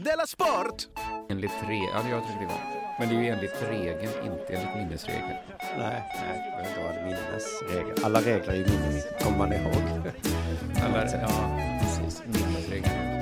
Della 0.00 0.26
Sport! 0.26 0.82
Enligt 1.30 1.52
re... 1.68 1.74
Ja, 1.94 2.08
jag 2.10 2.22
tycker 2.26 2.40
det 2.40 2.46
var. 2.46 2.60
Men 2.98 3.08
det 3.08 3.14
är 3.14 3.20
ju 3.20 3.28
enligt 3.28 3.62
regeln, 3.62 4.12
inte 4.24 4.52
enligt 4.54 4.74
minnesregeln. 4.76 5.36
Nej, 5.78 6.02
nej, 6.14 6.42
det 6.44 6.50
behöver 6.50 6.68
inte 6.68 6.80
vara 6.82 6.92
en 6.94 7.04
minnesregel. 7.04 8.04
Alla 8.04 8.20
regler 8.20 8.52
är 8.52 8.56
ju 8.56 8.64
minnes, 8.66 9.04
kommer 9.22 9.38
man 9.38 9.52
ihåg. 9.52 9.74
Alla, 10.84 11.04
ja, 11.06 11.58
precis. 11.80 12.22
Minnesregeln. 12.26 13.16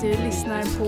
Du 0.00 0.08
lyssnar 0.08 0.62
på. 0.78 0.84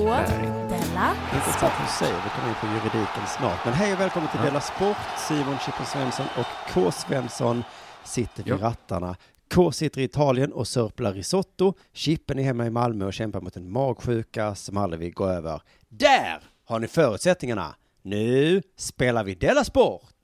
Della 0.69 1.15
vad 1.63 1.71
du 1.81 1.93
säger, 1.99 2.15
vi 2.25 2.31
kommer 2.31 2.49
in 2.49 2.55
på 2.61 2.67
juridiken 2.67 3.27
snart. 3.39 3.65
Men 3.65 3.75
hej 3.75 3.93
och 3.93 4.01
välkommen 4.01 4.29
till 4.31 4.39
Ja. 4.41 4.45
Della 4.47 4.61
Sport. 4.61 4.97
Simon 5.29 5.59
Chippen 5.59 5.87
Svensson 5.87 6.27
och 6.39 6.73
K. 6.75 6.91
Svensson 6.91 7.65
sitter 8.05 8.43
vid 8.43 8.53
Ja. 8.53 8.59
rattarna. 8.67 9.17
K 9.53 9.73
sitter 9.73 10.01
i 10.01 10.05
Italien 10.05 10.53
och 10.53 10.69
sörplar 10.69 11.13
risotto. 11.13 11.75
Chippen 11.93 12.39
är 12.39 12.43
hemma 12.43 12.67
i 12.67 12.71
Malmö 12.71 13.05
och 13.07 13.13
kämpar 13.13 13.41
mot 13.41 13.57
en 13.57 13.71
magsjuka 13.71 14.55
som 14.55 14.77
aldrig 14.77 15.01
vill 15.01 15.15
gå 15.15 15.27
över. 15.27 15.63
Där 15.89 16.43
har 16.65 16.81
ni 16.81 16.89
förutsättningarna. 16.89 17.75
Nu 18.03 18.63
spelar 18.77 19.25
vi 19.25 19.35
Della 19.35 19.65
Sport. 19.65 20.15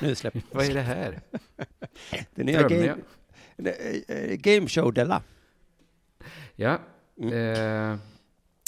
Nu 0.00 0.14
släpper 0.14 0.42
Vad 0.52 0.64
är 0.64 0.74
det 0.74 0.80
här? 0.80 1.20
det 2.34 2.44
nya 2.44 2.62
game, 2.62 2.96
eh, 3.56 4.16
eh, 4.16 4.36
game 4.36 4.68
show 4.68 4.92
Della. 4.92 5.22
Ja. 6.56 6.78
Mm. 7.20 7.32
Eh, 7.32 7.98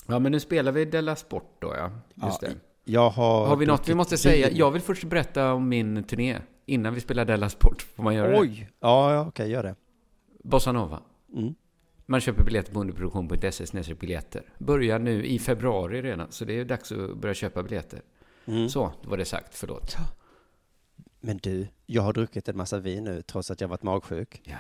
ja, 0.07 0.19
men 0.19 0.33
nu 0.33 0.41
spelar 0.41 0.73
vi 0.73 0.85
Della 0.85 1.17
Sport 1.17 1.57
då, 1.59 1.75
ja. 1.77 1.91
Just 2.27 2.43
Ja, 2.43 2.49
det. 2.49 2.55
Jag 2.85 3.11
har... 3.11 3.47
Har 3.47 3.57
vi 3.57 3.67
något 3.67 3.89
vi 3.89 3.95
måste 3.95 4.19
säga? 4.19 4.51
Jag 4.51 4.71
vill 4.71 4.83
först 4.83 5.05
berätta 5.05 5.53
om 5.53 5.69
min 5.69 6.05
turné. 6.05 6.39
Innan 6.73 6.95
vi 6.95 7.01
spelar 7.01 7.25
Della 7.25 7.49
Sport. 7.49 7.83
Får 7.83 8.03
man 8.03 8.15
göra 8.15 8.29
det? 8.31 8.39
Oj! 8.39 8.71
Ja, 8.81 9.15
ja 9.15 9.27
okej, 9.29 9.51
gör 9.51 9.63
det. 9.63 9.75
Bossa 10.45 10.73
Nova. 10.73 11.03
Mm. 11.35 11.55
Man 12.07 12.21
köper 12.21 12.45
biljetter 12.45 12.73
på 12.73 12.81
underproduktion.se 12.81 13.95
biljetter. 13.95 14.43
Börjar 14.59 14.99
nu 14.99 15.27
i 15.27 15.39
februari 15.39 16.03
redan, 16.03 16.33
så 16.33 16.45
det 16.45 16.61
är 16.61 16.65
dags 16.65 16.93
att 16.93 17.17
börja 17.17 17.35
köpa 17.35 17.63
biljetter. 17.63 18.03
Mm. 18.47 18.69
Så, 18.69 18.93
då 19.03 19.11
var 19.11 19.17
det 19.17 19.25
sagt. 19.25 19.55
Förlåt. 19.55 19.97
Men 21.21 21.39
du, 21.39 21.69
jag 21.87 22.03
har 22.03 22.13
druckit 22.13 22.49
en 22.49 22.57
massa 22.57 22.79
vin 22.79 23.05
nu 23.05 23.23
trots 23.23 23.51
att 23.51 23.61
jag 23.61 23.69
varit 23.69 23.83
magsjuk. 23.83 24.41
Ja. 24.45 24.57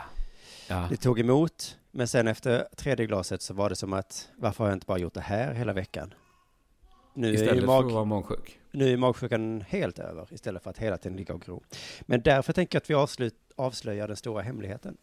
Ja. 0.69 0.87
Det 0.91 0.97
tog 0.97 1.21
emot, 1.21 1.79
men 1.91 2.09
sen 2.09 2.29
efter 2.29 2.69
tredje 2.77 3.07
glaset 3.07 3.43
så 3.43 3.55
var 3.55 3.69
det 3.69 3.77
som 3.77 3.93
att 3.93 4.29
varför 4.37 4.65
har 4.65 4.71
jag 4.71 4.77
inte 4.77 4.87
bara 4.87 4.99
gjort 4.99 5.15
det 5.15 5.21
här 5.21 5.55
hela 5.55 5.73
veckan? 5.73 6.15
Nu 7.15 7.27
är, 7.27 7.31
ju 7.31 7.39
Istället 7.39 7.61
för 7.61 7.67
mag, 7.67 7.87
att 7.87 7.93
vara 7.93 8.05
magsjuk. 8.05 8.59
Nu 8.73 8.93
är 8.93 8.97
magsjukan 8.97 9.61
helt 9.61 9.99
över 9.99 10.29
istället 10.31 10.63
för 10.63 10.71
att 10.71 10.79
hela 10.79 10.97
tiden 10.97 11.17
ligga 11.17 11.35
och 11.35 11.41
gro. 11.41 11.63
Men 12.03 12.23
därför 12.23 12.53
tänker 12.53 12.77
jag 12.77 12.81
att 12.81 12.91
vi 12.91 12.95
avslut, 12.95 13.35
avslöjar 13.57 14.09
den 14.09 14.17
stora 14.17 14.43
hemligheten. 14.43 14.97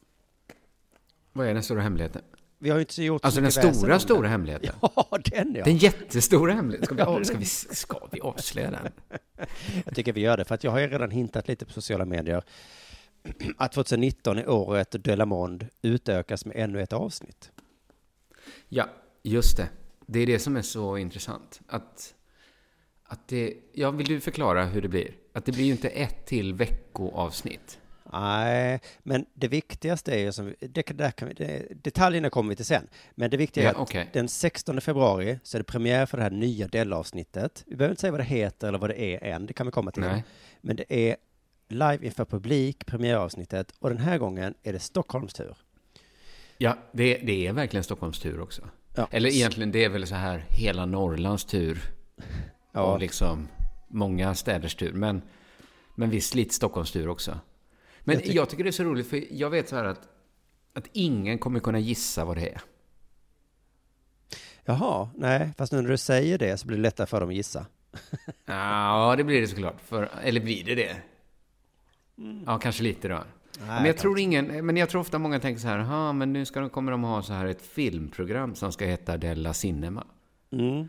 Vad 1.34 1.48
är 1.48 1.54
den 1.54 1.64
stora 1.64 1.82
hemligheten? 1.82 2.22
Vi 2.62 2.70
har 2.70 2.78
ju 2.78 2.82
inte 2.82 3.04
gjort 3.04 3.22
så 3.22 3.28
Alltså 3.28 3.42
den 3.42 3.52
stora, 3.52 4.00
stora 4.00 4.22
den. 4.22 4.32
hemligheten. 4.32 4.76
Ja, 4.82 5.18
den 5.26 5.54
ja. 5.56 5.64
Den 5.64 5.78
jättestora 5.78 6.54
hemligheten. 6.54 6.86
Ska 6.86 6.96
vi, 6.96 7.02
av, 7.02 7.24
ska, 7.24 7.38
vi, 7.38 7.46
ska 7.76 8.08
vi 8.12 8.22
avslöja 8.22 8.72
den? 8.72 8.92
Jag 9.86 9.96
tycker 9.96 10.14
vi 10.14 10.22
gör 10.22 10.38
det, 10.38 10.46
för 10.46 10.56
att 10.56 10.64
jag 10.64 10.72
har 10.72 10.80
ju 10.80 10.88
redan 10.88 11.12
hintat 11.12 11.48
lite 11.48 11.66
på 11.66 11.74
sociala 11.74 12.06
medier 12.06 12.44
att 13.58 13.72
2019 13.72 14.38
är 14.38 14.50
året 14.50 15.04
Delamond 15.04 15.68
utökas 15.82 16.46
med 16.46 16.56
ännu 16.58 16.82
ett 16.82 16.94
avsnitt. 16.94 17.52
Ja, 18.70 18.90
just 19.24 19.58
det. 19.58 19.70
Det 20.06 20.20
är 20.20 20.26
det 20.26 20.40
som 20.40 20.58
är 20.58 20.62
så 20.62 20.98
intressant. 20.98 21.62
Att, 21.68 22.16
att 23.10 23.28
det, 23.28 23.54
ja, 23.74 23.92
vill 23.92 24.08
du 24.08 24.20
förklara 24.20 24.66
hur 24.66 24.82
det 24.82 24.88
blir? 24.88 25.12
Att 25.34 25.46
det 25.46 25.52
blir 25.52 25.66
ju 25.66 25.72
inte 25.72 25.90
ett 25.90 26.26
till 26.26 26.54
veckoavsnitt. 26.54 27.80
Nej, 28.14 28.80
men 29.04 29.26
det 29.34 29.48
viktigaste 29.48 30.14
är 30.14 30.18
ju 30.18 30.32
som, 30.32 30.56
det, 30.60 30.82
där 30.98 31.12
kan 31.12 31.28
vi, 31.28 31.34
det, 31.34 31.68
detaljerna 31.84 32.30
kommer 32.30 32.50
vi 32.50 32.56
till 32.56 32.66
sen. 32.66 32.88
Men 33.16 33.30
det 33.30 33.38
viktiga 33.38 33.64
är 33.64 33.68
Ja, 33.68 33.72
att 33.72 33.78
okej. 33.90 34.10
den 34.14 34.28
16 34.30 34.82
februari 34.82 35.40
så 35.44 35.58
är 35.58 35.60
det 35.60 35.64
premiär 35.64 36.06
för 36.06 36.18
det 36.18 36.24
här 36.24 36.32
nya 36.32 36.68
Dell-avsnittet. 36.68 37.64
Vi 37.68 37.76
behöver 37.76 37.92
inte 37.92 38.02
säga 38.02 38.12
vad 38.12 38.20
det 38.20 38.24
heter 38.24 38.68
eller 38.68 38.80
vad 38.80 38.90
det 38.90 39.02
är 39.02 39.24
än, 39.34 39.46
det 39.46 39.54
kan 39.54 39.66
vi 39.66 39.72
komma 39.72 39.92
till. 39.92 40.04
Nej. 40.04 40.24
Men 40.62 40.76
det 40.76 41.10
är 41.10 41.16
live 41.68 42.06
inför 42.06 42.26
publik, 42.26 42.86
premiäravsnittet, 42.86 43.74
och 43.80 43.90
den 43.90 43.98
här 44.00 44.18
gången 44.18 44.54
är 44.64 44.74
det 44.74 44.80
Stockholms 44.80 45.34
tur. 45.34 45.58
Ja, 46.58 46.78
det, 46.92 47.18
det 47.18 47.48
är 47.48 47.54
verkligen 47.54 47.84
Stockholms 47.84 48.20
tur 48.20 48.40
också. 48.42 48.62
Ja. 48.96 49.08
Eller 49.12 49.30
egentligen, 49.30 49.72
det 49.72 49.84
är 49.86 49.90
väl 49.90 50.08
så 50.08 50.16
här 50.16 50.46
hela 50.50 50.86
Norrlands 50.86 51.46
tur. 51.46 51.82
Ja. 52.72 52.82
Och 52.94 53.00
liksom 53.00 53.48
många 53.88 54.36
städers 54.36 54.76
tur. 54.76 54.94
Men, 54.94 55.22
men 55.96 56.10
visst 56.10 56.36
lite 56.36 56.54
Stockholms 56.54 56.92
tur 56.92 57.08
också. 57.10 57.40
Men 58.00 58.16
Jag 58.16 58.26
jag, 58.28 58.46
tyck- 58.46 58.50
tycker 58.50 58.64
det 58.64 58.70
är 58.70 58.72
så 58.72 58.84
roligt, 58.84 59.08
för 59.10 59.24
jag 59.34 59.50
vet 59.50 59.70
så 59.70 59.76
här 59.76 59.86
att, 59.86 60.02
att 60.74 60.88
ingen 60.94 61.38
kommer 61.40 61.60
kunna 61.60 61.80
gissa 61.80 62.26
vad 62.26 62.38
det 62.38 62.50
är. 62.50 62.62
Jaha, 64.66 65.10
nej, 65.16 65.50
fast 65.58 65.72
nu 65.74 65.82
när 65.82 65.90
du 65.90 65.98
säger 65.98 66.38
det 66.38 66.58
så 66.58 66.68
blir 66.68 66.78
det 66.78 66.84
lättare 66.84 67.08
för 67.08 67.20
dem 67.20 67.30
att 67.30 67.36
gissa. 67.36 67.66
Ja, 68.46 69.14
det 69.18 69.24
blir 69.24 69.42
det 69.42 69.48
såklart. 69.48 69.82
För, 69.82 70.10
eller 70.24 70.42
blir 70.42 70.64
det 70.66 70.76
det? 70.76 70.96
Ja, 72.46 72.60
kanske 72.60 72.84
lite 72.84 73.08
då. 73.08 73.24
men 73.60 73.86
jag 73.86 73.98
tror 73.98 74.20
ingen, 74.20 74.66
men 74.66 74.78
jag 74.78 74.90
tror 74.90 75.02
ofta 75.02 75.20
många 75.20 75.40
tänker 75.40 75.62
så 75.62 75.68
här, 75.68 75.80
"Aha, 75.80 76.14
men 76.14 76.34
nu 76.34 76.46
ska 76.46 76.60
de, 76.60 76.70
kommer 76.70 76.92
de 76.92 77.04
ha 77.04 77.24
så 77.24 77.34
här 77.34 77.46
ett 77.46 77.62
filmprogram 77.62 78.56
som 78.56 78.72
ska 78.72 78.86
heta 78.86 79.18
Della 79.18 79.54
Cinema. 79.54 80.04
Mm. 80.52 80.88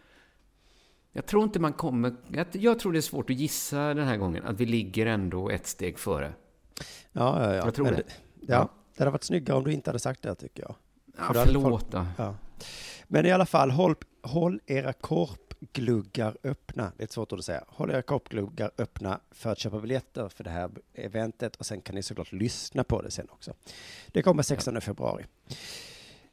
Jag 1.13 1.27
tror 1.27 1.45
inte 1.45 1.61
man 1.61 1.73
kommer, 1.73 2.17
jag, 2.53 2.79
tror 2.79 2.93
det 2.93 2.99
är 2.99 3.01
svårt 3.01 3.31
att 3.31 3.37
gissa 3.37 3.95
den 3.95 4.07
här 4.09 4.17
gången, 4.17 4.45
att 4.45 4.61
vi 4.61 4.67
ligger 4.67 5.07
ändå 5.07 5.51
ett 5.51 5.67
steg 5.67 5.99
före. 5.99 6.33
Ja, 7.13 7.43
ja, 7.45 7.55
ja. 7.55 7.55
Jag 7.65 7.75
tror 7.75 7.85
Men 7.85 7.95
det. 7.95 8.03
Ja, 8.07 8.55
Ja. 8.55 8.69
det 8.97 9.03
hade 9.03 9.11
varit 9.11 9.25
snyggare 9.25 9.57
om 9.59 9.65
du 9.65 9.73
inte 9.73 9.91
hade 9.91 9.99
sagt 9.99 10.23
det, 10.23 10.35
tycker 10.35 10.63
jag. 10.63 10.75
Ja, 11.19 11.25
För 11.35 11.45
förlåt 11.45 11.91
då. 11.91 12.07
Ja. 12.19 12.35
Men 13.05 13.27
i 13.27 13.31
alla 13.33 13.47
fall, 13.47 13.71
håll, 13.71 13.95
håll 14.23 14.61
era 14.67 14.93
korpgluggar 14.93 16.37
öppna. 16.45 16.93
Det 16.97 17.03
är 17.03 17.05
ett 17.05 17.13
svårt 17.13 17.33
ord 17.33 17.39
att 17.39 17.45
säga. 17.45 17.65
Håll 17.69 17.91
era 17.91 18.03
korpgluggar 18.03 18.71
öppna 18.79 19.21
för 19.31 19.53
att 19.53 19.59
köpa 19.59 19.81
biljetter 19.81 20.29
för 20.29 20.45
det 20.45 20.51
här 20.51 20.71
eventet 20.95 21.57
och 21.57 21.67
sen 21.67 21.81
kan 21.81 21.95
ni 21.95 22.03
såklart 22.03 22.33
lyssna 22.33 22.85
på 22.85 23.03
det 23.03 23.11
sen 23.11 23.27
också. 23.31 23.55
Det 24.07 24.23
kommer 24.23 24.43
16 24.43 24.81
februari. 24.81 25.25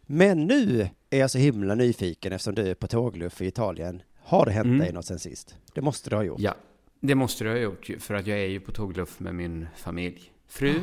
Men 0.02 0.46
nu 0.48 0.90
är 1.10 1.20
jag 1.20 1.32
så 1.32 1.38
himla 1.38 1.76
nyfiken 1.76 2.34
eftersom 2.34 2.56
du 2.56 2.68
är 2.70 2.76
på 2.76 2.88
tågluff 2.88 3.42
i 3.42 3.46
Italien. 3.48 4.02
Har 4.28 4.46
det 4.46 4.52
hänt 4.52 4.66
Mm. 4.66 4.78
dig 4.80 4.94
något 4.94 5.06
sen 5.06 5.20
sist? 5.20 5.56
Det 5.74 5.82
måste 5.82 6.10
du 6.10 6.16
ha 6.16 6.24
gjort. 6.24 6.40
Ja, 6.40 6.54
det 7.00 7.16
måste 7.16 7.44
du 7.44 7.50
ha 7.50 7.58
gjort 7.58 7.90
ju, 7.90 8.00
för 8.00 8.14
att 8.14 8.28
jag 8.28 8.40
är 8.40 8.46
ju 8.48 8.60
på 8.60 8.72
tågluff 8.72 9.20
med 9.20 9.36
min 9.36 9.68
familj. 9.76 10.32
Fru, 10.48 10.74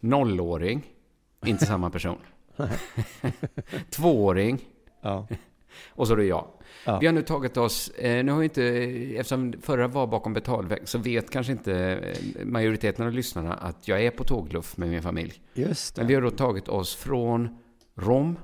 nollåring, 0.00 0.82
inte 1.46 1.66
samma 1.66 1.90
person. 1.90 2.18
Tvååring, 3.90 4.68
Ja. 5.00 5.28
och 5.90 6.06
så 6.06 6.12
är 6.12 6.16
det 6.16 6.24
jag. 6.24 6.46
Ja. 6.86 6.98
Vi 6.98 7.06
har 7.06 7.14
nu 7.14 7.22
tagit 7.22 7.56
oss, 7.56 7.88
eh, 7.88 8.24
nu 8.24 8.32
har 8.32 8.42
inte, 8.42 8.64
eftersom 9.16 9.52
förra 9.62 9.88
var 9.88 10.06
bakom 10.06 10.32
betalvägg, 10.34 10.88
så 10.88 10.98
vet 10.98 11.30
kanske 11.30 11.52
inte 11.52 11.74
eh, 11.76 12.44
majoriteten 12.46 13.06
av 13.06 13.12
lyssnarna 13.12 13.54
att 13.54 13.88
jag 13.88 14.02
är 14.04 14.10
på 14.10 14.24
tågluff 14.24 14.76
med 14.76 14.88
min 14.88 15.02
familj. 15.02 15.40
Just 15.54 15.96
Men 15.96 16.06
det. 16.06 16.08
vi 16.08 16.14
har 16.14 16.22
då 16.22 16.30
tagit 16.30 16.68
oss 16.68 16.94
från 16.94 17.58
Rom 17.94 18.38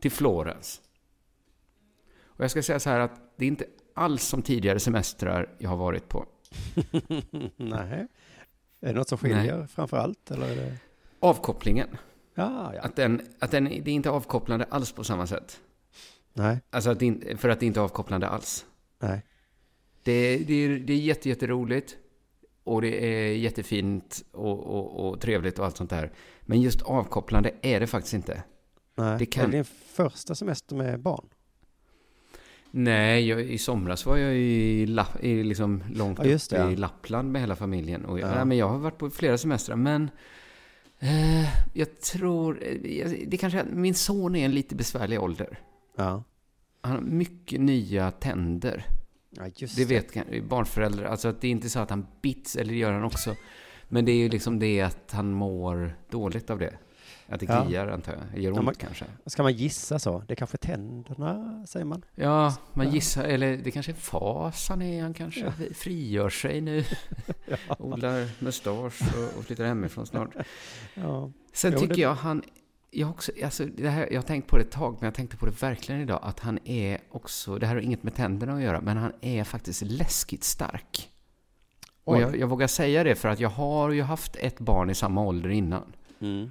till 0.00 0.10
Florens. 0.10 0.80
Och 2.24 2.44
jag 2.44 2.50
ska 2.50 2.62
säga 2.62 2.80
så 2.80 2.90
här 2.90 3.00
att 3.00 3.20
det 3.38 3.44
är 3.44 3.48
inte 3.48 3.64
alls 3.94 4.22
som 4.24 4.42
tidigare 4.42 4.80
semestrar 4.80 5.54
jag 5.58 5.70
har 5.70 5.76
varit 5.76 6.08
på. 6.08 6.26
Nej. 7.56 8.06
Är 8.80 8.88
det 8.88 8.92
något 8.92 9.08
som 9.08 9.18
skiljer 9.18 9.66
framför 9.66 9.96
allt? 9.96 10.30
Eller 10.30 10.56
det... 10.56 10.76
Avkopplingen, 11.20 11.88
Ja, 12.34 12.72
ja. 12.74 12.80
att 12.82 12.96
den, 12.96 13.20
att 13.38 13.50
den, 13.50 13.64
det 13.64 13.90
är 13.90 13.94
inte 13.94 14.10
avkopplande 14.10 14.66
alls 14.70 14.92
på 14.92 15.04
samma 15.04 15.26
sätt. 15.26 15.60
Nej, 16.32 16.60
Alltså 16.70 16.90
att 16.90 16.98
det, 16.98 17.36
för 17.40 17.48
att 17.48 17.60
det 17.60 17.66
inte 17.66 17.80
är 17.80 17.84
avkopplande 17.84 18.28
alls. 18.28 18.66
nej. 18.98 19.22
Det, 20.02 20.38
det, 20.38 20.54
är, 20.54 20.68
det 20.78 20.92
är 20.92 20.96
jätte, 20.96 21.28
jätteroligt 21.28 21.96
och 22.64 22.82
det 22.82 23.04
är 23.04 23.36
jättefint 23.36 24.24
och, 24.32 24.58
och, 24.60 25.08
och 25.08 25.20
trevligt 25.20 25.58
och 25.58 25.64
allt 25.64 25.76
sånt 25.76 25.90
där. 25.90 26.12
Men 26.40 26.60
just 26.60 26.82
avkopplande 26.82 27.52
är 27.62 27.80
det 27.80 27.86
faktiskt 27.86 28.14
inte. 28.14 28.42
nej. 28.94 29.18
Det 29.18 29.26
kan- 29.26 29.42
Är 29.44 29.46
det 29.48 29.52
din 29.56 29.64
första 29.64 30.34
semester 30.34 30.76
med 30.76 31.00
barn? 31.00 31.28
Nej, 32.70 33.28
jag, 33.28 33.40
i 33.40 33.58
somras 33.58 34.06
var 34.06 34.16
jag 34.16 34.36
i, 34.36 34.86
Lapp, 34.86 35.24
i 35.24 35.42
liksom 35.42 35.82
långt 35.94 36.18
Ja, 36.18 36.24
det, 36.24 36.52
ja. 36.56 36.70
i 36.70 36.76
Lappland 36.76 37.32
med 37.32 37.40
hela 37.42 37.56
familjen. 37.56 38.04
Och 38.04 38.20
jag, 38.20 38.30
Ja. 38.30 38.34
nej, 38.34 38.44
men 38.44 38.56
jag 38.56 38.68
har 38.68 38.78
varit 38.78 38.98
på 38.98 39.10
flera 39.10 39.38
semestrar, 39.38 39.76
men 39.76 40.10
eh, 40.98 41.48
jag 41.72 42.00
tror... 42.00 42.62
eh, 42.62 43.10
Det 43.26 43.36
kanske, 43.36 43.64
min 43.72 43.94
son 43.94 44.36
är 44.36 44.44
en 44.44 44.54
lite 44.54 44.74
besvärlig 44.74 45.20
ålder. 45.22 45.60
Ja. 45.96 46.22
Han 46.80 46.92
har 46.92 47.00
mycket 47.00 47.60
nya 47.60 48.10
tänder. 48.10 48.84
Ja, 49.30 49.42
just 49.56 49.76
Det 49.76 49.84
vet 49.84 50.42
barnföräldrar. 50.48 51.04
Alltså 51.04 51.28
att 51.28 51.40
det 51.40 51.46
är 51.48 51.50
inte 51.52 51.70
så 51.70 51.78
att 51.80 51.90
han 51.90 52.06
bits, 52.22 52.56
eller 52.56 52.72
det 52.72 52.78
gör 52.78 52.92
han 52.92 53.04
också. 53.04 53.34
Men 53.88 54.04
det 54.04 54.12
är 54.12 54.16
ju 54.16 54.28
liksom 54.28 54.58
det 54.58 54.80
att 54.80 55.12
han 55.12 55.32
mår 55.32 55.96
dåligt 56.10 56.50
av 56.50 56.58
det. 56.58 56.74
Att 57.30 57.40
det 57.40 57.46
Ja. 57.46 57.64
kliar, 57.64 57.86
antar 57.88 58.12
jag. 58.12 58.42
Gör 58.42 58.50
ont 58.50 58.56
Ja, 58.56 58.62
man- 58.62 58.74
kanske. 58.74 59.04
Ska 59.26 59.42
man 59.42 59.52
gissa 59.52 59.98
så? 59.98 60.22
Det 60.28 60.34
är 60.34 60.36
kanske 60.36 60.56
tänderna, 60.56 61.64
säger 61.66 61.86
man? 61.86 62.02
Ja, 62.14 62.54
man 62.74 62.86
Ja. 62.86 62.92
gissar, 62.92 63.24
eller 63.24 63.56
det 63.56 63.70
kanske 63.70 63.92
är 63.92 63.96
fas 63.96 64.68
han 64.68 64.82
är. 64.82 65.02
Han 65.02 65.14
kanske 65.14 65.52
frigör 65.74 66.28
sig 66.30 66.60
nu. 66.60 66.84
Odlar 67.78 68.44
mustasch 68.44 69.02
och, 69.16 69.38
och 69.38 69.44
flyttar 69.44 69.64
hemifrån 69.64 70.06
snart. 70.06 70.30
Ja. 70.94 71.30
Sen 71.52 71.72
Jo, 71.72 71.78
tycker 71.80 71.94
det- 71.94 72.00
jag 72.00 72.14
han 72.14 72.42
jag, 72.90 73.10
också, 73.10 73.32
alltså 73.44 73.64
det 73.76 73.88
här, 73.88 74.08
jag 74.10 74.18
har 74.18 74.22
tänkt 74.26 74.48
på 74.48 74.56
det 74.56 74.62
ett 74.62 74.70
tag, 74.70 74.92
men 75.00 75.04
jag 75.04 75.14
tänkte 75.14 75.36
på 75.36 75.46
det 75.46 75.62
verkligen 75.62 76.00
idag, 76.00 76.20
att 76.22 76.40
han 76.40 76.58
är 76.64 76.98
också, 77.10 77.58
det 77.58 77.66
här 77.66 77.74
har 77.74 77.82
inget 77.82 78.02
med 78.02 78.14
tänderna 78.14 78.54
att 78.54 78.62
göra, 78.62 78.80
men 78.80 78.96
han 78.96 79.12
är 79.20 79.44
faktiskt 79.44 79.82
läskigt 79.82 80.44
stark. 80.44 81.10
Och 82.04 82.20
jag, 82.20 82.36
jag, 82.36 82.46
vågar 82.46 82.66
säga 82.66 83.04
det 83.04 83.14
för 83.14 83.28
att 83.28 83.40
jag 83.40 83.48
har 83.48 83.90
ju 83.90 84.02
haft 84.02 84.36
ett 84.36 84.58
barn 84.60 84.90
i 84.90 84.94
samma 84.94 85.22
ålder 85.22 85.48
innan. 85.50 85.92
Mm. 86.20 86.50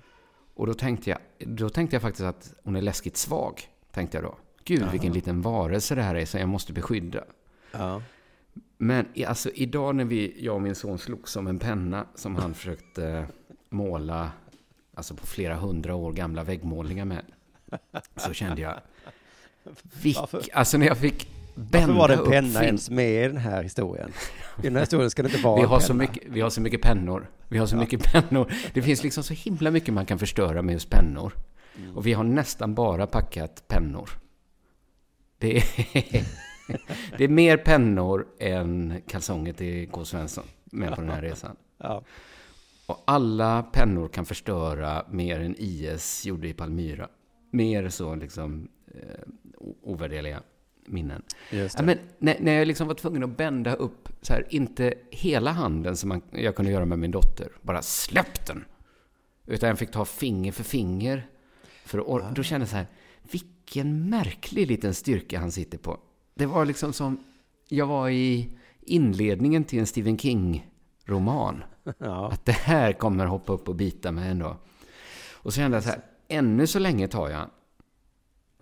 Och 0.57 0.67
då 0.67 0.73
tänkte, 0.73 1.09
jag, 1.09 1.19
då 1.37 1.69
tänkte 1.69 1.95
jag 1.95 2.01
faktiskt 2.01 2.25
att 2.25 2.53
hon 2.63 2.75
är 2.75 2.81
läskigt 2.81 3.17
svag, 3.17 3.61
tänkte 3.91 4.17
jag 4.17 4.23
då. 4.23 4.37
Gud, 4.63 4.81
Aha. 4.81 4.91
vilken 4.91 5.13
liten 5.13 5.41
varelse 5.41 5.95
det 5.95 6.01
här 6.01 6.15
är 6.15 6.25
som 6.25 6.39
jag 6.39 6.49
måste 6.49 6.73
beskydda. 6.73 7.23
Ja. 7.71 8.01
Men 8.77 9.07
alltså 9.27 9.49
idag 9.49 9.95
när 9.95 10.05
vi, 10.05 10.45
jag 10.45 10.55
och 10.55 10.61
min 10.61 10.75
son 10.75 10.99
slogs 10.99 11.31
som 11.31 11.47
en 11.47 11.59
penna 11.59 12.05
som 12.15 12.35
han 12.35 12.53
försökte 12.53 13.27
måla 13.69 14.31
alltså 14.93 15.15
på 15.15 15.27
flera 15.27 15.55
hundra 15.55 15.95
år 15.95 16.13
gamla 16.13 16.43
väggmålningar 16.43 17.05
med. 17.05 17.25
Så 18.15 18.33
kände 18.33 18.61
jag, 18.61 18.79
vilk, 20.03 20.49
alltså 20.53 20.77
när 20.77 20.87
jag 20.87 20.97
fick 20.97 21.36
bända 21.57 21.93
Varför 21.93 21.93
var 21.93 22.07
det 22.07 22.13
en 22.13 22.31
penna 22.31 22.65
ens 22.65 22.89
med 22.89 23.25
i 23.25 23.27
den 23.27 23.37
här 23.37 23.63
historien? 23.63 24.11
I 24.57 24.61
den 24.61 24.73
här 24.73 24.81
historien 24.81 25.09
ska 25.09 25.23
det 25.23 25.29
inte 25.29 25.41
vara 25.43 25.61
vi 25.61 25.67
har, 25.67 25.79
så 25.79 25.93
mycket, 25.93 26.23
vi 26.25 26.41
har 26.41 26.49
så 26.49 26.61
mycket 26.61 26.81
pennor. 26.81 27.29
Vi 27.47 27.57
har 27.57 27.65
så 27.65 27.75
ja. 27.75 27.79
mycket 27.79 28.03
pennor. 28.03 28.53
Det 28.73 28.81
finns 28.81 29.03
liksom 29.03 29.23
så 29.23 29.33
himla 29.33 29.71
mycket 29.71 29.93
man 29.93 30.05
kan 30.05 30.19
förstöra 30.19 30.61
med 30.61 30.73
just 30.73 30.89
pennor. 30.89 31.33
Mm. 31.77 31.97
Och 31.97 32.07
vi 32.07 32.13
har 32.13 32.23
nästan 32.23 32.75
bara 32.75 33.07
packat 33.07 33.67
pennor. 33.67 34.09
Det 35.37 35.57
är, 35.57 35.63
det 37.17 37.23
är 37.23 37.27
mer 37.27 37.57
pennor 37.57 38.27
än 38.39 39.01
kalsonger 39.07 39.53
till 39.53 39.89
K. 39.89 40.05
Svensson 40.05 40.43
med 40.65 40.95
på 40.95 41.01
den 41.01 41.09
här 41.09 41.21
resan. 41.21 41.55
Ja. 41.79 42.03
Och 42.85 43.03
alla 43.05 43.63
pennor 43.63 44.07
kan 44.07 44.25
förstöra 44.25 45.05
mer 45.09 45.39
än 45.39 45.55
IS 45.57 46.25
gjorde 46.25 46.47
i 46.47 46.53
Palmyra. 46.53 47.07
Mer 47.51 47.89
så 47.89 48.15
liksom 48.15 48.67
eh, 48.87 49.63
ovärderliga 49.81 50.41
minnen. 50.87 51.23
Ja, 51.49 51.67
men 51.83 51.97
när, 52.17 52.37
när, 52.39 52.51
jag 52.51 52.67
liksom 52.67 52.87
var 52.87 52.95
tvungen 52.95 53.23
att 53.23 53.37
bända 53.37 53.73
upp, 53.73 54.09
så 54.21 54.33
här, 54.33 54.45
inte 54.49 54.93
hela 55.11 55.51
handen 55.51 55.97
som 55.97 56.09
man, 56.09 56.21
jag 56.31 56.55
kunde 56.55 56.71
göra 56.71 56.85
med 56.85 56.99
min 56.99 57.11
dotter, 57.11 57.49
bara 57.61 57.81
släpp 57.81 58.47
den! 58.47 58.65
Utan 59.45 59.69
jag 59.69 59.79
fick 59.79 59.91
ta 59.91 60.05
finger 60.05 60.51
för 60.51 60.63
finger. 60.63 61.27
För 61.85 61.99
att, 61.99 62.07
ah. 62.07 62.31
Då 62.31 62.43
kände 62.43 62.61
jag 62.61 62.69
så 62.69 62.75
här, 62.75 62.87
vilken 63.31 64.09
märklig 64.09 64.67
liten 64.67 64.93
styrka 64.93 65.39
han 65.39 65.51
sitter 65.51 65.77
på. 65.77 65.99
Det 66.35 66.45
var 66.45 66.65
liksom 66.65 66.93
som, 66.93 67.23
jag 67.67 67.87
var 67.87 68.09
i 68.09 68.49
inledningen 68.81 69.63
till 69.63 69.79
en 69.79 69.87
Stephen 69.87 70.17
King-roman. 70.17 71.63
Ja. 71.97 72.31
Att 72.31 72.45
det 72.45 72.51
här 72.51 72.93
kommer 72.93 73.25
hoppa 73.25 73.53
upp 73.53 73.69
och 73.69 73.75
bita 73.75 74.11
mig 74.11 74.29
ändå. 74.29 74.57
Och 75.33 75.53
så 75.53 75.57
kände 75.57 75.77
jag 75.77 75.83
så 75.83 75.89
här, 75.89 76.01
ännu 76.27 76.67
så 76.67 76.79
länge 76.79 77.07
tar 77.07 77.29
jag 77.29 77.49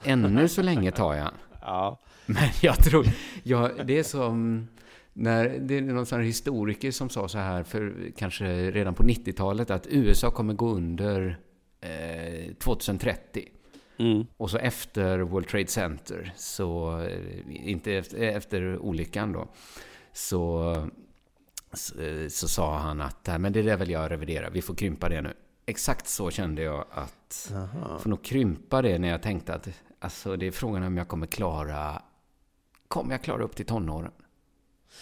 Ännu 0.03 0.47
så 0.47 0.61
länge 0.61 0.91
tar 0.91 1.13
jag 1.13 1.31
ja. 1.61 2.01
Men 2.25 2.49
jag 2.61 2.83
tror, 2.83 3.05
ja, 3.43 3.71
det 3.85 3.99
är 3.99 4.03
som 4.03 4.67
när 5.13 5.59
det 5.59 5.77
är 5.77 5.81
någon 5.81 6.05
sån 6.05 6.21
historiker 6.21 6.91
som 6.91 7.09
sa 7.09 7.27
så 7.27 7.37
här 7.37 7.63
för 7.63 8.11
kanske 8.17 8.71
redan 8.71 8.93
på 8.93 9.03
90-talet 9.03 9.71
att 9.71 9.87
USA 9.89 10.31
kommer 10.31 10.53
gå 10.53 10.69
under 10.69 11.39
eh, 11.81 12.53
2030. 12.53 13.49
Mm. 13.97 14.25
Och 14.37 14.49
så 14.49 14.57
efter 14.57 15.19
World 15.19 15.47
Trade 15.47 15.67
Center, 15.67 16.33
så 16.35 16.99
eh, 16.99 17.69
inte 17.69 17.93
efter, 17.93 18.17
efter 18.17 18.77
olyckan 18.77 19.31
då, 19.31 19.47
så 20.13 20.75
så, 21.73 21.93
så, 22.29 22.47
sa 22.47 22.77
han 22.77 23.01
att 23.01 23.29
men 23.39 23.53
det 23.53 23.61
där 23.61 23.77
vill 23.77 23.89
jag 23.89 24.11
revidera, 24.11 24.49
vi 24.49 24.61
får 24.61 24.75
krympa 24.75 25.09
det 25.09 25.21
nu. 25.21 25.33
Exakt 25.65 26.07
så 26.07 26.31
kände 26.31 26.61
jag 26.61 26.85
att, 26.91 27.53
Aha. 27.55 27.99
får 27.99 28.09
nog 28.09 28.23
krympa 28.23 28.81
det 28.81 28.99
när 28.99 29.07
jag 29.07 29.21
tänkte 29.21 29.53
att 29.53 29.67
alltså, 29.99 30.35
det 30.35 30.47
är 30.47 30.51
frågan 30.51 30.83
om 30.83 30.97
jag 30.97 31.07
kommer 31.07 31.27
klara, 31.27 32.01
kommer 32.87 33.11
jag 33.11 33.21
klara 33.21 33.43
upp 33.43 33.55
till 33.55 33.65
tonåren? 33.65 34.11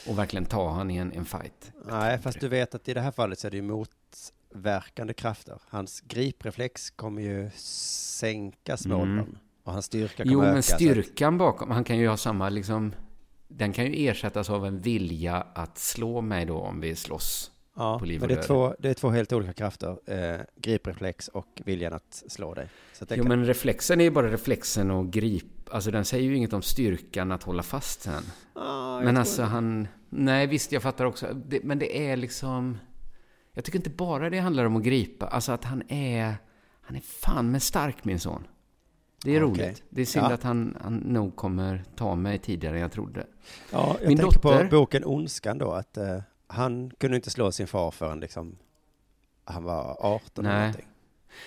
Och 0.08 0.20
verkligen 0.20 0.46
ta 0.46 0.72
han 0.72 0.92
i 0.92 0.98
en, 0.98 1.12
en 1.12 1.26
fight. 1.26 1.72
Nej, 1.86 2.20
fast 2.20 2.40
du 2.40 2.48
vet 2.48 2.76
att 2.76 2.88
i 2.88 2.94
det 2.94 3.02
här 3.02 3.12
fallet 3.12 3.40
så 3.40 3.48
är 3.48 3.52
det 3.52 3.58
ju 3.58 3.64
motverkande 3.64 5.14
krafter. 5.14 5.62
Hans 5.68 6.02
gripreflex 6.02 6.90
kommer 6.90 7.22
ju 7.22 7.50
sänka 7.56 8.78
smålen. 8.78 9.20
Mm. 9.20 9.38
Och 9.64 9.74
hans 9.74 9.86
styrka 9.86 10.24
kommer 10.24 10.34
jo, 10.34 10.40
öka. 10.40 10.48
Jo, 10.50 10.54
men 10.54 10.64
styrkan 10.64 11.38
bakom, 11.38 11.72
han 11.72 11.84
kan 11.84 11.98
ju 11.98 12.08
ha 12.08 12.18
samma 12.18 12.50
liksom 12.50 12.94
den 13.58 13.74
kan 13.74 13.86
ju 13.86 14.10
ersättas 14.10 14.50
av 14.50 14.66
en 14.66 14.82
vilja 14.82 15.48
att 15.54 15.78
slå 15.78 16.22
mig 16.22 16.46
då 16.46 16.60
om 16.60 16.80
vi 16.80 16.96
slåss 16.96 17.52
ja, 17.76 18.00
på 18.00 18.06
liv 18.06 18.24
och 18.24 18.28
men 18.28 18.36
det 18.36 18.44
är, 18.44 18.48
två, 18.48 18.76
det 18.80 18.90
är 18.90 18.94
två 18.94 19.10
helt 19.10 19.34
olika 19.34 19.54
krafter. 19.54 19.98
Eh, 20.06 20.42
gripreflex 20.56 21.28
och 21.28 21.62
viljan 21.66 21.94
att 21.94 22.24
slå 22.28 22.54
dig. 22.54 22.70
Så 22.94 23.06
jo, 23.10 23.16
kan... 23.16 23.28
men 23.28 23.46
reflexen 23.46 24.00
är 24.00 24.04
ju 24.04 24.12
bara 24.12 24.32
reflexen 24.32 24.92
och 24.92 25.12
grip. 25.12 25.46
Alltså 25.72 25.92
den 25.92 26.06
säger 26.06 26.24
ju 26.24 26.36
inget 26.36 26.54
om 26.54 26.62
styrkan 26.62 27.32
att 27.32 27.44
hålla 27.44 27.64
fast 27.64 28.02
sen. 28.02 28.24
Ah, 28.54 29.00
men 29.00 29.18
alltså 29.18 29.42
det. 29.42 29.48
han... 29.48 29.88
Nej, 30.10 30.48
visst, 30.48 30.72
jag 30.72 30.84
fattar 30.84 31.06
också. 31.06 31.34
Det, 31.34 31.64
men 31.64 31.80
det 31.80 32.10
är 32.10 32.18
liksom... 32.18 32.78
Jag 33.54 33.66
tycker 33.66 33.80
inte 33.80 33.90
bara 33.90 34.30
det 34.30 34.40
handlar 34.40 34.66
om 34.66 34.76
att 34.76 34.84
gripa. 34.84 35.28
Alltså 35.28 35.52
att 35.52 35.64
han 35.64 35.84
är... 35.88 36.36
Han 36.82 36.96
är 36.96 37.02
fan 37.02 37.52
med 37.52 37.64
stark, 37.64 38.06
min 38.06 38.20
son. 38.20 38.48
Det 39.24 39.36
är 39.36 39.44
okay. 39.44 39.66
roligt. 39.66 39.84
Det 39.90 40.02
är 40.02 40.06
synd 40.06 40.26
ja. 40.30 40.34
att 40.34 40.44
han, 40.44 40.78
han 40.82 40.98
nog 40.98 41.36
kommer 41.36 41.84
ta 41.96 42.16
mig 42.16 42.40
tidigare 42.40 42.76
än 42.76 42.82
jag 42.82 42.92
trodde. 42.92 43.28
Ja, 43.72 43.98
jag 44.00 44.08
Min 44.08 44.18
tänker 44.18 44.36
dotter... 44.36 44.70
på 44.70 44.76
boken 44.76 45.06
Ondskan 45.06 45.58
då, 45.58 45.72
att 45.72 45.98
uh, 45.98 46.20
han 46.54 46.92
kunde 46.98 47.16
inte 47.16 47.30
slå 47.30 47.52
sin 47.52 47.68
far 47.68 47.92
förrän 47.92 48.20
liksom 48.20 48.56
han 49.46 49.64
var 49.64 49.98
18 50.00 50.44
Nej. 50.44 50.52
eller 50.52 50.60
någonting. 50.60 50.88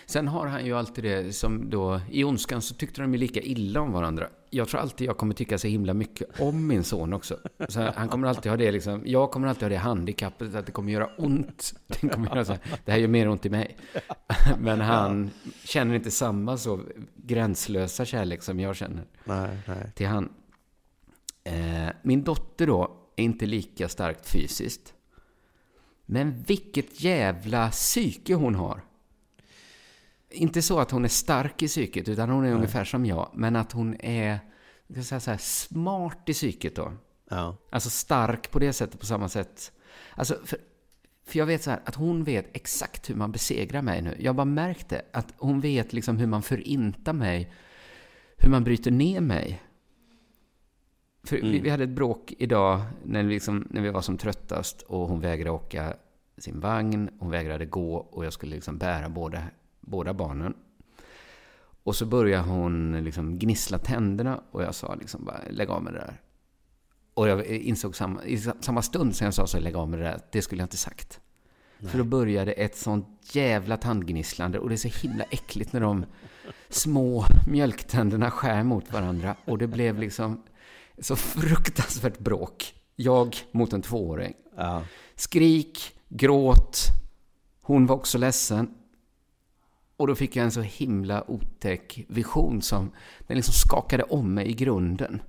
Sen 0.07 0.29
har 0.29 0.47
han 0.47 0.67
ju 0.67 0.73
alltid 0.73 1.05
det 1.05 1.33
som 1.33 1.71
då, 1.71 2.01
i 2.11 2.25
Ondskan 2.25 2.63
så 2.63 2.75
tyckte 2.75 3.01
de 3.01 3.13
ju 3.13 3.19
lika 3.19 3.41
illa 3.41 3.81
om 3.81 3.93
varandra. 3.93 4.29
Jag 4.51 4.69
tror 4.69 4.81
alltid 4.81 5.09
jag 5.09 5.17
kommer 5.17 5.35
tycka 5.35 5.59
så 5.59 5.69
himla 5.69 5.95
mycket 5.95 6.41
om 6.41 6.67
min 6.67 6.85
son 6.85 7.13
också. 7.13 7.39
Så 7.69 7.91
han 7.97 8.09
kommer 8.09 8.29
alltid 8.29 8.51
ha 8.53 8.57
det 8.57 8.73
liksom, 8.73 9.03
jag 9.05 9.31
kommer 9.31 9.49
alltid 9.49 9.63
ha 9.63 9.69
det 9.69 9.77
handikappet 9.77 10.55
att 10.55 10.67
det 10.67 10.73
kommer 10.73 10.93
göra 10.93 11.11
ont. 11.19 11.75
Det, 11.87 12.09
kommer 12.09 12.29
göra 12.29 12.45
så, 12.45 12.57
det 12.85 12.93
här 12.93 12.99
gör 12.99 13.09
mer 13.09 13.29
ont 13.29 13.47
i 13.47 13.51
mig. 13.51 13.77
Men 14.59 14.81
han 14.81 15.31
känner 15.65 15.95
inte 15.95 16.11
samma 16.11 16.57
så 16.57 16.81
gränslösa 17.17 18.05
kärlek 18.05 18.43
som 18.43 18.61
jag 18.61 18.77
känner 18.77 19.05
nej, 19.25 19.59
nej. 19.67 19.93
till 19.95 20.07
han. 20.07 20.33
Eh, 21.45 21.89
min 22.03 22.23
dotter 22.23 22.67
då 22.67 22.97
är 23.17 23.25
inte 23.25 23.47
lika 23.47 23.89
starkt 23.89 24.29
fysiskt. 24.29 24.96
Men 26.07 26.43
vilket 26.43 27.01
jävla 27.01 27.71
psyke 27.71 28.35
hon 28.35 28.55
har 28.55 28.81
inte 30.31 30.63
så 30.63 30.79
att 30.79 30.91
hon 30.91 31.05
är 31.05 31.09
stark 31.09 31.63
i 31.63 31.69
psyket, 31.69 32.09
utan 32.09 32.31
hon 32.31 32.45
är 32.45 32.49
Nej. 32.49 32.57
ungefär 32.57 32.85
som 32.85 33.07
jag. 33.07 33.31
Men 33.35 33.57
att 33.57 33.73
hon 33.73 33.97
är 34.01 34.39
jag 34.87 35.05
säga 35.05 35.21
här, 35.27 35.39
smart 35.39 36.29
i 36.29 36.33
psyket 36.33 36.77
då. 36.77 36.93
Ja. 37.31 37.57
Alltså 37.71 37.91
stark 37.91 38.51
på 38.51 38.59
det 38.59 38.73
sättet, 38.73 39.01
på 39.01 39.07
samma 39.07 39.29
sätt. 39.29 39.73
Alltså, 40.15 40.39
för, 40.45 40.59
för 41.27 41.39
jag 41.39 41.47
vet 41.47 41.63
så 41.63 41.71
här, 41.71 41.81
att 41.85 41.95
hon 41.95 42.25
vet 42.25 42.57
exakt 42.57 43.11
hur 43.11 43.15
man 43.15 43.33
besegrar 43.33 43.83
mig 43.83 44.03
nu. 44.03 44.17
Jag 44.21 44.37
bara 44.37 44.45
märkt 44.45 44.89
det, 44.89 45.03
att 45.13 45.35
hon 45.37 45.61
vet 45.61 45.93
liksom 45.93 46.19
hur 46.19 46.27
man 46.27 46.43
förintar 46.43 47.13
mig. 47.13 47.53
Hur 48.37 48.51
man 48.51 48.65
bryter 48.65 48.91
ner 48.91 49.21
mig. 49.21 49.63
För 51.27 51.37
mm. 51.37 51.53
vi, 51.53 51.59
vi, 51.59 51.71
hade 51.71 51.85
ett 51.85 51.91
bråk 51.91 52.35
idag 52.39 52.81
när 53.05 53.23
vi, 53.23 53.35
liksom, 53.35 53.69
när 53.71 53.81
vi 53.81 53.91
var 53.91 54.01
som 54.01 54.19
tröttast 54.19 54.83
och 54.83 55.09
hon 55.09 55.21
vägrade 55.21 55.51
åka 55.51 55.95
sin 56.39 56.61
vagn, 56.61 57.11
hon 57.19 57.31
vägrade 57.31 57.67
gå 57.67 57.97
och 57.97 58.25
jag 58.25 58.33
skulle 58.33 58.55
liksom 58.55 58.79
bära 58.79 59.09
båda 59.09 59.43
båda 59.87 60.15
barnen. 60.15 60.55
Och 61.83 61.97
så 61.97 62.07
började 62.07 62.49
hon 62.49 63.05
liksom 63.05 63.39
gnissla 63.39 63.79
tänderna 63.79 64.41
och 64.51 64.63
jag 64.63 64.75
sa 64.75 64.95
liksom 64.95 65.25
bara, 65.25 65.41
lägg 65.51 65.71
av 65.71 65.83
med 65.83 65.93
det 65.93 65.99
där. 65.99 66.21
Och 67.15 67.29
jag 67.29 67.47
insåg 67.47 67.97
samma, 67.97 68.25
i 68.25 68.39
samma 68.61 68.83
stund 68.83 69.17
som 69.17 69.25
jag 69.25 69.35
sa 69.35 69.47
så, 69.47 69.61
lägg 69.61 69.77
av 69.77 69.89
med 69.89 69.99
det 69.99 70.05
där, 70.05 70.21
det 70.33 70.43
skulle 70.43 70.63
jag 70.63 70.67
inte 70.67 70.77
sagt. 70.77 71.21
Nej. 71.79 71.91
För 71.91 71.99
då 71.99 72.05
började 72.05 72.53
ett 72.53 72.77
sånt 72.77 73.07
jävla 73.33 73.77
tandgnisslande 73.77 74.59
och 74.59 74.69
det 74.69 74.75
är 74.75 74.91
så 74.91 75.07
himla 75.07 75.25
äckligt 75.25 75.73
när 75.73 75.81
de 75.81 76.05
små 76.69 77.25
mjölktänderna 77.47 78.31
skär 78.31 78.63
mot 78.63 78.93
varandra. 78.93 79.37
Och 79.45 79.59
det 79.59 79.67
blev 79.67 79.99
liksom 79.99 80.43
så 80.99 81.17
fruktansvärt 81.17 82.19
bråk. 82.19 82.75
Jag 82.97 83.37
mot 83.53 83.73
en 83.73 83.83
tvååring. 83.83 84.35
Ja. 84.57 84.83
Skrik, 85.15 85.97
gråt. 86.09 86.79
Hon 87.61 87.87
var 87.87 87.97
också 87.97 88.19
ledsen. 88.19 88.75
Och 89.97 90.07
då 90.07 90.15
fick 90.15 90.37
jag 90.37 90.45
en 90.45 90.51
så 90.51 90.61
himla 90.61 91.31
otäck 91.31 92.05
vision 92.09 92.63
som 92.63 92.91
den 93.27 93.37
liksom 93.37 93.55
skakade 93.55 94.03
om 94.03 94.35
mig 94.35 94.49
i 94.49 94.53
grunden. 94.53 95.23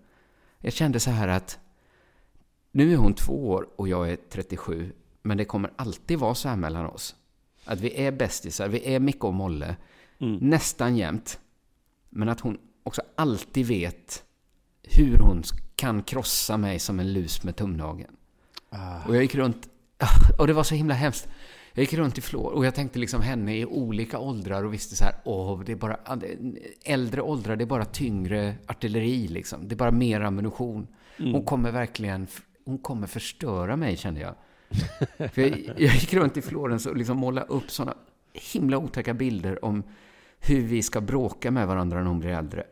Jag 0.59 0.73
kände 0.73 0.99
så 0.99 1.11
här 1.11 1.27
att 1.27 1.59
nu 2.71 2.93
är 2.93 2.97
hon 2.97 3.13
två 3.13 3.49
år 3.49 3.67
och 3.75 3.87
jag 3.87 4.09
är 4.11 4.17
37, 4.29 4.93
men 5.21 5.37
det 5.37 5.45
kommer 5.45 5.71
alltid 5.75 6.19
vara 6.19 6.35
så 6.35 6.49
här 6.49 6.55
mellan 6.55 6.85
oss. 6.85 7.15
Att 7.65 7.79
vi 7.79 8.01
är 8.01 8.11
bästisar, 8.11 8.67
vi 8.67 8.95
är 8.95 8.99
Micke 8.99 9.23
och 9.23 9.33
Molle, 9.33 9.75
mm. 10.19 10.35
nästan 10.35 10.97
jämt. 10.97 11.39
Men 12.09 12.29
att 12.29 12.39
hon 12.39 12.57
också 12.83 13.01
alltid 13.15 13.65
vet 13.65 14.23
hur 14.89 15.17
hon 15.17 15.43
kan 15.75 16.03
krossa 16.03 16.57
mig 16.57 16.79
som 16.79 16.99
en 16.99 17.13
lus 17.13 17.43
med 17.43 17.55
tumnageln. 17.55 18.15
Ah. 18.69 19.05
Och 19.07 19.15
jag 19.15 19.23
gick 19.23 19.35
runt, 19.35 19.69
och 20.37 20.47
det 20.47 20.53
var 20.53 20.63
så 20.63 20.75
himla 20.75 20.93
hemskt. 20.93 21.27
Jag 21.73 21.81
gick 21.81 21.93
runt 21.93 22.17
i 22.17 22.21
Flår 22.21 22.51
och 22.51 22.65
jag 22.65 22.75
tänkte 22.75 22.99
liksom 22.99 23.21
henne 23.21 23.57
i 23.57 23.65
olika 23.65 24.19
åldrar 24.19 24.63
och 24.63 24.73
visste 24.73 24.95
så 24.95 25.03
här, 25.03 25.15
åh, 25.23 25.61
det 25.65 25.71
är 25.71 25.75
bara 25.75 25.97
äldre 26.83 27.21
åldrar, 27.21 27.55
det 27.55 27.63
är 27.63 27.65
bara 27.65 27.85
tyngre 27.85 28.55
artilleri 28.65 29.27
liksom. 29.27 29.67
Det 29.67 29.75
är 29.75 29.77
bara 29.77 29.91
mer 29.91 30.21
ammunition. 30.21 30.87
Mm. 31.17 31.33
Hon 31.33 31.45
kommer 31.45 31.71
verkligen, 31.71 32.27
hon 32.65 32.77
kommer 32.77 33.07
förstöra 33.07 33.75
mig 33.75 33.97
kände 33.97 34.21
jag. 34.21 34.35
För 35.31 35.41
jag, 35.41 35.59
jag 35.77 35.93
gick 35.93 36.13
runt 36.13 36.37
i 36.37 36.41
Florens 36.41 36.85
och 36.85 36.97
liksom 36.97 37.17
målade 37.17 37.47
upp 37.47 37.71
sådana 37.71 37.97
himla 38.33 38.77
otäcka 38.77 39.13
bilder 39.13 39.65
om 39.65 39.83
hur 40.39 40.61
vi 40.61 40.83
ska 40.83 41.01
bråka 41.01 41.51
med 41.51 41.67
varandra 41.67 41.97
när 41.97 42.07
hon 42.07 42.19
blir 42.19 42.29
äldre. 42.29 42.63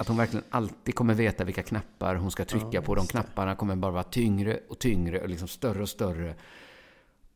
Att 0.00 0.08
hon 0.08 0.16
verkligen 0.16 0.44
alltid 0.50 0.94
kommer 0.94 1.14
veta 1.14 1.44
vilka 1.44 1.62
knappar 1.62 2.14
hon 2.14 2.30
ska 2.30 2.44
trycka 2.44 2.66
ja, 2.70 2.82
på. 2.82 2.94
De 2.94 3.06
knapparna 3.06 3.54
kommer 3.54 3.76
bara 3.76 3.92
vara 3.92 4.02
tyngre 4.02 4.60
och 4.68 4.78
tyngre 4.78 5.20
och 5.20 5.28
liksom 5.28 5.48
större 5.48 5.82
och 5.82 5.88
större. 5.88 6.34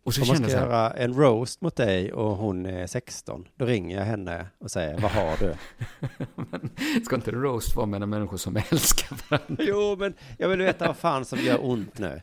Och 0.05 0.15
så 0.15 0.23
Om 0.23 0.29
man 0.29 0.37
ska 0.37 0.49
göra 0.49 0.91
en 0.91 1.15
roast 1.15 1.61
mot 1.61 1.77
dig 1.77 2.13
och 2.13 2.37
hon 2.37 2.67
är 2.67 2.87
16, 2.87 3.49
då 3.57 3.65
ringer 3.65 3.97
jag 3.97 4.05
henne 4.05 4.47
och 4.59 4.71
säger, 4.71 4.99
vad 4.99 5.11
har 5.11 5.37
du? 5.37 5.55
men, 6.51 6.71
ska 7.05 7.17
inte 7.17 7.31
roast 7.31 7.77
vara 7.77 7.87
mellan 7.87 8.11
människor 8.11 8.37
som 8.37 8.57
älskar 8.57 9.17
varandra? 9.29 9.65
Jo, 9.65 9.97
men 9.99 10.15
jag 10.39 10.49
vill 10.49 10.59
veta 10.59 10.87
vad 10.87 10.97
fan 10.97 11.25
som 11.25 11.39
gör 11.39 11.65
ont 11.65 11.99
nu. 11.99 12.21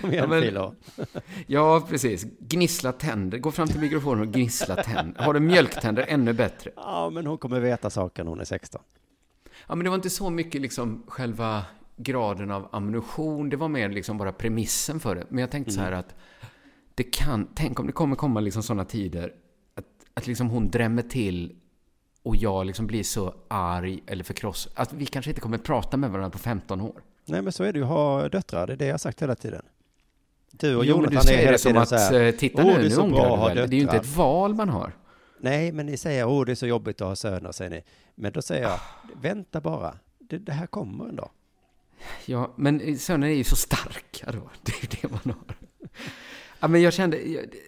Kom 0.00 0.12
igen, 0.12 0.32
ja, 0.32 0.40
Filo. 0.40 0.74
ja, 1.46 1.86
precis. 1.88 2.26
Gnissla 2.40 2.92
tänder. 2.92 3.38
Gå 3.38 3.50
fram 3.50 3.68
till 3.68 3.80
mikrofonen 3.80 4.28
och 4.28 4.34
gnissla 4.34 4.76
tänder. 4.76 5.22
Har 5.22 5.34
du 5.34 5.40
mjölktänder, 5.40 6.04
ännu 6.08 6.32
bättre. 6.32 6.70
Ja, 6.76 7.10
men 7.10 7.26
hon 7.26 7.38
kommer 7.38 7.60
veta 7.60 7.90
saker 7.90 8.24
när 8.24 8.30
hon 8.30 8.40
är 8.40 8.44
16. 8.44 8.82
Ja, 9.72 9.76
men 9.76 9.84
det 9.84 9.90
var 9.90 9.96
inte 9.96 10.10
så 10.10 10.30
mycket 10.30 10.60
liksom 10.60 11.02
själva 11.06 11.64
graden 11.96 12.50
av 12.50 12.68
ammunition. 12.72 13.50
Det 13.50 13.56
var 13.56 13.68
mer 13.68 13.88
liksom 13.88 14.18
bara 14.18 14.32
premissen 14.32 15.00
för 15.00 15.14
det. 15.14 15.24
Men 15.28 15.38
jag 15.38 15.50
tänkte 15.50 15.70
mm. 15.70 15.78
så 15.78 15.84
här 15.84 15.92
att 15.92 16.14
det 16.94 17.02
kan, 17.02 17.48
tänk 17.54 17.80
om 17.80 17.86
det 17.86 17.92
kommer 17.92 18.16
komma 18.16 18.40
liksom 18.40 18.62
sådana 18.62 18.84
tider 18.84 19.32
att, 19.74 19.84
att 20.14 20.26
liksom 20.26 20.50
hon 20.50 20.70
drämmer 20.70 21.02
till 21.02 21.56
och 22.22 22.36
jag 22.36 22.66
liksom 22.66 22.86
blir 22.86 23.02
så 23.02 23.34
arg 23.48 24.02
eller 24.06 24.24
förkrossad. 24.24 24.72
Att 24.76 24.92
vi 24.92 25.06
kanske 25.06 25.30
inte 25.30 25.40
kommer 25.40 25.58
prata 25.58 25.96
med 25.96 26.10
varandra 26.10 26.30
på 26.30 26.38
15 26.38 26.80
år. 26.80 27.02
Nej, 27.24 27.42
men 27.42 27.52
så 27.52 27.64
är 27.64 27.72
det 27.72 27.78
ju 27.78 27.84
ha 27.84 28.28
döttrar. 28.28 28.66
Det 28.66 28.72
är 28.72 28.76
det 28.76 28.86
jag 28.86 28.92
har 28.92 28.98
sagt 28.98 29.22
hela 29.22 29.34
tiden. 29.34 29.62
Du 30.50 30.76
och 30.76 30.84
jo, 30.84 30.94
Jonathan 30.94 31.14
du 31.14 31.20
säger 31.20 31.48
är 31.48 31.52
det 31.52 31.58
som 31.58 31.76
att, 31.76 31.88
så 31.88 31.96
här, 31.96 32.22
eh, 32.22 32.30
titta 32.30 32.64
nu, 32.64 32.88
nu 32.88 32.96
ångrar 32.96 33.30
du 33.30 33.54
väl. 33.54 33.70
Det 33.70 33.76
är 33.76 33.78
ju 33.78 33.82
inte 33.82 33.96
ett 33.96 34.16
val 34.16 34.54
man 34.54 34.68
har. 34.68 34.92
Nej, 35.42 35.72
men 35.72 35.86
ni 35.86 35.96
säger, 35.96 36.26
åh, 36.26 36.44
det 36.44 36.52
är 36.52 36.56
så 36.56 36.66
jobbigt 36.66 37.00
att 37.00 37.08
ha 37.08 37.16
söner, 37.16 37.52
säger 37.52 37.70
ni. 37.70 37.84
Men 38.14 38.32
då 38.32 38.42
säger 38.42 38.62
jag, 38.62 38.80
vänta 39.20 39.60
bara. 39.60 39.98
Det, 40.18 40.38
det 40.38 40.52
här 40.52 40.66
kommer 40.66 41.08
en 41.08 41.16
dag. 41.16 41.30
Ja, 42.26 42.52
men 42.56 42.98
söner 42.98 43.28
är 43.28 43.34
ju 43.34 43.44
så 43.44 43.56
starka 43.56 44.32
då. 44.32 44.50
Det 44.62 44.72
är 44.72 44.82
ju 44.82 44.88
det 45.00 45.10
man 45.10 45.36
har. 45.36 45.56
Ja, 46.60 46.68
men 46.68 46.82
jag 46.82 46.92
kände, 46.92 47.18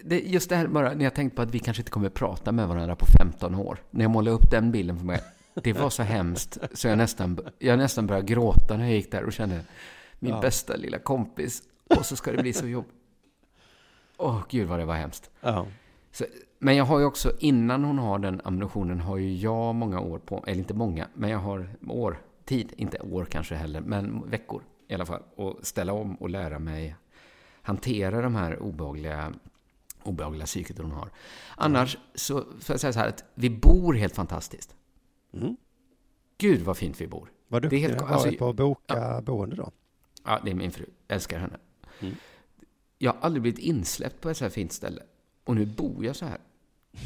just 0.09 0.49
det 0.49 0.55
här 0.55 0.67
bara, 0.67 0.93
när 0.93 1.03
jag 1.03 1.13
tänkte 1.13 1.35
på 1.35 1.41
att 1.41 1.51
vi 1.51 1.59
kanske 1.59 1.81
inte 1.81 1.91
kommer 1.91 2.09
prata 2.09 2.51
med 2.51 2.67
varandra 2.67 2.95
på 2.95 3.05
15 3.05 3.55
år. 3.55 3.83
När 3.91 4.03
jag 4.05 4.11
målade 4.11 4.35
upp 4.35 4.51
den 4.51 4.71
bilden 4.71 4.97
för 4.97 5.05
mig. 5.05 5.21
Det 5.53 5.73
var 5.73 5.89
så 5.89 6.03
hemskt, 6.03 6.57
så 6.73 6.87
jag 6.87 6.97
nästan, 6.97 7.39
jag 7.59 7.77
nästan 7.77 8.07
började 8.07 8.27
gråta 8.27 8.77
när 8.77 8.85
jag 8.85 8.93
gick 8.93 9.11
där 9.11 9.23
och 9.23 9.33
kände, 9.33 9.61
min 10.19 10.31
ja. 10.31 10.41
bästa 10.41 10.75
lilla 10.75 10.99
kompis, 10.99 11.63
och 11.89 12.05
så 12.05 12.15
ska 12.15 12.31
det 12.31 12.41
bli 12.41 12.53
så 12.53 12.67
jobbigt. 12.67 12.93
Åh, 14.17 14.35
oh, 14.35 14.43
gud 14.49 14.67
vad 14.67 14.79
det 14.79 14.85
var 14.85 14.95
hemskt. 14.95 15.29
Ja. 15.41 15.67
Så, 16.11 16.25
men 16.59 16.75
jag 16.75 16.85
har 16.85 16.99
ju 16.99 17.05
också, 17.05 17.31
innan 17.39 17.83
hon 17.83 17.97
har 17.97 18.19
den 18.19 18.41
ammunitionen, 18.43 18.99
har 18.99 19.17
ju 19.17 19.35
jag 19.35 19.75
många 19.75 19.99
år 19.99 20.19
på 20.19 20.43
eller 20.47 20.59
inte 20.59 20.73
många, 20.73 21.07
men 21.13 21.29
jag 21.29 21.39
har 21.39 21.69
år, 21.87 22.21
tid, 22.45 22.73
inte 22.77 22.99
år 22.99 23.25
kanske 23.25 23.55
heller, 23.55 23.81
men 23.81 24.29
veckor 24.29 24.63
i 24.87 24.93
alla 24.93 25.05
fall, 25.05 25.23
och 25.35 25.59
ställa 25.61 25.93
om 25.93 26.15
och 26.15 26.29
lära 26.29 26.59
mig 26.59 26.95
hantera 27.65 28.21
de 28.21 28.35
här 28.35 28.59
obehagliga, 28.59 29.33
obehagliga 30.03 30.45
psyket 30.45 30.77
hon 30.77 30.91
har. 30.91 31.09
Annars 31.55 31.97
så 32.15 32.41
får 32.41 32.73
jag 32.73 32.79
säga 32.79 32.93
så 32.93 32.99
här 32.99 33.07
att 33.07 33.23
vi 33.33 33.49
bor 33.49 33.93
helt 33.93 34.15
fantastiskt. 34.15 34.75
Mm. 35.33 35.57
Gud 36.37 36.61
vad 36.61 36.77
fint 36.77 37.01
vi 37.01 37.07
bor. 37.07 37.31
Vad 37.47 37.61
duktig 37.61 37.89
du 37.89 38.03
har 38.03 38.07
alltså, 38.07 38.31
på 38.31 38.49
att 38.49 38.55
boka 38.55 38.97
ja, 38.97 39.21
boende 39.21 39.55
då. 39.55 39.71
Ja, 40.25 40.39
det 40.43 40.51
är 40.51 40.55
min 40.55 40.71
fru. 40.71 40.85
Jag 41.07 41.15
älskar 41.15 41.39
henne. 41.39 41.57
Mm. 41.99 42.15
Jag 42.97 43.13
har 43.13 43.19
aldrig 43.21 43.41
blivit 43.41 43.59
insläppt 43.59 44.21
på 44.21 44.29
ett 44.29 44.37
så 44.37 44.45
här 44.45 44.49
fint 44.49 44.71
ställe. 44.71 45.01
Och 45.45 45.55
nu 45.55 45.65
bor 45.65 46.05
jag 46.05 46.15
så 46.15 46.25
här. 46.25 46.39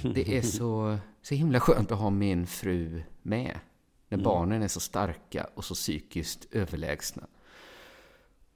Det 0.14 0.38
är 0.38 0.42
så, 0.42 0.98
så 1.22 1.36
himla 1.36 1.60
skönt 1.60 1.92
att 1.92 2.00
ha 2.00 2.10
min 2.10 2.48
fru 2.48 3.04
med. 3.22 3.60
När 4.08 4.18
mm. 4.18 4.24
barnen 4.24 4.62
är 4.62 4.68
så 4.68 4.80
starka 4.80 5.50
och 5.54 5.66
så 5.66 5.74
psykiskt 5.74 6.48
överlägsna. 6.52 7.28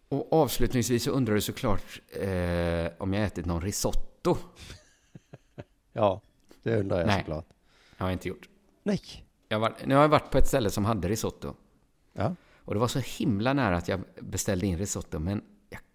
Och 0.10 0.34
avslutningsvis 0.34 1.04
så 1.04 1.12
undrar 1.12 1.36
du 1.36 1.42
såklart 1.42 2.02
eh, 2.10 2.92
om 2.98 3.14
jag 3.14 3.24
ätit 3.24 3.46
någon 3.46 3.62
risotto. 3.62 4.38
ja, 5.94 6.22
det 6.64 6.80
undrar 6.80 6.98
jag 6.98 7.08
Nej, 7.08 7.20
såklart. 7.20 7.46
jag 7.98 8.06
har 8.06 8.12
inte 8.12 8.28
gjort. 8.28 8.50
Nej. 8.84 9.02
Jag 9.48 9.60
var, 9.60 9.74
nu 9.86 9.96
har 9.96 10.02
jag 10.02 10.10
varit 10.10 10.32
på 10.32 10.38
ett 10.38 10.48
ställe 10.48 10.70
som 10.70 10.86
hade 10.86 11.08
risotto. 11.08 11.54
Ja. 12.14 12.36
Och 12.58 12.74
det 12.74 12.80
var 12.80 12.88
så 12.88 13.00
himla 13.00 13.54
nära 13.54 13.78
att 13.78 13.88
jag 13.88 14.02
beställde 14.20 14.66
in 14.68 14.78
risotto, 14.78 15.20
men 15.20 15.42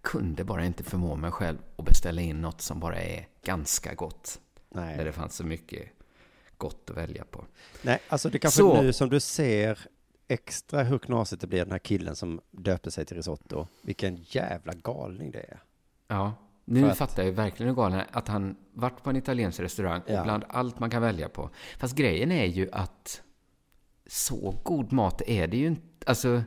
kunde 0.09 0.45
bara 0.45 0.65
inte 0.65 0.85
förmå 0.85 1.17
mig 1.17 1.31
själv 1.31 1.59
att 1.77 1.85
beställa 1.85 2.23
in 2.23 2.41
något 2.41 2.61
som 2.61 2.81
bara 2.81 3.01
är 3.03 3.29
ganska 3.43 3.95
gott. 3.95 4.41
Nej. 4.69 4.97
Där 4.97 5.05
det 5.05 5.13
fanns 5.13 5.37
så 5.37 5.45
mycket 5.45 5.89
gott 6.57 6.91
att 6.91 6.97
välja 6.97 7.25
på. 7.25 7.45
Nej, 7.83 7.99
alltså 8.09 8.31
det 8.31 8.39
kanske 8.39 8.59
så, 8.59 8.83
nu 8.83 8.93
som 8.93 9.09
du 9.09 9.21
ser 9.21 9.79
extra 10.29 10.83
hur 10.83 10.99
knasigt 10.99 11.41
det 11.41 11.47
blir 11.47 11.59
den 11.59 11.71
här 11.71 11.79
killen 11.79 12.17
som 12.17 12.41
döpte 12.51 12.91
sig 12.91 13.05
till 13.05 13.17
risotto. 13.17 13.67
Vilken 13.83 14.17
jävla 14.23 14.73
galning 14.73 15.31
det 15.31 15.39
är. 15.39 15.63
Ja, 16.07 16.35
nu 16.65 16.91
att... 16.91 16.99
fattar 16.99 17.23
jag 17.23 17.33
verkligen 17.33 17.69
hur 17.69 17.77
galen 17.77 18.03
Att 18.13 18.29
han 18.29 18.57
varit 18.73 19.03
på 19.03 19.11
en 19.11 19.17
italiensk 19.17 19.61
restaurang 19.61 20.01
och 20.01 20.11
ja. 20.11 20.23
bland 20.25 20.45
allt 20.49 20.79
man 20.79 20.91
kan 20.91 21.03
välja 21.03 21.29
på. 21.29 21.51
Fast 21.79 21.95
grejen 21.95 22.33
är 22.33 22.47
ju 22.47 22.69
att 22.73 23.23
så 24.07 24.55
god 24.63 24.93
mat 24.93 25.23
är 25.27 25.47
det 25.47 25.57
ju 25.57 25.67
inte. 25.67 25.83
Alltså, 26.07 26.43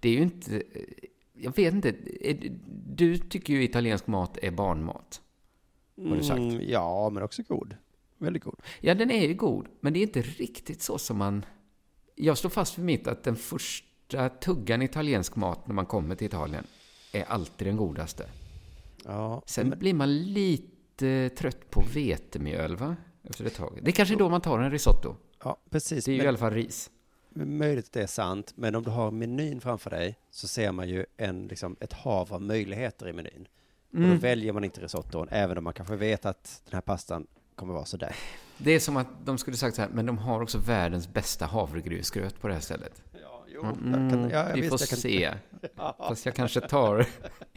det 0.00 0.08
är 0.08 0.12
ju 0.12 0.22
inte... 0.22 0.62
Jag 1.32 1.56
vet 1.56 1.74
inte. 1.74 1.94
Du 2.86 3.18
tycker 3.18 3.52
ju 3.52 3.64
italiensk 3.64 4.06
mat 4.06 4.38
är 4.42 4.50
barnmat. 4.50 5.20
Har 5.96 6.16
du 6.16 6.22
sagt? 6.22 6.38
Mm, 6.38 6.68
ja, 6.68 7.10
men 7.10 7.22
också 7.22 7.42
god. 7.48 7.76
Väldigt 8.18 8.44
god. 8.44 8.60
Ja, 8.80 8.94
den 8.94 9.10
är 9.10 9.28
ju 9.28 9.34
god. 9.34 9.68
Men 9.80 9.92
det 9.92 9.98
är 9.98 10.02
inte 10.02 10.22
riktigt 10.22 10.82
så 10.82 10.98
som 10.98 11.18
man 11.18 11.44
jag 12.14 12.38
står 12.38 12.48
fast 12.48 12.78
vid 12.78 12.84
mitt 12.84 13.06
att 13.06 13.24
den 13.24 13.36
första 13.36 14.28
tuggan 14.28 14.82
italiensk 14.82 15.36
mat 15.36 15.66
när 15.66 15.74
man 15.74 15.86
kommer 15.86 16.14
till 16.14 16.26
Italien 16.26 16.64
är 17.12 17.24
alltid 17.24 17.66
den 17.66 17.76
godaste. 17.76 18.28
Ja, 19.04 19.42
Sen 19.46 19.68
men... 19.68 19.78
blir 19.78 19.94
man 19.94 20.22
lite 20.22 21.28
trött 21.28 21.70
på 21.70 21.84
vetemjöl, 21.94 22.76
va? 22.76 22.96
Efter 23.22 23.44
ett 23.44 23.54
tag. 23.54 23.78
Det 23.82 23.90
är 23.90 23.92
kanske 23.92 24.16
då 24.16 24.28
man 24.28 24.40
tar 24.40 24.58
en 24.58 24.70
risotto. 24.70 25.16
Ja, 25.44 25.56
precis. 25.70 26.04
Det 26.04 26.10
är 26.10 26.12
ju 26.12 26.18
men... 26.18 26.24
i 26.24 26.28
alla 26.28 26.38
fall 26.38 26.52
ris. 26.52 26.90
Möjligt 27.34 27.84
att 27.84 27.92
det 27.92 28.02
är 28.02 28.06
sant, 28.06 28.52
men 28.56 28.74
om 28.74 28.82
du 28.82 28.90
har 28.90 29.10
menyn 29.10 29.60
framför 29.60 29.90
dig 29.90 30.18
så 30.30 30.48
ser 30.48 30.72
man 30.72 30.88
ju 30.88 31.06
en, 31.16 31.46
liksom, 31.46 31.76
ett 31.80 31.92
hav 31.92 32.32
av 32.32 32.42
möjligheter 32.42 33.08
i 33.08 33.12
menyn. 33.12 33.32
Mm. 33.34 33.46
Och 33.90 34.00
då 34.00 34.04
mm. 34.04 34.18
väljer 34.18 34.52
man 34.52 34.64
inte 34.64 34.80
risotton, 34.80 35.28
även 35.30 35.58
om 35.58 35.64
man 35.64 35.72
kanske 35.72 35.96
vet 35.96 36.26
att 36.26 36.62
den 36.64 36.74
här 36.74 36.80
pastan 36.80 37.26
kommer 37.54 37.74
vara 37.74 37.84
sådär. 37.84 38.16
Det 38.58 38.70
är 38.70 38.80
som 38.80 38.96
att 38.96 39.06
de 39.24 39.38
skulle 39.38 39.56
sagt 39.56 39.76
så 39.76 39.82
här, 39.82 39.88
men 39.88 40.06
de 40.06 40.18
har 40.18 40.42
också 40.42 40.58
världens 40.58 41.08
bästa 41.08 41.46
havregrynsgröt 41.46 42.40
på 42.40 42.48
det 42.48 42.54
här 42.54 42.60
stället. 42.60 43.02
Ja, 43.12 43.44
jo, 43.48 43.62
mm, 43.62 44.10
kan, 44.10 44.30
ja, 44.30 44.48
vi 44.54 44.68
får 44.68 44.78
kan... 44.78 44.98
se. 44.98 45.34
Fast 45.98 46.26
jag 46.26 46.34
kanske 46.34 46.60
tar 46.60 47.06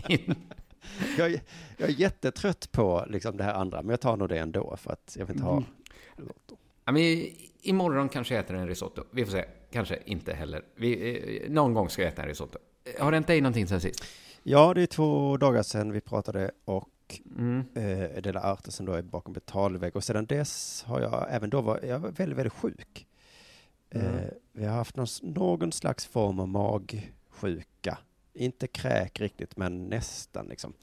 in. 0.08 0.36
Jag 1.18 1.34
är, 1.34 1.42
jag 1.78 1.90
är 1.90 1.94
jättetrött 1.94 2.72
på 2.72 3.06
liksom 3.10 3.38
det 3.38 3.44
här 3.44 3.54
andra, 3.54 3.82
men 3.82 3.90
jag 3.90 4.02
tar 4.02 4.18
nog 4.18 4.30
det 4.30 4.38
ändå 4.38 4.78
för 4.78 4.92
att 4.92 5.16
jag 5.20 5.26
vill 5.26 5.36
inte 5.36 5.46
ha 5.46 5.58
mm. 5.58 5.66
Ja, 6.86 6.92
men 6.92 7.02
imorgon 7.62 8.10
kanske 8.10 8.34
jag 8.34 8.44
äter 8.44 8.56
en 8.56 8.68
risotto. 8.68 9.04
Vi 9.12 9.26
får 9.26 9.32
se. 9.32 9.46
Kanske 9.72 10.00
inte 10.06 10.34
heller. 10.34 10.64
Vi, 10.76 11.42
eh, 11.44 11.52
någon 11.52 11.74
gång 11.74 11.90
ska 11.90 12.02
jag 12.02 12.12
äta 12.12 12.22
en 12.22 12.28
risotto. 12.28 12.60
Har 13.00 13.12
det 13.12 13.16
hänt 13.16 13.28
dig 13.28 13.42
någonting 13.42 13.68
sen 13.68 13.82
sist? 13.82 14.04
Ja, 14.44 14.74
det 14.74 14.82
är 14.82 14.88
två 14.88 15.38
dagar 15.38 15.64
sedan 15.64 15.92
vi 15.92 16.02
pratade 16.02 16.52
och 16.66 16.90
mm. 17.38 17.66
eh, 17.76 18.22
Dela 18.22 18.42
Arte 18.42 18.72
som 18.72 18.86
då 18.86 18.94
är 18.94 19.02
bakom 19.02 19.34
betalvägg. 19.34 19.96
Och 19.96 20.04
sedan 20.04 20.26
dess 20.26 20.84
har 20.88 21.02
jag, 21.02 21.28
även 21.30 21.50
då 21.50 21.62
var 21.62 21.80
jag 21.84 22.00
väldigt, 22.00 22.38
väldigt 22.38 22.54
sjuk. 22.54 23.08
Mm. 23.90 24.16
Eh, 24.16 24.30
vi 24.52 24.66
har 24.66 24.76
haft 24.76 24.96
någon, 24.96 25.08
någon 25.22 25.72
slags 25.72 26.06
form 26.06 26.40
av 26.40 26.48
magsjuka. 26.48 27.98
Inte 28.34 28.68
kräk 28.68 29.20
riktigt, 29.20 29.58
men 29.58 29.88
nästan 29.88 30.48
liksom. 30.48 30.74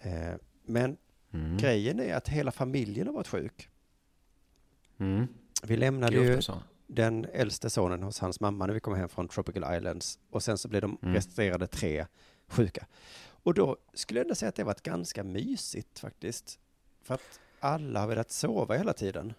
Eh, 0.00 0.34
men 0.66 0.96
mm. 1.32 1.56
grejen 1.56 2.00
är 2.00 2.14
att 2.14 2.28
hela 2.28 2.52
familjen 2.52 3.06
har 3.06 3.14
varit 3.14 3.28
sjuk. 3.28 3.68
Mm. 4.98 5.26
Vi 5.62 5.76
lämnade 5.76 6.16
ju 6.16 6.40
den 6.86 7.26
äldste 7.32 7.70
sonen 7.70 8.02
hos 8.02 8.18
hans 8.18 8.40
mamma 8.40 8.66
när 8.66 8.74
vi 8.74 8.80
kom 8.80 8.94
hem 8.94 9.08
från 9.08 9.28
Tropical 9.28 9.76
Islands. 9.76 10.18
Och 10.30 10.42
sen 10.42 10.58
så 10.58 10.68
blev 10.68 10.82
de 10.82 10.98
mm. 11.02 11.14
resterande 11.14 11.66
tre 11.66 12.06
sjuka. 12.46 12.86
Och 13.42 13.54
då 13.54 13.76
skulle 13.94 14.20
jag 14.20 14.24
ändå 14.24 14.34
säga 14.34 14.48
att 14.48 14.54
det 14.54 14.64
varit 14.64 14.82
ganska 14.82 15.24
mysigt 15.24 15.98
faktiskt. 15.98 16.58
För 17.02 17.14
att 17.14 17.40
alla 17.60 18.00
har 18.00 18.08
velat 18.08 18.30
sova 18.30 18.76
hela 18.76 18.92
tiden. 18.92 19.34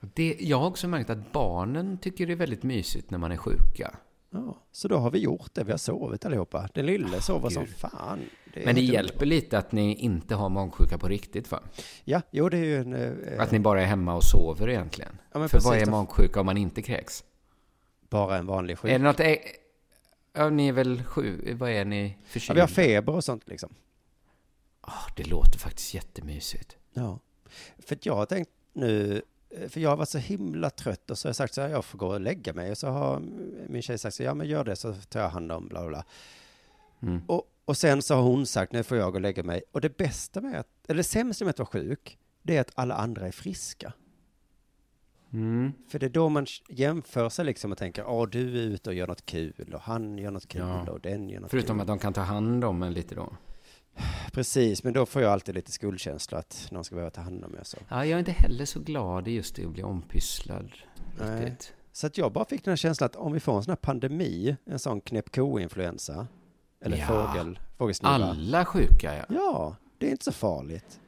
Det, 0.00 0.36
jag 0.40 0.58
har 0.58 0.66
också 0.66 0.88
märkt 0.88 1.10
att 1.10 1.32
barnen 1.32 1.98
tycker 1.98 2.26
det 2.26 2.32
är 2.32 2.36
väldigt 2.36 2.62
mysigt 2.62 3.10
när 3.10 3.18
man 3.18 3.32
är 3.32 3.36
sjuka. 3.36 3.96
Ja, 4.36 4.56
så 4.72 4.88
då 4.88 4.96
har 4.96 5.10
vi 5.10 5.18
gjort 5.18 5.54
det. 5.54 5.64
Vi 5.64 5.70
har 5.70 5.78
sovit 5.78 6.24
allihopa. 6.24 6.68
Den 6.74 6.86
lille 6.86 7.16
oh, 7.16 7.20
sover 7.20 7.50
som 7.50 7.66
fan. 7.66 8.20
är 8.54 8.64
Men 8.64 8.74
det 8.74 8.80
hjälper 8.80 9.26
lite 9.26 9.58
att 9.58 9.72
ni 9.72 9.94
inte 9.94 10.34
har 10.34 10.48
magsjuka 10.48 10.98
på 10.98 11.08
riktigt 11.08 11.50
va? 11.50 11.60
Ja, 12.04 12.20
jo 12.30 12.48
det 12.48 12.56
är 12.58 12.64
ju 12.64 12.76
en... 12.76 12.94
eh, 12.94 13.42
Att 13.42 13.50
ni 13.50 13.58
bara 13.58 13.82
är 13.82 13.86
hemma 13.86 14.14
och 14.14 14.24
sover 14.24 14.68
egentligen. 14.68 15.18
Ja, 15.32 15.48
För 15.48 15.60
vad 15.60 15.76
är 15.78 15.86
magsjuka 15.86 16.40
om 16.40 16.46
man 16.46 16.56
inte 16.56 16.82
kräks? 16.82 17.24
bara 18.08 18.36
en 18.38 18.46
vanlig 18.46 18.72
Är 18.72 18.76
sjuk. 18.76 18.90
det 18.90 18.98
något... 18.98 19.20
ä- 19.20 19.38
Ja, 20.36 20.50
ni 20.50 20.68
är 20.68 20.72
väl 20.72 21.02
sju... 21.04 21.54
Vad 21.54 21.70
är 21.70 21.84
ni? 21.84 22.06
Ja, 22.08 22.14
Förkylda? 22.26 22.54
vi 22.54 22.60
har 22.60 22.68
feber 22.68 23.12
och 23.14 23.24
sånt 23.24 23.48
liksom. 23.48 23.74
Ah, 24.80 25.06
det 25.16 25.24
låter 25.24 25.58
faktiskt 25.58 25.94
jättemysigt. 25.94 26.76
Ja. 26.92 27.18
För 27.78 27.98
jag 28.02 28.14
har 28.16 28.26
tänkt 28.26 28.50
nu, 28.72 29.16
eh, 29.16 29.20
för 29.68 29.80
jag 29.80 29.90
har 29.90 29.96
varit 29.96 30.08
så 30.08 30.18
himla 30.18 30.70
trött 30.70 31.10
och 31.10 31.18
så 31.18 31.26
har 31.26 31.30
jag 31.30 31.36
sagt 31.36 31.54
så 31.54 31.60
här, 31.60 31.68
jag 31.68 31.84
får 31.84 31.98
gå 31.98 32.06
och 32.06 32.20
lägga 32.20 32.52
mig. 32.52 32.70
Och 32.70 32.78
så 32.78 32.88
har 32.88 33.20
min 33.68 33.82
tjej 33.82 33.98
sagt 33.98 34.16
så 34.16 34.22
ja 34.22 34.34
men 34.34 34.48
gör 34.48 34.64
det 34.64 34.76
så 34.76 34.94
tar 34.94 35.20
jag 35.20 35.28
hand 35.28 35.52
om 35.52 35.68
bla 35.68 35.80
bla 35.80 35.88
bla. 35.88 36.04
Mm. 37.02 37.22
Och, 37.26 37.42
och 37.64 37.76
sen 37.76 38.02
så 38.02 38.14
har 38.14 38.22
hon 38.22 38.46
sagt, 38.46 38.72
nu 38.72 38.82
får 38.82 38.96
jag 38.96 39.12
gå 39.12 39.16
och 39.16 39.20
lägga 39.20 39.42
mig. 39.42 39.62
Och 39.72 39.80
det 39.80 39.96
bästa 39.96 40.40
med 40.40 40.60
att, 40.60 40.68
eller 40.88 40.98
det 40.98 41.04
sämsta 41.04 41.44
med 41.44 41.50
att 41.50 41.58
vara 41.58 41.66
sjuk, 41.66 42.18
det 42.42 42.56
är 42.56 42.60
att 42.60 42.70
alla 42.74 42.94
andra 42.94 43.26
är 43.26 43.32
friska. 43.32 43.92
Mm. 45.32 45.72
För 45.88 45.98
det 45.98 46.06
är 46.06 46.10
då 46.10 46.28
man 46.28 46.46
jämför 46.68 47.28
sig 47.28 47.44
liksom 47.44 47.72
och 47.72 47.78
tänker, 47.78 48.06
åh 48.06 48.28
du 48.28 48.58
är 48.58 48.62
ute 48.62 48.90
och 48.90 48.94
gör 48.94 49.06
något 49.06 49.26
kul 49.26 49.70
och 49.74 49.80
han 49.80 50.18
gör 50.18 50.30
något 50.30 50.48
kul 50.48 50.60
Ja. 50.60 50.90
och 50.90 51.00
den 51.00 51.28
gör 51.28 51.40
något 51.40 51.50
Förutom 51.50 51.76
kul. 51.76 51.80
att 51.80 51.86
de 51.86 51.98
kan 51.98 52.12
ta 52.12 52.20
hand 52.20 52.64
om 52.64 52.82
en 52.82 52.92
lite 52.92 53.14
då. 53.14 53.36
Precis, 54.32 54.84
men 54.84 54.92
då 54.92 55.06
får 55.06 55.22
jag 55.22 55.32
alltid 55.32 55.54
lite 55.54 55.72
skuldkänsla 55.72 56.38
att 56.38 56.68
någon 56.70 56.84
ska 56.84 56.94
behöva 56.94 57.10
ta 57.10 57.20
hand 57.20 57.44
om 57.44 57.50
mig 57.50 57.60
och 57.60 57.66
så. 57.66 57.78
Ja, 57.88 57.96
jag 58.06 58.14
är 58.14 58.18
inte 58.18 58.32
heller 58.32 58.64
så 58.64 58.80
glad 58.80 59.28
i 59.28 59.30
just 59.32 59.54
det 59.56 59.64
att 59.64 59.70
bli 59.70 59.82
ompysslad. 59.82 60.70
Nej. 61.20 61.44
Riktigt. 61.44 61.72
Så 61.92 62.06
att 62.06 62.18
jag 62.18 62.32
bara 62.32 62.44
fick 62.44 62.64
den 62.64 62.72
här 62.72 62.76
känslan 62.76 63.06
att 63.06 63.16
om 63.16 63.32
vi 63.32 63.40
får 63.40 63.56
en 63.56 63.62
sån 63.62 63.70
här 63.70 63.76
pandemi, 63.76 64.56
en 64.64 64.78
sån 64.78 65.00
knäpp 65.00 65.34
ko-influensa, 65.34 66.26
eller 66.84 66.96
Ja. 66.96 67.06
fågel, 67.06 67.58
fågelsnuva. 67.78 68.14
Alla 68.14 68.64
sjuka, 68.64 69.16
ja. 69.16 69.24
Ja, 69.28 69.76
det 69.98 70.06
är 70.06 70.10
inte 70.10 70.24
så 70.24 70.32
farligt. 70.32 71.00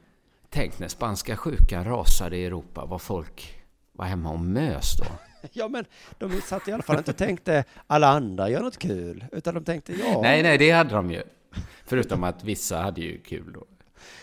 Tänk 0.49 0.79
när 0.79 0.87
spanska 0.87 1.37
sjukan 1.37 1.83
rasade 1.85 2.37
i 2.37 2.45
Europa, 2.45 2.85
var 2.85 2.99
folk 2.99 3.63
var 3.91 4.05
hemma 4.05 4.31
och 4.31 4.39
mös 4.39 4.97
då. 4.97 5.05
Ja, 5.53 5.67
men 5.67 5.85
de 6.17 6.41
satt 6.41 6.67
i 6.67 6.71
alla 6.71 6.83
fall 6.83 6.97
inte 6.97 7.11
och 7.11 7.17
tänkte 7.17 7.63
alla 7.87 8.07
andra 8.07 8.49
gör 8.49 8.61
något 8.61 8.77
kul, 8.77 9.25
utan 9.31 9.53
de 9.53 9.63
tänkte 9.63 9.93
ja. 9.93 10.21
Nej, 10.21 10.43
nej, 10.43 10.57
det 10.57 10.71
hade 10.71 10.95
de 10.95 11.11
ju. 11.11 11.23
Förutom 11.85 12.23
att 12.23 12.43
vissa 12.43 12.77
hade 12.77 13.01
ju 13.01 13.19
kul 13.21 13.53
då. 13.53 13.65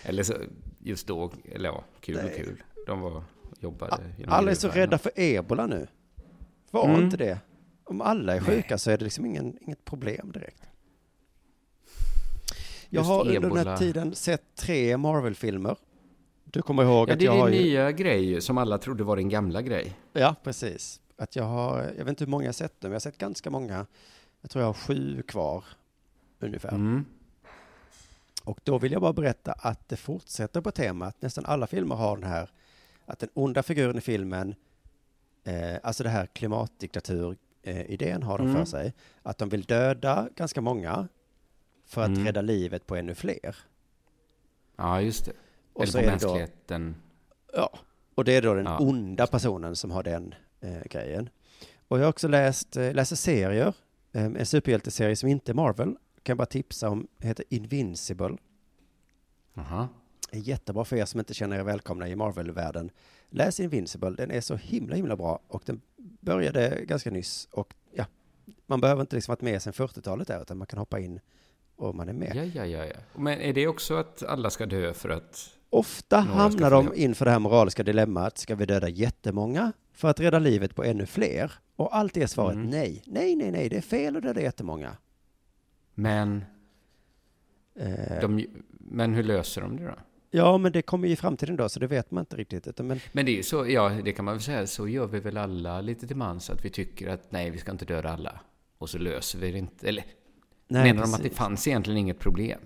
Eller 0.03 0.23
så, 0.23 0.35
just 0.79 1.07
då, 1.07 1.33
eller 1.53 1.69
ja, 1.69 1.85
kul 2.01 2.17
och 2.25 2.37
kul. 2.37 2.63
De 2.87 3.01
var, 3.01 3.23
jobbade 3.61 3.97
Alla 4.27 4.51
är 4.51 4.55
så 4.55 4.69
rädda 4.69 4.99
för 4.99 5.13
ebola 5.17 5.67
nu. 5.67 5.87
Var 6.71 6.85
Mm. 6.89 7.05
inte 7.05 7.17
det. 7.17 7.39
Om 7.85 8.01
alla 8.01 8.37
är 8.37 8.41
sjuka 8.41 8.79
så 8.79 8.91
är 8.91 8.99
det 8.99 9.05
liksom 9.05 9.27
ingen, 9.27 9.59
inget 9.61 9.85
problem 9.85 10.33
direkt. 10.33 10.63
Jag 12.89 13.01
Just 13.01 13.09
har 13.11 13.21
under 13.21 13.41
den 13.41 13.53
här 13.53 13.61
ebola. 13.61 13.77
tiden 13.79 14.15
sett 14.15 14.43
tre 14.55 14.97
Marvel-filmer. 14.97 15.77
Du 16.45 16.63
kommer 16.63 16.83
ihåg 16.83 17.09
Ja, 17.09 17.13
att 17.13 17.19
det 17.19 17.25
jag 17.25 17.37
är 17.37 17.41
har 17.41 17.51
din 17.51 17.59
ju... 17.59 17.65
nya 17.65 17.93
grej 17.93 18.25
ju, 18.25 18.41
som 18.41 18.59
alla 18.59 18.79
trodde 18.79 19.05
var 19.05 19.17
din 19.17 19.29
gamla 19.29 19.63
grej. 19.63 19.99
Ja, 20.13 20.35
precis. 20.43 21.01
Att 21.17 21.37
jag 21.37 21.45
har, 21.45 21.83
jag 21.83 22.05
vet 22.05 22.09
inte 22.09 22.25
hur 22.25 22.31
många 22.31 22.45
jag 22.45 22.55
sett 22.55 22.73
nu, 22.73 22.89
men 22.89 22.91
jag 22.91 22.95
har 22.95 23.01
sett 23.01 23.19
ganska 23.19 23.51
många. 23.51 23.87
Jag 24.41 24.51
tror 24.51 24.63
jag 24.63 24.69
har 24.69 24.75
sju 24.75 25.23
kvar, 25.23 25.65
ungefär. 26.41 26.69
Mm. 26.69 27.05
Och 28.45 28.61
då 28.65 28.79
vill 28.79 28.93
jag 28.93 29.03
bara 29.03 29.13
berätta 29.13 29.53
att 29.53 29.89
det 29.89 29.97
fortsätter 29.97 30.61
på 30.61 30.71
temat. 30.71 31.23
Nästan 31.23 31.45
alla 31.47 31.67
filmer 31.67 31.95
har 31.95 32.17
den 32.17 32.27
här, 32.31 32.51
att 33.07 33.19
den 33.19 33.29
onda 33.35 33.63
figuren 33.63 33.99
i 33.99 34.01
filmen, 34.01 34.55
eh, 35.45 35.77
alltså 35.83 36.03
det 36.03 36.09
här 36.11 36.27
klimatdiktatur-idén 36.27 38.23
har 38.23 38.39
de 38.39 38.47
Mm. 38.47 38.57
för 38.57 38.65
sig. 38.65 38.95
Att 39.23 39.39
de 39.39 39.49
vill 39.49 39.63
döda 39.63 40.29
ganska 40.37 40.61
många 40.61 41.09
för 41.87 42.03
att 42.03 42.09
Mm. 42.09 42.25
rädda 42.25 42.41
livet 42.43 42.87
på 42.87 42.97
ännu 42.97 43.15
fler. 43.15 43.57
Ja, 44.77 45.01
just 45.01 45.25
det. 45.25 45.33
Och 45.73 45.89
så 45.89 45.99
Eller 45.99 46.09
är 46.09 46.19
på 46.19 46.27
då, 46.27 46.35
mänskligheten. 46.35 46.95
ja, 47.53 47.79
och 48.15 48.25
det 48.25 48.33
är 48.37 48.43
då 48.43 48.55
den 48.55 48.65
Ja. 48.67 48.79
onda 48.79 49.27
personen 49.27 49.77
som 49.77 49.91
har 49.91 50.03
den 50.03 50.35
eh, 50.61 50.83
grejen. 50.91 51.29
Och 51.89 51.99
jag 51.99 52.05
har 52.05 52.09
också 52.11 52.29
läst, 52.29 52.77
eh, 52.77 52.95
läser 52.95 53.17
serier, 53.17 53.75
eh, 54.13 54.25
en 54.25 54.47
superhjälteserie 54.47 55.17
som 55.17 55.29
inte 55.29 55.53
är 55.53 55.55
Marvel, 55.55 55.97
kan 56.25 56.33
jag 56.33 56.39
bara 56.39 56.47
tipsa 56.47 56.89
om, 56.89 57.07
heter 57.19 57.45
Invincible. 57.49 58.37
Jaha. 59.55 59.89
är 60.31 60.39
jättebra 60.39 60.85
för 60.85 60.97
er 60.97 61.05
som 61.05 61.21
inte 61.21 61.35
känner 61.35 61.59
er 61.59 61.63
välkomna 61.63 62.09
i 62.09 62.17
Marvel-världen. 62.17 62.91
Läs 63.31 63.61
Invincible, 63.61 64.11
den 64.11 64.31
är 64.31 64.41
så 64.41 64.57
himla, 64.57 64.97
himla 64.97 65.17
bra 65.17 65.41
och 65.49 65.63
den 65.67 65.81
började 66.21 66.85
ganska 66.85 67.11
nyss 67.11 67.49
och 67.53 67.75
ja, 67.95 68.05
man 68.67 68.81
behöver 68.81 69.01
inte 69.01 69.17
liksom 69.17 69.33
varit 69.33 69.43
med 69.43 69.63
sedan 69.63 69.73
40-talet 69.73 70.29
där 70.29 70.43
utan 70.43 70.59
man 70.59 70.67
kan 70.67 70.79
hoppa 70.79 70.99
in 71.01 71.21
och 71.77 71.95
man 71.95 72.09
är 72.09 72.13
med. 72.13 72.33
Ja, 72.37 72.45
ja, 72.45 72.67
ja, 72.67 72.85
ja. 72.85 72.97
Men 73.15 73.41
är 73.41 73.53
det 73.53 73.67
också 73.67 73.95
att 73.95 74.23
alla 74.23 74.51
ska 74.51 74.67
dö 74.67 74.95
för 74.95 75.09
att... 75.09 75.51
Ofta 75.71 76.19
hamnar 76.19 76.71
de 76.71 76.95
inför 76.95 77.25
det 77.25 77.31
här 77.31 77.39
moraliska 77.39 77.83
dilemmat, 77.83 78.39
ska 78.39 78.55
vi 78.55 78.67
döda 78.67 78.89
jättemånga 78.89 79.73
för 79.93 80.09
att 80.09 80.21
rädda 80.21 80.39
livet 80.39 80.75
på 80.75 80.85
ännu 80.85 81.07
fler? 81.07 81.53
Och 81.77 81.97
alltid 81.97 82.23
är 82.23 82.27
svaret 82.27 82.57
Mm. 82.57 82.71
nej, 82.71 83.03
nej, 83.07 83.37
nej, 83.37 83.51
nej, 83.51 83.69
det 83.69 83.77
är 83.77 83.81
fel 83.81 84.17
att 84.17 84.23
döda 84.23 84.41
jättemånga. 84.41 84.97
Men, 85.95 86.45
Eh, 87.77 88.21
de, 88.21 88.47
men 88.79 89.15
hur 89.15 89.23
löser 89.23 89.61
de 89.61 89.77
det 89.77 89.85
då? 89.85 89.95
ja, 90.31 90.59
men 90.59 90.73
det 90.73 90.83
kommer 90.83 91.07
ju 91.09 91.13
i 91.13 91.17
framtiden 91.17 91.57
då, 91.57 91.69
så 91.69 91.81
det 91.81 91.87
vet 91.87 92.11
man 92.11 92.23
inte 92.23 92.37
riktigt. 92.37 92.67
Utan, 92.69 92.87
men 92.87 93.01
Men 93.13 93.27
det 93.27 93.33
är 93.33 93.37
ju 93.37 93.43
så, 93.43 93.67
ja, 93.69 93.89
det 94.05 94.13
kan 94.13 94.25
man 94.25 94.35
väl 94.35 94.43
säga, 94.43 94.67
så 94.67 94.89
gör 94.89 95.07
vi 95.07 95.21
väl 95.21 95.37
alla 95.37 95.81
lite 95.81 96.07
till 96.07 96.17
mans, 96.17 96.51
att 96.51 96.65
vi 96.65 96.71
tycker 96.71 97.09
att 97.09 97.33
nej, 97.33 97.51
vi 97.51 97.59
ska 97.59 97.71
inte 97.71 97.85
döda 97.85 98.11
alla. 98.11 98.41
Och 98.79 98.91
så 98.91 98.99
löser 98.99 99.39
vi 99.39 99.51
det 99.53 99.59
inte. 99.59 99.89
Eller 99.89 100.05
nej, 100.69 100.83
menar 100.83 101.03
de 101.03 101.11
att 101.15 101.17
det 101.17 101.23
precis. 101.23 101.39
fanns 101.39 101.69
egentligen 101.69 101.99
inget 101.99 102.19
problem? 102.19 102.61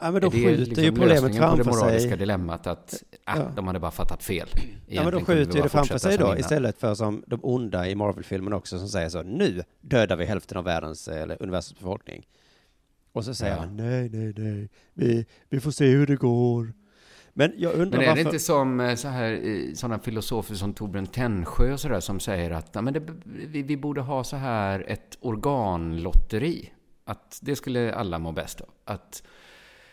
Ja, 0.00 0.10
men 0.10 0.20
då 0.22 0.30
skjuter 0.30 0.56
liksom 0.56 0.84
ju 0.84 0.90
problemet 0.92 1.22
lösningen 1.22 1.42
på 1.42 1.46
framför 1.48 1.64
det 1.64 1.70
moraliska 1.70 2.08
sig. 2.08 2.18
dilemmat 2.18 2.66
att 2.66 3.02
ah, 3.24 3.36
Ja. 3.38 3.52
de 3.56 3.66
hade 3.66 3.78
bara 3.80 3.90
fattat 3.90 4.22
fel? 4.22 4.48
Ja, 4.54 4.60
men 4.62 4.68
Egentligen 4.88 5.10
de 5.12 5.24
skjuter 5.24 5.56
ju 5.56 5.62
det 5.62 5.68
framför 5.68 5.98
sig 5.98 6.18
då 6.18 6.24
innan. 6.26 6.38
istället 6.38 6.78
för 6.80 6.94
som 6.94 7.24
de 7.26 7.40
onda 7.42 7.88
i 7.88 7.94
Marvel-filmen 7.94 8.52
också 8.52 8.78
som 8.78 8.88
säger 8.88 9.08
så 9.08 9.22
nu 9.22 9.62
dödar 9.80 10.16
vi 10.16 10.24
hälften 10.24 10.58
av 10.58 10.64
världens 10.64 11.08
eller 11.08 11.42
universums 11.42 11.78
befolkning. 11.80 12.26
Och 13.12 13.24
så 13.24 13.34
säger 13.34 13.54
Ja. 13.54 13.60
han 13.60 13.76
nej, 13.76 14.08
nej, 14.12 14.32
nej, 14.36 14.68
vi, 14.94 15.26
vi 15.48 15.60
får 15.60 15.70
se 15.70 15.86
hur 15.86 16.06
det 16.06 16.16
går. 16.16 16.72
Men 17.32 17.52
jag 17.56 17.72
undrar 17.74 17.98
Men 17.98 18.00
är 18.00 18.06
varför... 18.06 18.14
det 18.24 18.28
inte 18.28 18.38
som 18.38 18.80
eh, 18.80 18.94
så 18.94 19.08
här, 19.08 19.32
eh, 19.44 19.74
sådana 19.74 19.98
filosofer 19.98 20.54
som 20.54 20.74
Torbjörn 20.74 21.06
Tännsjö 21.06 21.72
och 21.72 21.80
sådär 21.80 22.00
som 22.00 22.20
säger 22.20 22.50
att 22.50 22.70
ja, 22.72 22.80
men 22.82 22.94
det, 22.94 23.02
vi, 23.24 23.62
vi 23.62 23.76
borde 23.76 24.00
ha 24.00 24.24
så 24.24 24.36
här 24.36 24.84
ett 24.88 25.18
organlotteri? 25.20 26.72
Att 27.04 27.38
det 27.42 27.56
skulle 27.56 27.94
alla 27.94 28.18
må 28.18 28.32
bäst 28.32 28.60
av. 28.60 28.68
Att, 28.84 29.22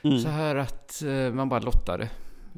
Mm. 0.01 0.19
Så 0.19 0.27
här 0.27 0.55
att 0.55 1.01
eh, 1.03 1.33
man 1.33 1.49
bara 1.49 1.59
lottade. 1.59 2.09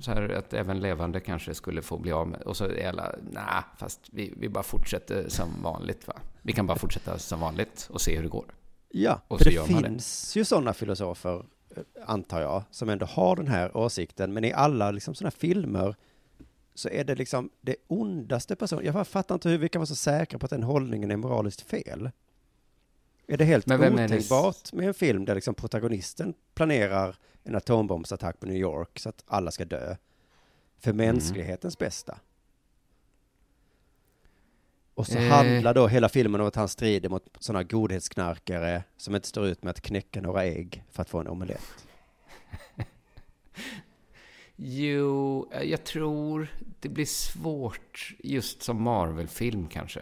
Så 0.01 0.11
här 0.11 0.29
att 0.29 0.53
även 0.53 0.79
levande 0.79 1.19
kanske 1.19 1.53
skulle 1.55 1.81
få 1.81 1.97
bli 1.97 2.11
av 2.11 2.27
med. 2.27 2.41
Och 2.41 2.57
så 2.57 2.65
är 2.65 2.89
alla, 2.89 3.15
nej, 3.31 3.63
fast 3.77 3.99
vi, 4.11 4.33
vi 4.37 4.49
bara 4.49 4.63
fortsätter 4.63 5.29
som 5.29 5.49
vanligt 5.63 6.07
va. 6.07 6.13
Vi 6.41 6.53
kan 6.53 6.67
bara 6.67 6.77
fortsätta 6.77 7.17
som 7.17 7.39
vanligt 7.39 7.87
och 7.91 8.01
se 8.01 8.15
hur 8.15 8.23
det 8.23 8.29
går. 8.29 8.45
Ja, 8.89 9.21
Och 9.27 9.37
för 9.41 9.49
det 9.49 9.71
man 9.71 9.81
det. 9.83 9.89
finns 9.89 10.37
ju 10.37 10.45
sådana 10.45 10.73
filosofer, 10.73 11.45
eh, 11.75 11.83
antar 12.05 12.41
jag, 12.41 12.63
som 12.71 12.89
ändå 12.89 13.05
har 13.05 13.35
den 13.35 13.47
här 13.47 13.77
åsikten. 13.77 14.33
Men 14.33 14.43
i 14.45 14.53
alla 14.53 14.91
liksom 14.91 15.15
sådana 15.15 15.31
filmer 15.31 15.95
så 16.75 16.89
är 16.89 17.03
det 17.03 17.15
liksom 17.15 17.49
det 17.61 17.75
ondaste 17.87 18.55
personen. 18.55 18.85
Jag 18.85 19.07
fattar 19.07 19.35
inte 19.35 19.49
hur 19.49 19.57
vi 19.57 19.69
kan 19.69 19.79
vara 19.79 19.85
så 19.87 19.95
säkra 19.95 20.39
på 20.39 20.45
att 20.45 20.49
den 20.49 20.63
hållningen 20.63 21.11
är 21.11 21.17
moraliskt 21.17 21.61
fel. 21.61 22.09
Är 23.31 23.37
det 23.37 23.45
helt 23.45 23.65
Men 23.65 23.93
otänkbart 23.93 24.73
med 24.73 24.87
en 24.87 24.93
film 24.93 25.25
där 25.25 25.35
liksom 25.35 25.55
protagonisten 25.55 26.33
planerar 26.53 27.15
en 27.43 27.55
atombombsattack 27.55 28.39
på 28.39 28.45
New 28.45 28.57
York 28.57 28.99
så 28.99 29.09
att 29.09 29.23
alla 29.27 29.51
ska 29.51 29.65
dö? 29.65 29.95
För 30.79 30.91
Mm. 30.91 31.05
mänsklighetens 31.05 31.77
bästa. 31.77 32.19
Och 34.93 35.07
så 35.07 35.17
Eh. 35.17 35.27
handlar 35.29 35.73
då 35.73 35.87
hela 35.87 36.09
filmen 36.09 36.41
om 36.41 36.47
att 36.47 36.55
han 36.55 36.67
strider 36.67 37.09
mot 37.09 37.23
sådana 37.39 37.63
godhetsknarkare 37.63 38.83
som 38.97 39.15
inte 39.15 39.27
står 39.27 39.47
ut 39.47 39.63
med 39.63 39.71
att 39.71 39.81
knäcka 39.81 40.21
några 40.21 40.43
ägg 40.45 40.83
för 40.91 41.01
att 41.01 41.09
få 41.09 41.19
en 41.19 41.27
omelett. 41.27 41.85
Jo, 44.55 45.47
eh, 45.51 45.63
jag 45.63 45.83
tror 45.83 46.47
det 46.79 46.89
blir 46.89 47.05
svårt 47.05 48.15
just 48.19 48.63
som 48.63 48.81
Marvel-film 48.83 49.67
kanske. 49.67 50.01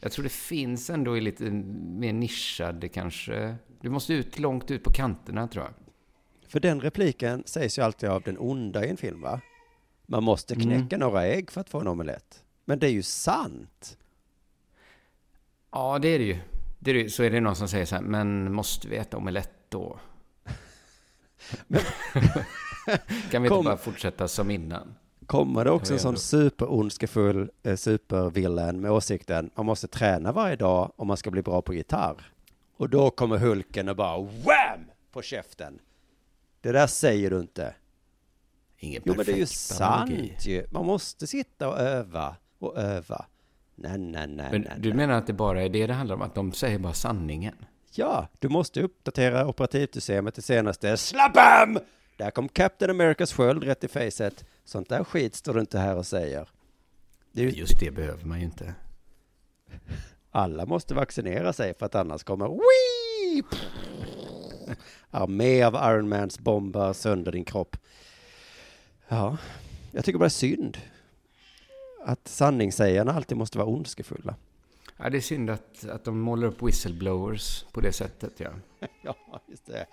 Jag 0.00 0.12
tror 0.12 0.22
det 0.22 0.28
finns 0.28 0.90
ändå 0.90 1.16
i 1.16 1.20
lite 1.20 1.44
mer 1.44 2.12
nischade 2.12 2.88
kanske. 2.88 3.56
Du 3.80 3.90
måste 3.90 4.14
ut 4.14 4.38
långt 4.38 4.70
ut 4.70 4.84
på 4.84 4.92
kanterna 4.92 5.48
tror 5.48 5.64
jag. 5.64 5.74
För 6.50 6.60
den 6.60 6.80
repliken 6.80 7.42
sägs 7.46 7.78
ju 7.78 7.82
alltid 7.82 8.08
av 8.08 8.22
den 8.22 8.38
onda 8.38 8.84
i 8.84 8.88
en 8.88 8.96
film 8.96 9.20
va? 9.20 9.40
Man 10.06 10.24
måste 10.24 10.54
knäcka 10.54 10.98
några 10.98 11.26
ägg 11.26 11.50
för 11.50 11.60
att 11.60 11.70
få 11.70 11.80
en 11.80 11.88
omelett. 11.88 12.44
Men 12.64 12.78
det 12.78 12.86
är 12.86 12.90
ju 12.90 13.02
sant. 13.02 13.98
Ja, 15.70 15.98
det 15.98 16.08
är 16.08 16.18
det 16.18 16.24
ju. 16.24 16.38
Det 16.78 16.90
är 16.90 16.94
det, 16.94 17.10
så 17.10 17.22
är 17.22 17.30
det 17.30 17.40
någon 17.40 17.56
som 17.56 17.68
säger 17.68 17.86
så 17.86 17.94
här, 17.94 18.02
men 18.02 18.52
måste 18.52 18.88
vi 18.88 18.96
äta 18.96 19.16
omelett 19.16 19.52
då? 19.68 20.00
kan 23.30 23.42
vi 23.42 23.48
Kom. 23.48 23.58
inte 23.58 23.68
bara 23.68 23.76
fortsätta 23.76 24.28
som 24.28 24.50
innan? 24.50 24.94
Kommer 25.28 25.64
det 25.64 25.70
också 25.70 25.92
en 25.92 25.98
sån 25.98 26.16
superondskefull 26.18 27.50
eh, 27.62 27.76
supervillen 27.76 28.80
med 28.80 28.90
åsikten 28.90 29.50
man 29.54 29.66
måste 29.66 29.88
träna 29.88 30.32
varje 30.32 30.56
dag 30.56 30.92
om 30.96 31.06
man 31.08 31.16
ska 31.16 31.30
bli 31.30 31.42
bra 31.42 31.62
på 31.62 31.74
gitarr. 31.74 32.32
Och 32.76 32.88
då 32.88 33.10
kommer 33.10 33.38
Hulken 33.38 33.88
och 33.88 33.96
bara 33.96 34.18
wham! 34.18 34.90
på 35.12 35.22
käften. 35.22 35.78
Det 36.60 36.72
där 36.72 36.86
säger 36.86 37.30
du 37.30 37.40
inte. 37.40 37.74
Ingen 38.78 39.02
Jo, 39.04 39.14
men 39.16 39.26
det 39.26 39.32
är 39.32 39.36
ju 39.36 39.46
sant 39.46 40.46
ju. 40.46 40.66
Man 40.70 40.86
måste 40.86 41.26
sitta 41.26 41.68
och 41.68 41.78
öva 41.78 42.36
och 42.58 42.78
öva. 42.78 43.24
Nej, 43.74 43.98
nej, 43.98 44.26
nej, 44.26 44.48
Men 44.52 44.60
nej. 44.60 44.72
du 44.78 44.88
nej. 44.88 44.96
menar 44.96 45.14
att 45.14 45.26
det 45.26 45.32
bara 45.32 45.62
är 45.62 45.68
det 45.68 45.86
det 45.86 45.94
handlar 45.94 46.16
om? 46.16 46.22
Att 46.22 46.34
de 46.34 46.52
säger 46.52 46.78
bara 46.78 46.92
sanningen? 46.92 47.54
Ja, 47.94 48.28
du 48.38 48.48
måste 48.48 48.82
uppdatera 48.82 49.46
operativsystemet 49.46 50.34
till 50.34 50.42
senaste 50.42 50.96
SLABAM! 50.96 51.78
Där 52.16 52.30
kom 52.30 52.48
Captain 52.48 52.90
Americas 52.90 53.32
sköld 53.32 53.64
rätt 53.64 53.84
i 53.84 53.88
facet. 53.88 54.44
Sånt 54.68 54.88
där 54.88 55.04
skit 55.04 55.34
står 55.34 55.54
du 55.54 55.60
inte 55.60 55.78
här 55.78 55.96
och 55.96 56.06
säger. 56.06 56.48
Det 57.32 57.42
ju, 57.42 57.50
Just 57.50 57.80
det 57.80 57.90
behöver 57.90 58.24
man 58.24 58.38
ju 58.38 58.44
inte. 58.44 58.74
alla 60.30 60.66
måste 60.66 60.94
vaccinera 60.94 61.52
sig 61.52 61.74
för 61.74 61.86
att 61.86 61.94
annars 61.94 62.22
kommer 62.24 62.48
Wii! 62.48 63.42
Armé 65.10 65.62
av 65.62 65.74
Iron 65.74 66.08
Mans 66.08 66.38
bombar 66.38 66.92
sönder 66.92 67.32
din 67.32 67.44
kropp. 67.44 67.76
Ja, 69.08 69.36
jag 69.92 70.04
tycker 70.04 70.18
bara 70.18 70.30
synd. 70.30 70.78
Att 72.04 72.28
sanningssägarna 72.28 73.12
alltid 73.12 73.36
måste 73.36 73.58
vara 73.58 73.68
ondskefulla. 73.68 74.34
Ja, 74.96 75.10
det 75.10 75.16
är 75.16 75.20
synd 75.20 75.50
att, 75.50 75.84
att 75.88 76.04
de 76.04 76.20
målar 76.20 76.48
upp 76.48 76.62
whistleblowers 76.62 77.64
på 77.72 77.80
det 77.80 77.92
sättet, 77.92 78.32
ja. 78.40 78.50
Ja, 79.02 79.16
just 79.46 79.66
det. 79.66 79.86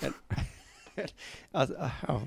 Alltså, 1.52 1.90
ja. 2.08 2.22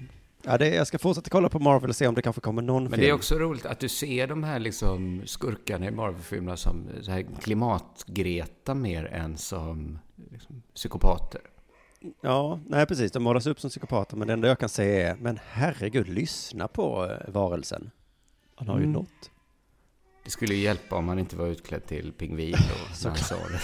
Ja, 0.45 0.57
det, 0.57 0.67
jag 0.75 0.87
ska 0.87 0.99
fortsätta 0.99 1.29
kolla 1.29 1.49
på 1.49 1.59
Marvel 1.59 1.89
och 1.89 1.95
se 1.95 2.07
om 2.07 2.15
det 2.15 2.21
kanske 2.21 2.41
kommer 2.41 2.61
någon 2.61 2.83
Men 2.83 2.91
film. 2.91 3.01
det 3.01 3.09
är 3.09 3.13
också 3.13 3.35
roligt 3.35 3.65
att 3.65 3.79
du 3.79 3.89
ser 3.89 4.27
de 4.27 4.43
här 4.43 4.59
liksom 4.59 5.21
skurkarna 5.25 5.85
i 5.87 5.91
Marvel-filmerna 5.91 6.57
som 6.57 6.87
så 7.01 7.11
här 7.11 7.25
klimatgreta 7.41 8.73
mer 8.73 9.05
än 9.05 9.37
som 9.37 9.99
liksom, 10.31 10.63
psykopater. 10.75 11.41
Ja, 12.21 12.59
nej 12.67 12.85
precis. 12.85 13.11
De 13.11 13.23
målas 13.23 13.45
upp 13.47 13.59
som 13.59 13.69
psykopater, 13.69 14.17
men 14.17 14.27
det 14.27 14.33
enda 14.33 14.47
jag 14.47 14.59
kan 14.59 14.69
säga 14.69 15.11
är, 15.11 15.15
men 15.15 15.39
herregud, 15.51 16.09
lyssna 16.09 16.67
på 16.67 17.05
eh, 17.05 17.33
varelsen. 17.33 17.91
Han 18.55 18.67
har 18.67 18.75
ju 18.77 18.81
Mm. 18.83 18.93
något. 18.93 19.31
Det 20.23 20.29
skulle 20.31 20.53
ju 20.55 20.61
hjälpa 20.61 20.95
om 20.95 21.07
han 21.07 21.19
inte 21.19 21.35
var 21.35 21.47
utklädd 21.47 21.85
till 21.85 22.11
pingvin 22.13 22.51
då, 22.51 22.57
när 23.03 23.09
han 23.09 23.17
sa 23.17 23.35
det. 23.35 23.61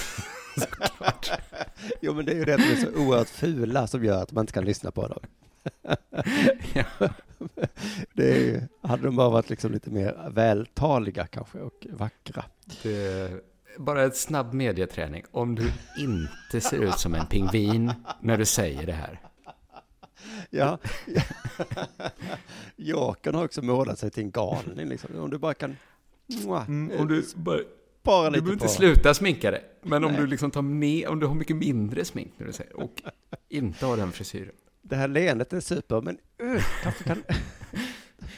Såklart. 0.61 1.31
Jo, 2.01 2.13
men 2.13 2.25
det 2.25 2.31
är 2.31 2.35
ju 2.35 2.45
det 2.45 2.53
att 2.53 2.59
de 2.61 2.71
är 2.71 2.75
så 2.75 2.91
oerhört 3.01 3.29
fula 3.29 3.87
som 3.87 4.03
gör 4.05 4.23
att 4.23 4.31
man 4.31 4.41
inte 4.43 4.53
kan 4.53 4.65
lyssna 4.65 4.91
på 4.91 5.07
dem. 5.07 5.19
Ja. 6.73 7.09
Det 8.13 8.49
är 8.49 8.67
hade 8.81 9.03
de 9.03 9.15
bara 9.15 9.29
varit 9.29 9.49
liksom 9.49 9.71
lite 9.71 9.89
mer 9.89 10.29
vältaliga 10.31 11.27
kanske 11.27 11.59
och 11.59 11.87
vackra. 11.89 12.45
Det, 12.83 13.31
bara 13.77 14.03
ett 14.03 14.17
snabb 14.17 14.53
medieträning. 14.53 15.23
Om 15.31 15.55
du 15.55 15.71
inte 15.99 16.61
ser 16.61 16.77
ut 16.77 16.99
som 16.99 17.13
en 17.13 17.25
pingvin 17.25 17.93
när 18.21 18.37
du 18.37 18.45
säger 18.45 18.85
det 18.85 18.93
här. 18.93 19.19
Ja. 20.49 20.77
Jokern 22.75 23.35
har 23.35 23.45
också 23.45 23.61
målat 23.61 23.99
sig 23.99 24.11
till 24.11 24.23
en 24.23 24.31
galning 24.31 24.89
liksom. 24.89 25.15
Om 25.15 25.29
du 25.29 25.37
bara 25.37 25.53
kan... 25.53 25.77
Mm, 26.67 26.91
om 26.99 27.07
du 27.07 27.25
bara, 27.35 27.59
bara 28.03 28.29
du 28.29 28.31
behöver 28.31 28.53
inte 28.53 28.67
sluta 28.67 29.13
sminka 29.13 29.51
dig. 29.51 29.63
Men 29.81 30.03
om 30.03 30.13
du 30.13 30.27
liksom 30.27 30.51
tar 30.51 30.61
med, 30.61 31.07
om 31.07 31.19
du 31.19 31.25
har 31.27 31.35
mycket 31.35 31.55
mindre 31.55 32.05
smink 32.05 32.33
när 32.37 32.47
du 32.47 32.53
säger 32.53 32.79
och 32.79 33.01
inte 33.49 33.85
har 33.85 33.97
den 33.97 34.11
frisyren. 34.11 34.55
Det 34.81 34.95
här 34.95 35.07
leendet 35.07 35.53
är 35.53 35.59
super, 35.59 36.01
men 36.01 36.17
uh, 36.43 36.63
kanske 36.83 37.03
kan... 37.03 37.23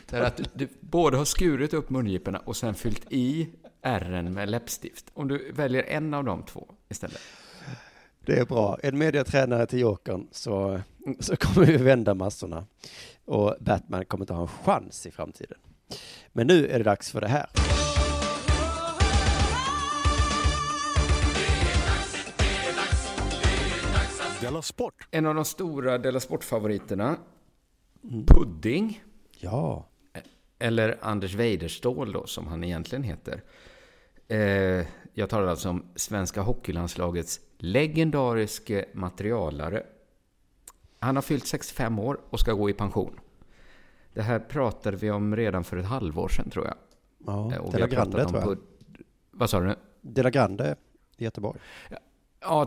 Det 0.09 0.17
är 0.17 0.21
att 0.21 0.37
du, 0.37 0.43
du 0.53 0.67
både 0.79 1.17
har 1.17 1.25
skurit 1.25 1.73
upp 1.73 1.89
mungiporna 1.89 2.39
och 2.39 2.57
sen 2.57 2.73
fyllt 2.73 3.11
i 3.11 3.49
ärren 3.81 4.33
med 4.33 4.49
läppstift. 4.49 5.05
Om 5.13 5.27
du 5.27 5.51
väljer 5.51 5.83
en 5.83 6.13
av 6.13 6.23
de 6.23 6.43
två 6.43 6.67
istället. 6.89 7.21
Det 8.25 8.39
är 8.39 8.45
bra. 8.45 8.77
En 8.83 8.97
mediatränare 8.97 9.65
till 9.65 9.79
Jokern 9.79 10.27
så, 10.31 10.81
så 11.19 11.35
kommer 11.35 11.67
vi 11.67 11.77
vända 11.77 12.13
massorna. 12.13 12.65
Och 13.25 13.55
Batman 13.59 14.05
kommer 14.05 14.23
inte 14.23 14.33
ha 14.33 14.41
en 14.41 14.47
chans 14.47 15.05
i 15.05 15.11
framtiden. 15.11 15.57
Men 16.33 16.47
nu 16.47 16.67
är 16.67 16.77
det 16.77 16.83
dags 16.83 17.11
för 17.11 17.21
det 17.21 17.27
här. 17.27 17.70
Della 24.41 24.61
Sport! 24.61 25.07
En 25.11 25.25
av 25.25 25.35
de 25.35 25.45
stora 25.45 25.97
Della 25.97 26.19
Sport-favoriterna, 26.19 27.17
Pudding, 28.27 29.03
Ja. 29.39 29.87
eller 30.59 30.97
Anders 31.01 31.33
Weiderståhl 31.35 32.11
då, 32.11 32.25
som 32.25 32.47
han 32.47 32.63
egentligen 32.63 33.03
heter. 33.03 33.43
Eh, 34.27 34.85
jag 35.13 35.29
talar 35.29 35.47
alltså 35.47 35.69
om 35.69 35.85
svenska 35.95 36.41
hockeylandslagets 36.41 37.39
legendariske 37.57 38.85
materialare. 38.93 39.83
Han 40.99 41.15
har 41.15 41.21
fyllt 41.21 41.47
65 41.47 41.99
år 41.99 42.19
och 42.29 42.39
ska 42.39 42.53
gå 42.53 42.69
i 42.69 42.73
pension. 42.73 43.19
Det 44.13 44.21
här 44.21 44.39
pratade 44.39 44.97
vi 44.97 45.11
om 45.11 45.35
redan 45.35 45.63
för 45.63 45.77
ett 45.77 45.85
halvår 45.85 46.27
sedan 46.27 46.49
tror 46.49 46.65
jag. 46.65 46.75
ja. 47.25 47.53
Eh, 47.53 47.57
och 47.59 47.71
De 47.71 47.77
vi 47.77 47.79
la 47.79 47.85
har 47.85 47.89
pratat 48.05 48.13
Grande 48.13 48.25
om 48.25 48.31
tror 48.31 48.41
jag. 48.43 48.57
Vad 49.31 49.49
sa 49.49 49.59
du 49.59 49.67
nu? 49.67 49.75
De 50.01 50.21
la 50.23 50.29
Grande 50.29 50.75
i 51.17 51.23
Göteborg. 51.23 51.59
Ja, 51.89 51.97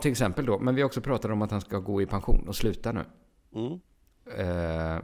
till 0.03 0.11
exempel 0.11 0.47
då. 0.47 0.59
Men 0.59 0.75
vi 0.75 0.81
har 0.81 0.87
också 0.87 1.01
pratat 1.01 1.31
om 1.31 1.43
att 1.43 1.51
han 1.51 1.61
ska 1.61 1.79
gå 1.79 2.03
i 2.03 2.07
pension 2.07 2.49
och 2.49 2.57
sluta 2.57 2.93
nu. 2.93 3.05
Mm. 3.55 3.73
Eh, 4.37 5.03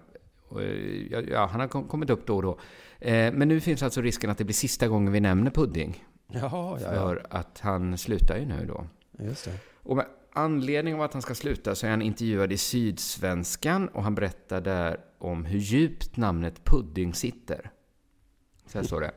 och, 0.48 0.62
ja, 1.11 1.20
ja, 1.20 1.46
han 1.46 1.61
har 1.61 1.68
kom- 1.68 1.88
kommit 1.88 2.11
upp 2.11 2.26
då 2.26 2.37
och 2.37 2.42
då. 2.42 2.59
Eh, 2.98 3.33
men 3.33 3.48
nu 3.48 3.61
finns 3.61 3.83
alltså 3.83 4.00
risken 4.00 4.30
att 4.30 4.38
det 4.38 4.44
blir 4.44 4.54
sista 4.54 4.88
gången 4.88 5.12
vi 5.12 5.20
nämner 5.20 5.50
Pudding. 5.50 6.04
Jaha, 6.33 6.78
ja, 6.80 6.94
ja. 6.94 6.94
För 6.94 7.26
att 7.30 7.61
han 7.61 7.98
slutar 7.98 8.37
ju 8.38 8.46
nu 8.46 8.66
då. 8.66 8.87
Just 9.24 9.44
det. 9.44 9.52
Och 9.83 9.96
med 9.96 10.06
anledning 10.33 10.94
av 10.94 11.02
att 11.02 11.12
han 11.12 11.22
ska 11.22 11.35
sluta 11.35 11.74
så 11.74 11.87
är 11.87 11.90
han 11.90 12.02
intervjuad 12.02 12.52
i 12.52 12.56
Sydsvenskan 12.56 13.88
och 13.88 14.02
han 14.02 14.14
berättar 14.14 14.61
där 14.61 15.00
om 15.18 15.44
hur 15.44 15.59
djupt 15.59 16.16
namnet 16.16 16.64
Pudding 16.64 17.14
sitter. 17.14 17.70
Så 18.66 18.78
här 18.78 18.85
står 18.87 19.00
det. 19.00 19.12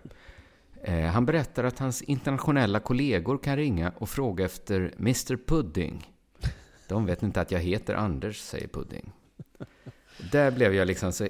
Eh, 0.84 1.06
han 1.06 1.26
berättar 1.26 1.63
att 1.63 1.80
hans 1.80 2.02
internationella 2.02 2.80
kollegor 2.80 3.38
kan 3.38 3.56
ringa 3.56 3.91
och 3.98 4.10
fråga 4.10 4.46
efter 4.46 4.93
Mr 5.00 5.38
Pudding. 5.48 6.12
De 6.88 7.06
vet 7.06 7.24
inte 7.24 7.41
att 7.41 7.52
jag 7.52 7.60
heter 7.60 7.93
Anders, 7.96 8.39
säger 8.39 8.67
Pudding. 8.67 9.12
Där 10.32 10.52
blev 10.52 10.74
jag 10.74 10.88
liksom 10.88 11.12
så 11.12 11.28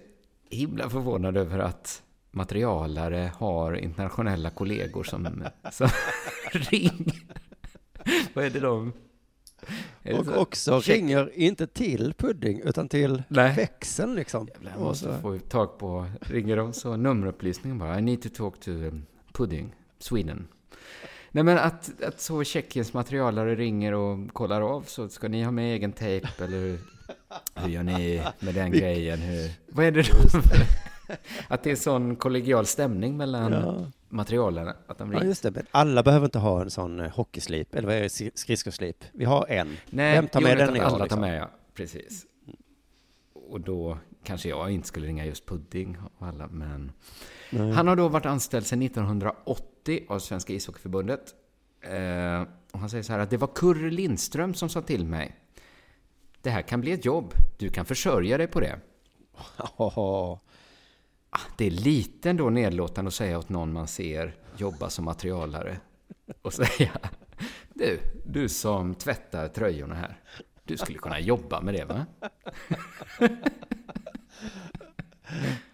himla 0.49 0.89
förvånad 0.89 1.37
över 1.37 1.59
att 1.59 2.03
materialare 2.31 3.31
har 3.35 3.73
internationella 3.73 4.49
kollegor 4.49 5.03
som, 5.03 5.43
som 5.71 5.87
ringer. 6.51 7.23
Vad 8.33 8.45
är 8.45 8.49
det 8.49 8.59
de... 8.59 8.93
Är 10.03 10.19
Och 10.19 10.25
så? 10.25 10.35
också 10.35 10.81
Check. 10.81 10.95
ringer 10.95 11.31
inte 11.35 11.67
till 11.67 12.13
Pudding 12.17 12.61
utan 12.63 12.87
till 12.87 13.23
Nej. 13.27 13.55
växeln 13.55 14.15
liksom. 14.15 14.47
Jävlar, 14.53 14.71
jag 14.71 14.81
måste 14.81 15.19
få 15.21 15.39
tag 15.39 15.79
på... 15.79 16.05
Ringer 16.21 16.57
de 16.57 16.73
så 16.73 16.95
nummerupplysningen 16.95 17.79
bara. 17.79 17.99
I 17.99 18.01
need 18.01 18.21
to 18.21 18.29
talk 18.29 18.59
to 18.59 18.71
um, 18.71 19.05
Pudding, 19.33 19.75
Sweden. 19.99 20.47
Nej 21.31 21.43
men 21.43 21.57
att, 21.57 22.03
att 22.03 22.21
så 22.21 22.43
Tjeckiens 22.43 22.93
materialare 22.93 23.55
ringer 23.55 23.93
och 23.93 24.33
kollar 24.33 24.61
av 24.61 24.81
så 24.81 25.09
ska 25.09 25.27
ni 25.27 25.43
ha 25.43 25.51
med 25.51 25.73
egen 25.75 25.91
tejp 25.91 26.27
eller 26.43 26.57
hur, 26.57 26.79
hur 27.55 27.69
gör 27.69 27.83
ni 27.83 28.21
med 28.39 28.55
den 28.55 28.71
grejen? 28.71 29.19
Hur, 29.19 29.51
vad 29.75 29.85
är 29.85 29.91
det 29.91 30.01
då? 30.11 30.39
Att 31.47 31.63
det 31.63 31.71
är 31.71 31.75
sån 31.75 32.15
kollegial 32.15 32.65
stämning 32.65 33.17
mellan 33.17 33.51
Ja. 33.51 33.91
materialarna. 34.09 34.75
Att 34.87 34.97
de 34.97 35.13
Ja, 35.13 35.23
just 35.23 35.43
det. 35.43 35.51
Men 35.51 35.65
alla 35.71 36.03
behöver 36.03 36.25
inte 36.25 36.39
ha 36.39 36.61
en 36.61 36.71
sån 36.71 36.99
eh, 36.99 37.11
hockeyslip, 37.11 37.75
eller 37.75 37.87
vad 37.87 37.97
är 37.97 38.01
det, 38.01 38.09
skri- 38.09 38.31
skridskoslip? 38.35 39.03
Vi 39.13 39.25
har 39.25 39.45
en. 39.49 39.77
Nej, 39.89 40.15
Vem 40.15 40.27
tar 40.27 40.41
med 40.41 40.57
den 40.57 40.75
idag, 40.75 40.87
Alla 40.87 41.03
liksom? 41.03 41.21
tar 41.21 41.27
med, 41.27 41.41
ja. 41.41 41.49
Precis. 41.73 42.25
Och 43.33 43.61
då 43.61 43.97
kanske 44.23 44.49
jag 44.49 44.71
inte 44.71 44.87
skulle 44.87 45.07
ringa 45.07 45.25
just 45.25 45.45
Pudding 45.45 45.97
och 46.17 46.27
alla, 46.27 46.47
men... 46.47 46.91
Nej. 47.57 47.71
Han 47.71 47.87
har 47.87 47.95
då 47.95 48.07
varit 48.07 48.25
anställd 48.25 48.65
sedan 48.65 48.81
1980 48.81 50.05
av 50.09 50.19
Svenska 50.19 50.53
ishockeyförbundet. 50.53 51.33
Eh, 51.81 52.41
och 52.71 52.79
han 52.79 52.89
säger 52.89 53.03
så 53.03 53.11
här 53.13 53.19
att 53.19 53.29
det 53.29 53.37
var 53.37 53.49
Kurre 53.55 53.91
Lindström 53.91 54.53
som 54.53 54.69
sa 54.69 54.81
till 54.81 55.05
mig. 55.05 55.35
Det 56.41 56.49
här 56.49 56.61
kan 56.61 56.81
bli 56.81 56.91
ett 56.91 57.05
jobb. 57.05 57.33
Du 57.57 57.69
kan 57.69 57.85
försörja 57.85 58.37
dig 58.37 58.47
på 58.47 58.59
det. 58.59 58.79
Ah, 59.77 60.37
Det 61.57 61.65
är 61.67 61.71
lite 61.71 62.29
ändå 62.29 62.49
nedlåtande 62.49 63.07
att 63.07 63.13
säga 63.13 63.39
åt 63.39 63.49
någon 63.49 63.73
man 63.73 63.87
ser 63.87 64.35
jobba 64.57 64.89
som 64.89 65.05
materialare. 65.05 65.77
Och 66.41 66.53
säga, 66.53 66.91
du, 67.73 67.99
du 68.25 68.49
som 68.49 68.95
tvättar 68.95 69.47
tröjorna 69.47 69.95
här. 69.95 70.19
Du 70.63 70.77
skulle 70.77 70.97
kunna 70.97 71.19
jobba 71.19 71.61
med 71.61 71.73
det 71.73 71.85
va? 71.85 72.05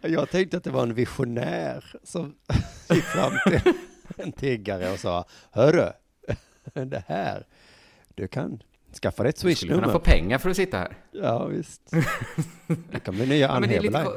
Jag 0.02 0.30
tänkte 0.30 0.58
att 0.58 0.64
det 0.64 0.72
var 0.72 0.84
en 0.84 0.94
visionär 0.94 1.96
som 2.04 2.36
gick 2.90 3.04
fram 3.04 3.32
till 3.46 3.74
en 4.18 4.32
tiggare 4.32 4.92
och 4.92 5.00
sa, 5.00 5.26
hörru, 5.52 5.90
det 6.86 7.04
här, 7.08 7.48
du 8.16 8.28
kan 8.28 8.64
skaffa 9.02 9.24
dig 9.24 9.30
ett 9.30 9.42
Du 9.42 9.56
skulle 9.56 9.74
kunna 9.74 9.88
få 9.88 10.00
swishnummer. 10.00 10.20
pengar 10.22 10.38
för 10.38 10.50
att 10.50 10.56
sitta 10.56 10.78
här. 10.78 10.98
Ja, 11.12 11.46
visst. 11.46 11.94
Det 12.92 13.00
kan 13.00 13.16
bli 13.16 13.26
nya 13.28 13.38
Ja, 13.48 13.54
Heberlein. 13.54 14.06
ko- 14.06 14.12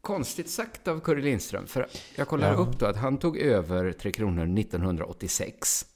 konstigt 0.00 0.50
sagt 0.50 0.88
av 0.88 1.00
Curre 1.00 1.20
Lindström. 1.22 1.66
För 1.66 1.86
jag 2.16 2.28
kollar 2.28 2.52
Ja. 2.52 2.58
upp 2.58 2.78
då 2.78 2.86
att 2.86 2.96
han 2.96 3.18
tog 3.18 3.38
över 3.38 3.92
Tre 3.92 4.12
Kronor 4.12 4.58
1986. 4.58 5.86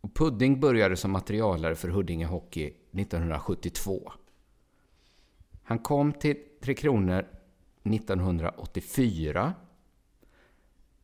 Och 0.00 0.14
Pudding 0.14 0.60
började 0.60 0.96
som 0.96 1.10
materialare 1.10 1.74
för 1.74 1.88
Huddinge 1.88 2.26
Hockey 2.26 2.66
1972. 2.92 4.12
Han 5.64 5.78
kom 5.78 6.12
till 6.12 6.36
Tre 6.62 6.74
Kronor 6.74 7.26
1984. 7.84 9.54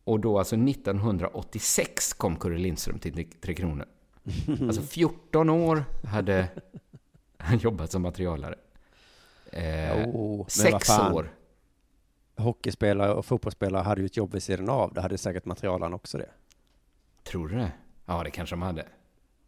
Och 0.04 0.20
då 0.20 0.38
alltså 0.38 0.56
1986 0.56 2.12
kom 2.12 2.36
Kurre 2.36 2.58
Lindström 2.58 2.98
till 2.98 3.30
Tre 3.40 3.54
Kronor. 3.54 3.86
Alltså 4.60 4.82
14 4.82 5.50
år 5.50 5.84
hade 6.04 6.48
han 7.38 7.58
jobbat 7.58 7.92
som 7.92 8.02
materialare. 8.02 8.54
Eh, 9.52 9.96
men 9.96 10.44
sex 10.48 10.90
år. 10.90 11.34
Hockeyspelare 12.36 13.12
och 13.12 13.26
fotbollsspelare 13.26 13.82
hade 13.82 14.00
ju 14.00 14.06
ett 14.06 14.16
jobb 14.16 14.32
vid 14.32 14.42
sidan 14.42 14.68
av. 14.68 14.94
Det 14.94 15.00
hade 15.00 15.18
säkert 15.18 15.44
materialen 15.44 15.94
också 15.94 16.18
det. 16.18 16.30
Tror 17.22 17.48
du 17.48 17.56
det? 17.56 17.72
Ja, 18.06 18.22
det 18.24 18.30
kanske 18.30 18.52
de 18.56 18.62
hade. 18.62 18.86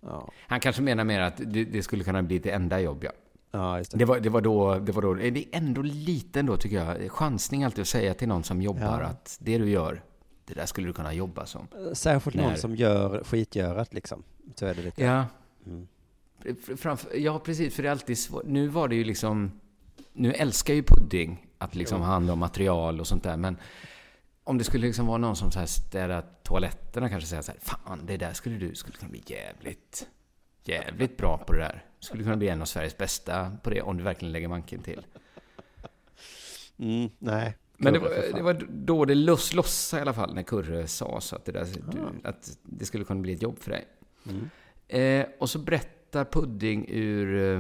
Ja, 0.01 0.31
Han 0.37 0.61
kanske 0.61 0.83
menar 0.83 1.05
mer 1.05 1.21
att 1.21 1.37
det, 1.37 1.65
det 1.65 1.83
skulle 1.83 2.05
kunna 2.05 2.23
bli 2.23 2.37
ett 2.37 2.47
enda 2.47 2.81
jobb, 2.81 3.05
ja. 3.05 3.11
Ja 3.53 3.77
det. 3.91 3.97
Det 3.99 4.05
var, 4.05 4.21
det 4.21 4.29
var 4.31 4.41
då, 4.41 4.79
det 4.79 4.93
var 4.93 5.03
då, 5.03 5.15
det 5.15 5.27
är 5.39 5.45
ändå 5.53 5.83
lite 5.83 6.41
ändå 6.41 6.57
tycker 6.57 6.77
jag, 6.77 7.13
chansning 7.13 7.65
alltid 7.65 7.83
att 7.83 7.89
säga 7.89 8.15
till 8.15 8.29
någon 8.29 8.45
som 8.45 8.63
jobbar 8.63 9.01
Ja. 9.01 9.07
att 9.07 9.37
det 9.41 9.59
du 9.59 9.71
gör, 9.71 10.03
det 10.45 10.55
där 10.55 10.67
skulle 10.67 10.87
du 10.87 10.93
kunna 10.93 11.13
jobba 11.15 11.47
som. 11.47 11.69
Särskilt 11.93 12.37
någon 12.37 12.47
När- 12.51 12.57
som 12.57 12.77
gör 12.77 13.25
skitgörat 13.25 13.95
liksom. 13.95 14.23
Så 14.55 14.67
är 14.67 14.75
det 14.75 14.83
lite. 14.83 15.03
Ja, 15.05 15.27
Mm. 15.67 15.89
Fr- 16.45 16.77
Framför, 16.77 17.17
ja, 17.17 17.39
precis, 17.39 17.75
för 17.75 17.83
det 17.83 17.89
är 17.89 17.91
alltid 17.91 18.19
svårt. 18.19 18.43
Nu 18.47 18.69
var 18.69 18.89
det 18.89 18.95
ju 18.95 19.05
liksom... 19.05 19.61
Nu 20.13 20.33
älskar 20.33 20.75
ju 20.75 20.83
Pudding 20.83 21.47
att 21.59 21.75
liksom 21.75 22.01
ha 22.01 22.07
hand 22.07 22.31
om 22.31 22.39
material 22.39 23.01
och 23.01 23.07
sånt 23.07 23.23
där, 23.23 23.37
men 23.37 23.57
om 24.45 24.59
det 24.59 24.65
skulle 24.65 24.87
liksom 24.87 25.07
vara 25.07 25.19
någon 25.19 25.37
som 25.37 25.51
så 25.51 25.59
här 25.59 25.67
städar 25.67 26.25
toaletterna 26.43 27.09
kanske 27.09 27.29
säga 27.29 27.43
så 27.43 27.53
här, 27.53 27.61
fan, 27.61 28.01
det 28.07 28.17
där 28.17 28.33
skulle 28.33 28.57
du 28.59 28.75
skulle 28.75 28.97
kunna 28.97 29.11
bli 29.11 29.23
jävligt, 29.27 30.07
jävligt 30.65 31.17
bra 31.17 31.39
på 31.39 31.53
det 31.53 31.59
där. 31.59 31.85
Skulle 32.03 32.23
kunna 32.23 32.37
bli 32.37 32.49
en 32.49 32.63
av 32.63 32.67
Sveriges 32.67 32.99
bästa 32.99 33.53
på 33.63 33.71
det, 33.71 33.83
om 33.83 33.97
du 33.97 34.03
verkligen 34.03 34.33
lägger 34.33 34.49
manken 34.49 34.83
till. 34.83 35.07
Mm, 36.79 37.11
nej. 37.19 37.57
Men 37.77 37.93
det 37.93 37.99
var, 37.99 38.11
det 38.35 38.43
var 38.43 38.67
då 38.71 39.05
det 39.05 39.15
loss, 39.15 39.55
lossade 39.55 40.01
i 40.01 40.03
alla 40.03 40.13
fall, 40.13 40.35
när 40.35 40.43
Kurre 40.43 40.87
sa 40.87 41.21
så 41.21 41.37
att 41.37 41.45
det, 41.45 41.53
där, 41.53 41.67
du, 41.93 42.29
att 42.29 42.59
det 42.63 42.85
skulle 42.85 43.05
kunna 43.05 43.21
bli 43.21 43.33
ett 43.33 43.43
jobb 43.43 43.59
för 43.59 43.71
dig. 43.71 43.87
Mm. 44.29 44.51
Eh, 44.89 45.27
och 45.39 45.51
så 45.51 45.59
berättar 45.59 46.25
Pudding 46.25 46.87
ur... 46.89 47.59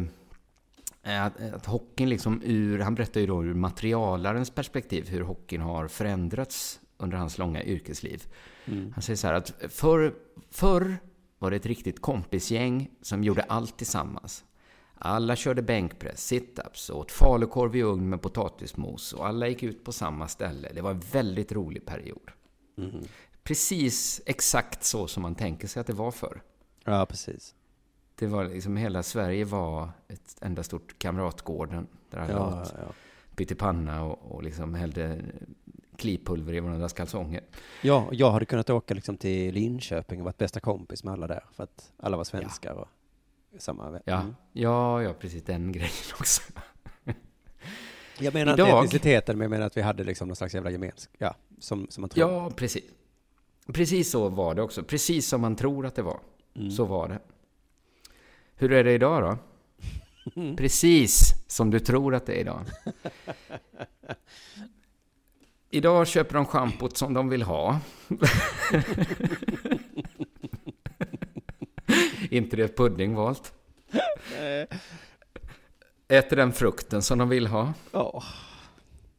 Eh, 1.02 1.24
att, 1.24 1.40
att 1.40 1.66
hockeyn 1.66 2.08
liksom 2.08 2.42
ur... 2.44 2.78
Han 2.78 2.94
berättar 2.94 3.20
ju 3.20 3.26
då 3.26 3.44
ur 3.44 3.54
materialarens 3.54 4.50
perspektiv 4.50 5.08
hur 5.08 5.20
hockeyn 5.20 5.60
har 5.60 5.88
förändrats 5.88 6.80
under 6.96 7.16
hans 7.16 7.38
långa 7.38 7.64
yrkesliv. 7.64 8.22
Mm. 8.64 8.92
Han 8.92 9.02
säger 9.02 9.16
så 9.16 9.26
här 9.26 9.34
att 9.34 9.54
förr, 9.68 10.14
förr 10.50 10.96
var 11.42 11.50
det 11.50 11.56
ett 11.56 11.66
riktigt 11.66 12.02
kompisgäng 12.02 12.90
som 13.00 13.24
gjorde 13.24 13.42
allt 13.42 13.76
tillsammans. 13.76 14.44
Alla 14.94 15.36
körde 15.36 15.62
bänkpress, 15.62 16.32
sit-ups 16.32 16.90
och 16.90 16.98
åt 16.98 17.12
falukorv 17.12 17.76
i 17.76 17.82
ugn 17.82 18.08
med 18.08 18.22
potatismos 18.22 19.12
och 19.12 19.26
alla 19.26 19.48
gick 19.48 19.62
ut 19.62 19.84
på 19.84 19.92
samma 19.92 20.28
ställe. 20.28 20.72
Det 20.74 20.80
var 20.80 20.90
en 20.90 21.00
väldigt 21.00 21.52
rolig 21.52 21.86
period. 21.86 22.30
Mm. 22.78 23.04
Precis 23.42 24.20
exakt 24.26 24.84
så 24.84 25.06
som 25.06 25.22
man 25.22 25.34
tänker 25.34 25.68
sig 25.68 25.80
att 25.80 25.86
det 25.86 25.92
var 25.92 26.10
förr. 26.10 26.42
Ja, 26.84 27.06
precis. 27.06 27.54
Det 28.14 28.26
var 28.26 28.44
liksom, 28.44 28.76
hela 28.76 29.02
Sverige 29.02 29.44
var 29.44 29.90
ett 30.08 30.36
enda 30.40 30.62
stort 30.62 30.98
kamratgården. 30.98 31.86
Där 32.10 32.18
alla 32.18 32.32
Ja, 32.32 32.62
åt 32.62 32.74
ja. 32.78 32.92
pyttipanna 33.36 34.04
och, 34.04 34.32
och 34.34 34.42
liksom 34.42 34.74
hällde 34.74 35.20
klipulver 35.96 36.54
i 36.54 36.60
varandras 36.60 36.92
kalsonger. 36.92 37.42
ja, 37.82 38.08
jag 38.12 38.30
hade 38.30 38.44
kunnat 38.44 38.70
åka 38.70 38.94
liksom 38.94 39.16
till 39.16 39.54
Linköping 39.54 40.18
och 40.20 40.24
varit 40.24 40.38
bästa 40.38 40.60
kompis 40.60 41.04
med 41.04 41.12
alla 41.12 41.26
där. 41.26 41.44
För 41.52 41.64
att 41.64 41.92
alla 41.96 42.16
var 42.16 42.24
svenskar 42.24 42.72
och 42.74 42.88
samma. 43.58 44.00
Ja, 44.04 44.20
Mm. 44.20 44.34
ja, 44.52 45.02
ja, 45.02 45.12
precis 45.12 45.42
den 45.44 45.72
grejen 45.72 45.90
också. 46.20 46.42
Jag 48.18 48.34
menar 48.34 48.52
inte 48.52 48.62
Idag- 48.62 48.78
etniciteten, 48.84 49.38
men 49.38 49.44
jag 49.44 49.50
menar 49.50 49.66
att 49.66 49.76
vi 49.76 49.80
hade 49.82 50.04
liksom 50.04 50.28
någon 50.28 50.36
slags 50.36 50.54
jävla 50.54 50.70
gemenskap. 50.70 51.14
Ja, 51.18 51.34
som, 51.58 51.86
som 51.90 52.00
man 52.00 52.10
tror. 52.10 52.30
Ja, 52.30 52.50
precis. 52.56 52.82
Precis 53.66 54.10
så 54.10 54.28
var 54.28 54.54
det 54.54 54.62
också. 54.62 54.82
Precis 54.82 55.28
som 55.28 55.40
man 55.40 55.56
tror 55.56 55.86
att 55.86 55.94
det 55.94 56.02
var. 56.02 56.20
Mm. 56.56 56.70
Så 56.70 56.84
var 56.84 57.08
det. 57.08 57.18
Hur 58.54 58.72
är 58.72 58.84
det 58.84 58.92
idag 58.92 59.22
då? 59.22 59.38
Precis 60.56 61.34
som 61.46 61.70
du 61.70 61.80
tror 61.80 62.14
att 62.14 62.26
det 62.26 62.32
är 62.32 62.40
idag. 62.40 62.60
Idag 65.74 66.06
köper 66.08 66.34
de 66.34 66.46
schampot 66.46 66.96
som 66.96 67.14
de 67.14 67.28
vill 67.28 67.42
ha. 67.42 67.80
Inte 72.30 72.56
det 72.56 72.76
pudding 72.76 73.14
valt. 73.14 73.52
Äter 76.08 76.36
den 76.36 76.52
frukten 76.52 77.02
som 77.02 77.18
de 77.18 77.28
vill 77.28 77.46
ha. 77.46 77.72
Ja, 77.92 78.22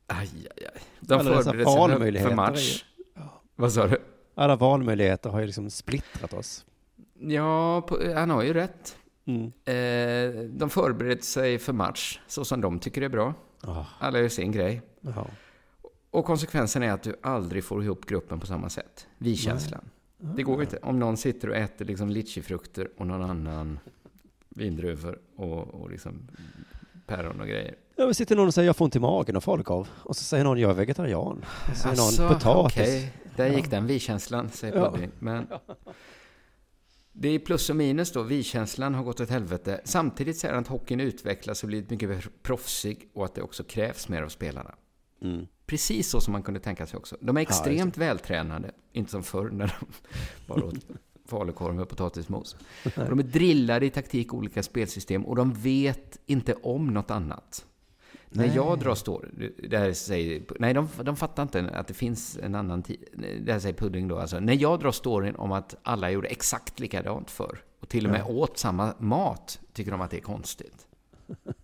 Aj, 0.07 0.29
aj, 0.57 0.65
aj. 0.75 0.81
De 0.99 1.13
Alla 1.13 1.23
förbereder 1.43 2.19
sig 2.19 2.27
för- 2.29 2.35
match. 2.35 2.83
Vad 3.55 3.71
sa 3.73 3.87
du? 3.87 3.97
alla 4.35 4.55
valmöjligheter 4.55 5.29
har 5.29 5.39
ju 5.39 5.45
liksom 5.45 5.69
splittrat 5.69 6.33
oss. 6.33 6.65
Ja, 7.19 7.87
han 8.15 8.29
har 8.29 8.43
ju 8.43 8.53
rätt. 8.53 8.97
Mm. 9.25 9.43
Eh, 9.65 10.43
de 10.49 10.69
förbereder 10.69 11.21
sig 11.21 11.59
för 11.59 11.73
match 11.73 12.19
så 12.27 12.45
som 12.45 12.61
de 12.61 12.79
tycker 12.79 13.01
är 13.01 13.09
bra. 13.09 13.33
Ja, 13.63 13.85
Alla 13.99 14.19
gör 14.19 14.29
sin 14.29 14.51
grej. 14.51 14.81
ja. 15.01 15.27
Och 16.13 16.25
konsekvensen 16.25 16.83
är 16.83 16.91
att 16.91 17.03
du 17.03 17.15
aldrig 17.21 17.63
får 17.63 17.83
ihop 17.83 18.05
gruppen 18.05 18.39
på 18.39 18.45
samma 18.47 18.69
sätt. 18.69 19.07
Vi-känslan. 19.17 19.89
Det 20.17 20.43
går 20.43 20.61
inte. 20.61 20.77
Om 20.77 20.99
någon 20.99 21.17
sitter 21.17 21.49
och 21.49 21.55
äter 21.55 21.85
liksom 21.85 22.09
litchifrukter 22.09 22.89
och 22.97 23.07
någon 23.07 23.21
annan 23.29 23.79
vindruvor 24.49 25.19
och, 25.35 25.67
och 25.67 25.89
liksom 25.91 26.27
päron 27.05 27.41
och 27.41 27.47
grejer. 27.47 27.75
Ja, 27.95 28.05
men 28.05 28.13
sitter 28.15 28.35
någon 28.35 28.47
och 28.47 28.53
säger 28.53 28.65
jag 28.65 28.75
får 28.75 28.85
ont 28.85 28.95
i 28.95 28.99
magen 28.99 29.35
och 29.35 29.43
falukorv. 29.43 29.87
Och 30.03 30.15
så 30.15 30.23
säger 30.23 30.43
någon 30.43 30.59
jag 30.59 30.71
är 30.71 30.75
vegetarian. 30.75 31.45
Och 31.69 31.75
så 31.77 31.81
säger 31.81 31.89
Alltså, 32.01 32.23
någon 32.23 32.33
potatis. 32.33 32.77
okej. 32.77 33.13
Där 33.35 33.47
gick 33.49 33.69
den 33.69 33.87
vi-känslan, 33.87 34.49
säger 34.49 34.75
Ja. 34.77 34.91
Pudding. 34.91 35.11
Men 35.19 35.47
det 37.11 37.29
är 37.29 37.39
plus 37.39 37.69
och 37.69 37.75
minus 37.75 38.11
då. 38.11 38.23
Vi-känslan 38.23 38.95
har 38.95 39.03
gått 39.03 39.19
åt 39.19 39.29
helvete. 39.29 39.81
Samtidigt 39.83 40.37
säger 40.37 40.53
han 40.53 40.63
att 40.63 40.69
hockeyn 40.69 40.99
utvecklas 40.99 41.63
och 41.63 41.67
blivit 41.67 41.89
mycket 41.89 42.43
proffsig 42.43 43.09
och 43.13 43.25
att 43.25 43.35
det 43.35 43.41
också 43.41 43.63
krävs 43.63 44.09
mer 44.09 44.21
av 44.23 44.29
spelarna. 44.29 44.75
Mm. 45.21 45.47
Precis 45.65 46.09
så 46.09 46.21
som 46.21 46.31
man 46.31 46.43
kunde 46.43 46.59
tänka 46.59 46.87
sig 46.87 46.97
också. 46.97 47.17
De 47.19 47.37
är 47.37 47.41
extremt 47.41 47.97
vältränade. 47.97 48.71
Inte 48.91 49.11
som 49.11 49.23
förr 49.23 49.49
när 49.49 49.75
de 49.79 49.87
bara 50.47 50.65
åt 50.65 50.75
falukorv 51.25 51.75
med 51.75 51.89
potatismos. 51.89 52.55
Och 52.85 53.09
de 53.09 53.19
är 53.19 53.23
drillade 53.23 53.85
i 53.85 53.89
taktik 53.89 54.33
och 54.33 54.39
olika 54.39 54.63
spelsystem 54.63 55.25
och 55.25 55.35
de 55.35 55.53
vet 55.53 56.19
inte 56.25 56.53
om 56.53 56.87
något 56.87 57.11
annat. 57.11 57.65
När 58.35 58.55
jag 58.55 58.79
drar 58.79 58.95
story, 58.95 59.51
det 59.69 59.77
här 59.77 59.93
säger, 59.93 60.43
nej 60.59 60.73
de, 60.73 60.87
de 61.03 61.15
fattar 61.15 61.43
inte 61.43 61.69
att 61.69 61.87
det 61.87 61.93
finns 61.93 62.37
en 62.37 62.55
annan 62.55 62.83
tid. 62.83 63.03
Det 63.45 63.51
här 63.51 63.59
säger 63.59 63.75
Pudding 63.75 64.07
då, 64.07 64.17
alltså. 64.17 64.39
När 64.39 64.53
jag 64.53 64.79
drar 64.79 64.91
storyn 64.91 65.35
om 65.35 65.51
att 65.51 65.75
alla 65.83 66.11
gjorde 66.11 66.27
exakt 66.27 66.79
likadant 66.79 67.31
förr 67.31 67.63
och 67.79 67.89
till 67.89 68.05
och 68.05 68.11
med 68.11 68.23
åt 68.25 68.57
samma 68.57 68.93
mat, 68.99 69.59
tycker 69.73 69.91
de 69.91 70.01
att 70.01 70.11
det 70.11 70.17
är 70.17 70.21
konstigt. 70.21 70.87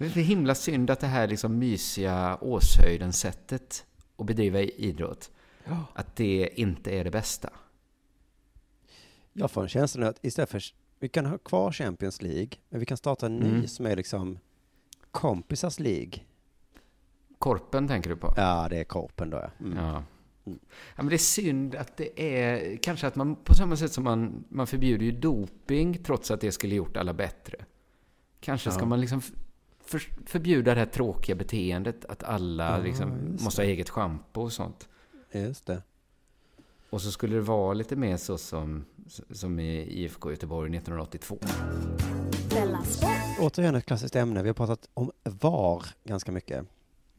Det 0.00 0.06
är 0.06 0.10
så 0.10 0.18
himla 0.18 0.54
synd 0.54 0.90
att 0.90 1.00
det 1.00 1.06
här 1.06 1.28
liksom 1.28 1.58
mysiga 1.58 2.38
Åshöjden-sättet 2.40 3.86
att 4.16 4.26
bedriva 4.26 4.60
idrott, 4.60 5.30
Ja. 5.64 5.84
att 5.94 6.16
det 6.16 6.48
inte 6.54 6.90
är 6.90 7.04
det 7.04 7.10
bästa. 7.10 7.50
Jag 9.32 9.50
får 9.50 9.62
en 9.62 9.68
känsla 9.68 10.08
att 10.08 10.24
istället 10.24 10.50
för, 10.50 10.62
vi 10.98 11.08
kan 11.08 11.26
ha 11.26 11.38
kvar 11.38 11.72
Champions 11.72 12.22
League, 12.22 12.48
men 12.68 12.80
vi 12.80 12.86
kan 12.86 12.96
starta 12.96 13.26
en 13.26 13.36
ny 13.36 13.48
Mm. 13.48 13.68
som 13.68 13.86
är 13.86 13.96
liksom 13.96 14.38
kompisars 15.10 15.80
League. 15.80 16.12
Korpen 17.38 17.88
tänker 17.88 18.10
du 18.10 18.16
på? 18.16 18.34
Ja, 18.36 18.66
det 18.70 18.76
är 18.78 18.84
korpen 18.84 19.30
då 19.30 19.36
ja. 19.36 19.50
Mm. 19.66 19.78
Ja. 19.78 20.04
ja. 20.44 20.52
men 20.96 21.08
det 21.08 21.14
är 21.16 21.18
synd 21.18 21.74
att 21.74 21.96
det 21.96 22.20
är, 22.36 22.76
kanske 22.76 23.06
att 23.06 23.16
man 23.16 23.36
på 23.36 23.54
samma 23.54 23.76
sätt 23.76 23.92
som 23.92 24.04
man, 24.04 24.44
man 24.48 24.66
förbjuder 24.66 25.04
ju 25.04 25.12
doping 25.12 26.02
trots 26.04 26.30
att 26.30 26.40
det 26.40 26.52
skulle 26.52 26.74
gjort 26.74 26.96
alla 26.96 27.14
bättre. 27.14 27.64
Kanske 28.40 28.70
ska 28.70 28.80
Ja. 28.82 28.86
man 28.86 29.00
liksom 29.00 29.22
för, 29.90 30.02
förbjuda 30.26 30.74
det 30.74 30.80
här 30.80 30.86
tråkiga 30.86 31.36
beteendet 31.36 32.04
att 32.04 32.22
alla 32.22 32.70
Ja, 32.70 32.84
liksom 32.84 33.36
måste 33.40 33.62
ha 33.62 33.66
eget 33.66 33.90
schampo 33.90 34.40
och 34.40 34.52
sånt. 34.52 34.88
Just 35.32 35.66
det. 35.66 35.82
Och 36.90 37.02
så 37.02 37.12
skulle 37.12 37.34
det 37.34 37.40
vara 37.40 37.74
lite 37.74 37.96
mer 37.96 38.16
så 38.16 38.38
som, 38.38 38.84
som 39.30 39.60
i 39.60 40.02
IFK 40.02 40.30
Göteborg 40.30 40.76
1982. 40.76 41.38
Della 42.50 42.82
Sport. 42.82 43.10
Återigen 43.40 43.74
ett 43.74 43.86
klassiskt 43.86 44.16
ämne. 44.16 44.42
Vi 44.42 44.48
har 44.48 44.54
pratat 44.54 44.88
om 44.94 45.10
VAR 45.24 45.84
ganska 46.04 46.32
mycket. 46.32 46.66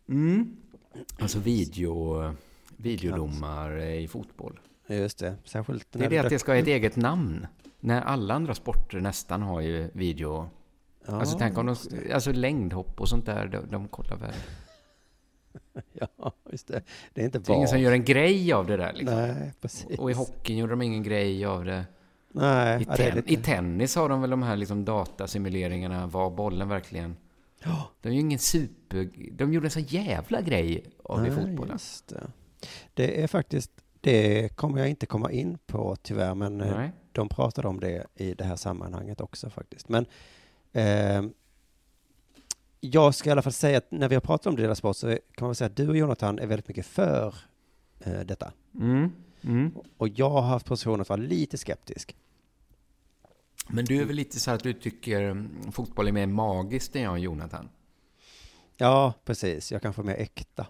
Mm. 0.09 0.57
Alltså 1.19 1.39
video, 1.39 2.35
videodomar 2.77 3.79
i 3.79 4.07
fotboll. 4.07 4.59
Just 4.87 5.17
det. 5.17 5.35
Särskilt 5.43 5.87
Det 5.91 6.05
är 6.05 6.09
det 6.09 6.17
att 6.17 6.29
det 6.29 6.39
ska 6.39 6.51
ha 6.51 6.57
ett 6.57 6.67
eget 6.67 6.95
namn. 6.95 7.47
När 7.79 8.01
alla 8.01 8.33
andra 8.33 8.55
sporter 8.55 8.99
nästan 8.99 9.41
har 9.41 9.61
ju 9.61 9.89
video. 9.93 10.49
Ja, 11.05 11.19
alltså 11.19 11.37
tänk 11.39 11.57
om 11.57 11.65
de, 11.65 11.75
alltså 12.13 12.31
längdhopp 12.31 13.01
och 13.01 13.09
sånt 13.09 13.25
där, 13.25 13.47
de, 13.47 13.71
de 13.71 13.87
kollar 13.87 14.17
väl. 14.17 14.33
Ja, 16.17 16.31
just 16.51 16.67
det. 16.67 16.81
Det 17.13 17.21
är 17.21 17.25
inte 17.25 17.39
Det 17.39 17.51
är 17.51 17.55
ingen 17.55 17.67
som 17.67 17.79
gör 17.79 17.91
en 17.91 18.05
grej 18.05 18.53
av 18.53 18.67
det 18.67 18.77
där 18.77 18.93
liksom. 18.93 19.17
Nej, 19.17 19.53
precis. 19.61 19.99
Och 19.99 20.11
i 20.11 20.13
hockeyn 20.13 20.57
gjorde 20.57 20.71
de 20.71 20.81
ingen 20.81 21.03
grej 21.03 21.45
av 21.45 21.65
det. 21.65 21.85
Nej, 22.33 22.81
I, 22.81 22.85
ja, 22.87 22.95
ten, 22.95 23.15
lite... 23.15 23.33
I 23.33 23.37
tennis 23.37 23.95
har 23.95 24.09
de 24.09 24.21
väl 24.21 24.29
de 24.29 24.43
här 24.43 24.55
liksom 24.55 24.85
datasimuleringarna, 24.85 26.07
var 26.07 26.29
bollen 26.29 26.69
verkligen... 26.69 27.15
De 28.01 28.09
är 28.09 28.13
ju 28.13 28.19
ingen 28.19 28.39
super... 28.39 29.09
De 29.31 29.53
gjorde 29.53 29.67
en 29.67 29.71
sån 29.71 29.83
jävla 29.83 30.41
grej 30.41 30.83
av 31.03 31.21
det 31.21 31.27
i 31.27 31.29
Nej, 31.29 31.45
fotbollen. 31.45 31.73
just 31.73 32.07
det. 32.07 32.31
det 32.93 33.23
är 33.23 33.27
faktiskt, 33.27 33.71
det 34.01 34.49
kommer 34.55 34.79
jag 34.79 34.89
inte 34.89 35.05
komma 35.05 35.31
in 35.31 35.57
på 35.65 35.95
tyvärr, 36.01 36.35
men 36.35 36.61
eh, 36.61 36.77
Nej. 36.77 36.91
de 37.11 37.29
pratade 37.29 37.67
om 37.67 37.79
det 37.79 38.05
i 38.15 38.33
det 38.33 38.43
här 38.43 38.55
sammanhanget 38.55 39.21
också 39.21 39.49
faktiskt. 39.49 39.89
Men 39.89 40.05
eh, 40.73 41.21
jag 42.79 43.15
ska 43.15 43.29
i 43.29 43.31
alla 43.31 43.41
fall 43.41 43.53
säga 43.53 43.77
att 43.77 43.91
när 43.91 44.09
vi 44.09 44.15
har 44.15 44.21
pratat 44.21 44.47
om 44.47 44.55
det 44.55 44.61
Dela 44.61 44.75
Sport 44.75 44.97
så 44.97 45.17
kan 45.35 45.47
man 45.47 45.55
säga 45.55 45.65
att 45.65 45.75
du 45.75 45.89
och 45.89 45.97
Jonathan 45.97 46.39
är 46.39 46.47
väldigt 46.47 46.67
mycket 46.67 46.85
för 46.85 47.35
eh, 47.99 48.19
detta. 48.19 48.51
Mm. 48.79 49.11
Mm. 49.41 49.71
Och 49.97 50.07
jag 50.07 50.29
har 50.29 50.41
haft 50.41 50.65
positionen 50.65 51.01
att 51.01 51.09
vara 51.09 51.21
lite 51.21 51.57
skeptisk. 51.57 52.15
Men 53.67 53.85
du 53.85 54.01
är 54.01 54.05
väl 54.05 54.15
lite 54.15 54.39
så 54.39 54.49
här 54.49 54.55
att 54.57 54.63
du 54.63 54.73
tycker 54.73 55.21
mm, 55.21 55.71
fotboll 55.71 56.07
är 56.07 56.11
mer 56.11 56.27
magiskt 56.27 56.95
än 56.95 57.01
jag 57.01 57.11
och 57.11 57.19
Jonathan? 57.19 57.69
Ja, 58.77 59.13
precis. 59.25 59.71
Jag 59.71 59.81
kanske 59.81 60.01
är 60.01 60.03
mer 60.03 60.15
äkta. 60.15 60.67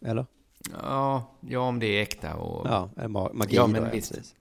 Eller? 0.00 0.26
Ja, 0.82 1.30
ja 1.40 1.60
om 1.60 1.78
det 1.78 1.86
är 1.86 2.02
äkta 2.02 2.34
och... 2.34 2.66
Ja, 2.66 2.90
magi 3.08 3.56
Ja, 3.56 3.62
då, 3.62 3.68
men 3.68 3.82
ja, 3.82 3.90
visst. 3.92 4.12
precis. 4.12 4.34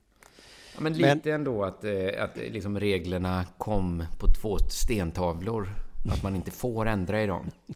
Ja, 0.75 0.81
men 0.81 0.91
Men- 0.91 1.17
lite 1.17 1.31
ändå 1.33 1.63
att, 1.63 1.83
eh, 1.83 2.23
att 2.23 2.37
eh, 2.37 2.43
liksom 2.51 2.79
reglerna 2.79 3.45
kom 3.57 4.03
på 4.19 4.27
två 4.27 4.57
stentavlor. 4.57 5.69
Att 6.11 6.23
man 6.23 6.35
inte 6.35 6.51
får 6.51 6.85
ändra 6.85 7.23
i 7.23 7.27
dem. 7.27 7.51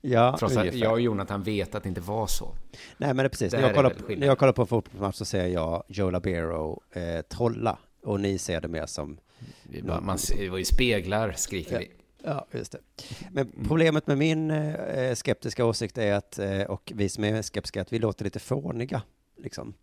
Ja, 0.00 0.36
Trots 0.38 0.56
att 0.56 0.60
ungefär. 0.60 0.78
jag 0.78 0.92
och 0.92 1.00
Jonathan 1.00 1.42
vet 1.42 1.74
att 1.74 1.82
det 1.82 1.88
inte 1.88 2.00
var 2.00 2.26
så. 2.26 2.54
Nej, 2.96 3.08
men 3.08 3.16
det 3.16 3.22
är 3.22 3.28
precis. 3.28 3.52
Där 3.52 3.60
När 3.60 3.66
jag, 3.66 3.76
kollar 3.76 3.90
på, 3.90 4.12
när 4.12 4.26
jag 4.26 4.38
kollar 4.38 4.52
på 4.52 4.62
en 4.62 4.68
fotbollsmatch 4.68 5.16
så 5.16 5.24
ser 5.24 5.46
jag 5.46 5.82
Joe 5.88 6.10
Labero 6.10 6.82
eh, 6.92 7.20
trolla. 7.22 7.78
Och 8.02 8.20
ni 8.20 8.38
ser 8.38 8.60
det 8.60 8.68
mer 8.68 8.86
som 8.86 9.18
man, 9.82 10.06
man, 10.06 10.18
det 10.36 10.48
var 10.48 10.58
ju 10.58 10.64
speglar, 10.64 11.32
skriker 11.36 11.78
vi. 11.78 11.90
Ja, 12.24 12.46
just 12.52 12.72
det. 12.72 12.78
Men 13.32 13.52
problemet 13.68 14.06
med 14.06 14.18
min 14.18 14.50
eh, 14.50 15.14
skeptiska 15.14 15.64
åsikt 15.64 15.98
är 15.98 16.14
att, 16.14 16.38
eh, 16.38 16.62
och 16.62 16.92
vi 16.94 17.08
som 17.08 17.24
är 17.24 17.42
skeptiska, 17.42 17.80
att 17.80 17.92
vi 17.92 17.98
låter 17.98 18.24
lite 18.24 18.38
fåniga, 18.38 19.02
liksom. 19.36 19.74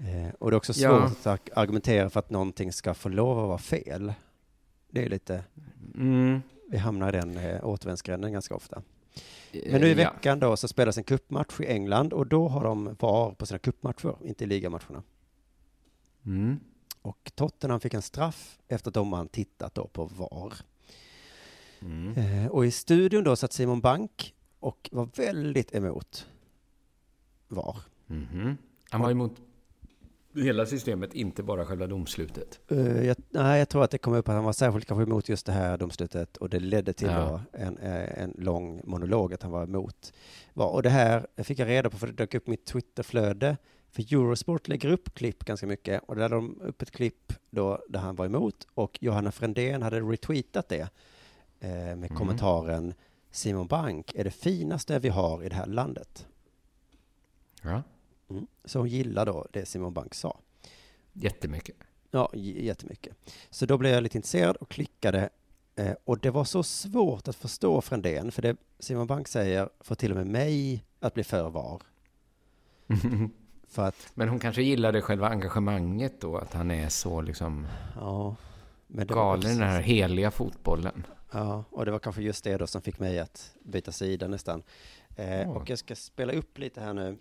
Eh, 0.00 0.34
och 0.38 0.50
det 0.50 0.54
är 0.54 0.56
också 0.58 0.72
svårt 0.74 0.82
Ja. 0.84 1.04
att 1.04 1.26
ar- 1.26 1.38
argumentera 1.54 2.10
för 2.10 2.20
att 2.20 2.30
någonting 2.30 2.72
ska 2.72 2.94
få 2.94 3.08
lov 3.08 3.38
att 3.38 3.48
vara 3.48 3.58
fel. 3.58 4.12
Det 4.90 5.04
är 5.04 5.08
lite, 5.08 5.44
Mm. 5.94 6.40
vi 6.70 6.78
hamnar 6.78 7.08
i 7.08 7.20
den 7.20 7.36
eh, 7.36 7.66
återvändsgränden 7.66 8.32
ganska 8.32 8.54
ofta. 8.54 8.82
Men 9.52 9.80
nu 9.80 9.86
i 9.86 9.92
Eh, 9.92 9.98
ja. 9.98 10.12
veckan 10.12 10.38
då 10.40 10.56
så 10.56 10.68
spelas 10.68 10.98
en 10.98 11.04
kuppmatch 11.04 11.60
i 11.60 11.66
England 11.66 12.12
och 12.12 12.26
då 12.26 12.48
har 12.48 12.64
de 12.64 12.96
VAR 13.00 13.34
på 13.34 13.46
sina 13.46 13.58
kuppmatcher, 13.58 14.16
inte 14.24 14.44
i 14.44 14.46
ligamatcherna. 14.46 15.02
Mm. 16.26 16.60
Och 17.02 17.32
Tottenham 17.34 17.80
fick 17.80 17.94
en 17.94 18.02
straff 18.02 18.58
efter 18.68 18.90
att 18.90 18.94
domaren 18.94 19.28
tittat 19.28 19.74
då 19.74 19.86
på 19.86 20.04
VAR. 20.04 20.52
Mm. 21.80 22.14
Eh, 22.16 22.46
och 22.50 22.66
i 22.66 22.70
studion 22.70 23.24
då 23.24 23.36
satt 23.36 23.52
Simon 23.52 23.80
Bank 23.80 24.34
och 24.60 24.88
var 24.92 25.08
väldigt 25.16 25.74
emot 25.74 26.26
VAR. 27.48 27.76
Mhm. 28.06 28.56
Han 28.90 29.00
var 29.00 29.10
emot 29.10 29.32
hela 30.34 30.66
systemet, 30.66 31.14
inte 31.14 31.42
bara 31.42 31.64
själva 31.66 31.86
domslutet. 31.86 32.60
Eh, 32.70 33.02
jag, 33.06 33.16
nej, 33.30 33.58
jag 33.58 33.68
tror 33.68 33.84
att 33.84 33.90
det 33.90 33.98
kom 33.98 34.14
upp 34.14 34.28
att 34.28 34.34
han 34.34 34.44
var 34.44 34.52
särskilt 34.52 34.86
kanske 34.86 35.02
emot 35.02 35.28
just 35.28 35.46
det 35.46 35.52
här 35.52 35.78
domslutet 35.78 36.36
och 36.36 36.48
det 36.48 36.60
ledde 36.60 36.92
till 36.92 37.08
Ja. 37.08 37.40
en, 37.52 37.78
eh, 37.78 38.22
en 38.22 38.34
lång 38.38 38.80
monolog 38.84 39.34
att 39.34 39.42
han 39.42 39.52
var 39.52 39.62
emot. 39.62 40.12
Och 40.54 40.82
det 40.82 40.90
här 40.90 41.26
fick 41.36 41.58
jag 41.58 41.68
reda 41.68 41.90
på 41.90 41.98
för 41.98 42.06
det 42.06 42.12
dök 42.12 42.34
upp 42.34 42.46
mitt 42.46 42.66
Twitterflöde. 42.66 43.56
För 43.92 44.02
Eurosport 44.14 44.68
lägger 44.68 44.88
upp 44.88 45.14
klipp 45.14 45.44
ganska 45.44 45.66
mycket 45.66 46.02
och 46.06 46.14
där 46.16 46.22
lade 46.22 46.34
de 46.34 46.60
upp 46.60 46.82
ett 46.82 46.90
klipp 46.90 47.32
då 47.50 47.82
där 47.88 48.00
han 48.00 48.16
var 48.16 48.26
emot 48.26 48.66
och 48.74 48.98
Johanna 49.00 49.32
Frändén 49.32 49.82
hade 49.82 50.00
retweetat 50.00 50.68
det 50.68 50.80
eh, 51.60 51.68
med 51.70 51.92
Mm. 51.92 52.08
kommentaren 52.16 52.94
Simon 53.30 53.66
Bank 53.66 54.12
är 54.14 54.24
det 54.24 54.30
finaste 54.30 54.98
vi 54.98 55.08
har 55.08 55.44
i 55.44 55.48
det 55.48 55.54
här 55.54 55.66
landet. 55.66 56.26
Ja. 57.62 57.82
Mm. 58.30 58.46
Så 58.64 58.78
hon 58.78 58.88
gillar 58.88 59.26
då 59.26 59.46
det 59.50 59.66
Simon 59.66 59.92
Bank 59.92 60.14
sa. 60.14 60.38
Jättemycket. 61.12 61.76
Ja, 62.10 62.30
jättemycket. 62.34 63.16
Så 63.50 63.66
då 63.66 63.78
blev 63.78 63.92
jag 63.92 64.02
lite 64.02 64.18
intresserad 64.18 64.56
och 64.56 64.68
klickade. 64.68 65.28
Eh, 65.76 65.94
och 66.04 66.18
det 66.18 66.30
var 66.30 66.44
så 66.44 66.62
svårt 66.62 67.28
att 67.28 67.36
förstå 67.36 67.80
Frändén, 67.80 68.32
för 68.32 68.42
det 68.42 68.56
Simon 68.78 69.06
Bank 69.06 69.28
säger 69.28 69.68
får 69.80 69.94
till 69.94 70.10
och 70.10 70.16
med 70.16 70.26
mig 70.26 70.84
att 71.00 71.14
bli 71.14 71.24
för 71.24 71.50
VAR. 71.50 71.82
För 73.68 73.82
att, 73.82 74.12
Men 74.14 74.28
hon 74.28 74.38
kanske 74.38 74.62
gillade 74.62 75.02
själva 75.02 75.28
engagemanget 75.28 76.20
då, 76.20 76.36
att 76.36 76.52
han 76.52 76.70
är 76.70 76.88
så 76.88 77.20
liksom 77.20 77.66
ja, 77.96 78.36
men 78.86 79.06
det 79.06 79.14
galen 79.14 79.50
i 79.50 79.54
den 79.54 79.68
här 79.68 79.80
heliga 79.80 80.30
fotbollen. 80.30 81.06
Ja, 81.32 81.64
och 81.70 81.84
det 81.84 81.90
var 81.90 81.98
kanske 81.98 82.22
just 82.22 82.44
det 82.44 82.56
då 82.56 82.66
som 82.66 82.82
fick 82.82 82.98
mig 82.98 83.18
att 83.18 83.54
byta 83.62 83.92
sida 83.92 84.28
nästan. 84.28 84.62
Eh, 85.16 85.50
Åh. 85.50 85.56
Och 85.56 85.70
jag 85.70 85.78
ska 85.78 85.94
spela 85.94 86.32
upp 86.32 86.58
lite 86.58 86.80
här 86.80 86.94
nu. 86.94 87.18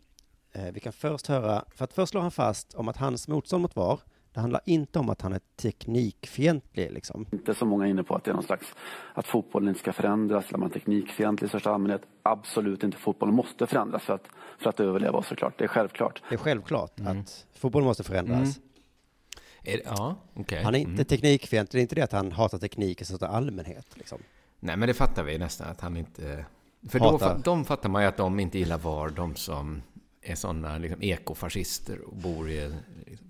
Eh, 0.53 0.71
vi 0.73 0.79
kan 0.79 0.93
först 0.93 1.27
höra, 1.27 1.63
för 1.75 1.83
att 1.83 1.93
först 1.93 2.09
slår 2.11 2.21
han 2.21 2.31
fast 2.31 2.73
om 2.73 2.87
att 2.87 2.97
hans 2.97 3.27
motstånd 3.27 3.61
mot 3.61 3.75
VAR, 3.75 3.99
det 4.33 4.39
handlar 4.39 4.61
inte 4.65 4.99
om 4.99 5.09
att 5.09 5.21
han 5.21 5.33
är 5.33 5.39
teknikfientlig 5.55 6.91
liksom. 6.91 7.25
inte 7.31 7.55
så 7.55 7.65
många 7.65 7.85
är 7.85 7.89
inne 7.89 8.03
på 8.03 8.15
att 8.15 8.23
det 8.23 8.31
är 8.31 8.35
någon 8.35 8.43
slags 8.43 8.65
att 9.13 9.27
fotbollen 9.27 9.69
inte 9.69 9.79
ska 9.79 9.93
förändras 9.93 10.45
eller 10.47 10.57
man 10.57 10.69
är 10.69 10.73
teknikfientlig 10.73 11.45
i 11.45 11.49
största 11.49 11.71
allmänhet. 11.71 12.01
Absolut 12.23 12.83
inte. 12.83 12.97
Fotbollen 12.97 13.35
måste 13.35 13.67
förändras 13.67 14.03
för 14.03 14.13
att, 14.13 14.27
för 14.59 14.69
att 14.69 14.79
överleva 14.79 15.23
såklart. 15.23 15.53
Det 15.57 15.63
är 15.63 15.67
självklart. 15.67 16.21
Det 16.29 16.35
är 16.35 16.39
självklart 16.39 16.99
Mm. 16.99 17.19
att 17.19 17.45
fotbollen 17.53 17.87
måste 17.87 18.03
förändras. 18.03 18.59
Är 19.63 19.77
det, 19.77 19.83
ja, 19.85 20.15
okej. 20.33 20.63
Han 20.63 20.75
är 20.75 20.79
inte 20.79 20.91
Mm. 20.91 21.05
teknikfientlig, 21.05 21.79
det 21.79 21.81
är 21.81 21.81
inte 21.81 21.95
det 21.95 22.01
att 22.01 22.11
han 22.11 22.31
hatar 22.31 22.57
teknik 22.57 23.01
i 23.01 23.05
största 23.05 23.27
allmänhet. 23.27 23.87
Liksom. 23.97 24.19
Nej, 24.59 24.77
men 24.77 24.87
det 24.87 24.93
fattar 24.93 25.23
vi 25.23 25.37
nästan 25.37 25.67
att 25.69 25.81
han 25.81 25.97
inte... 25.97 26.45
För 26.89 26.99
då, 26.99 27.05
Hatar. 27.05 27.35
fa- 27.35 27.41
de 27.43 27.65
fattar 27.65 27.89
man 27.89 28.01
ju 28.01 28.07
att 28.07 28.17
de 28.17 28.39
inte 28.39 28.59
gillar 28.59 28.77
VAR, 28.77 29.09
de 29.09 29.35
som 29.35 29.81
är 30.21 30.35
sådana 30.35 30.77
liksom, 30.77 31.03
ekofascister 31.03 32.01
och 32.01 32.15
bor 32.15 32.49
i 32.49 32.71
liksom, 33.05 33.27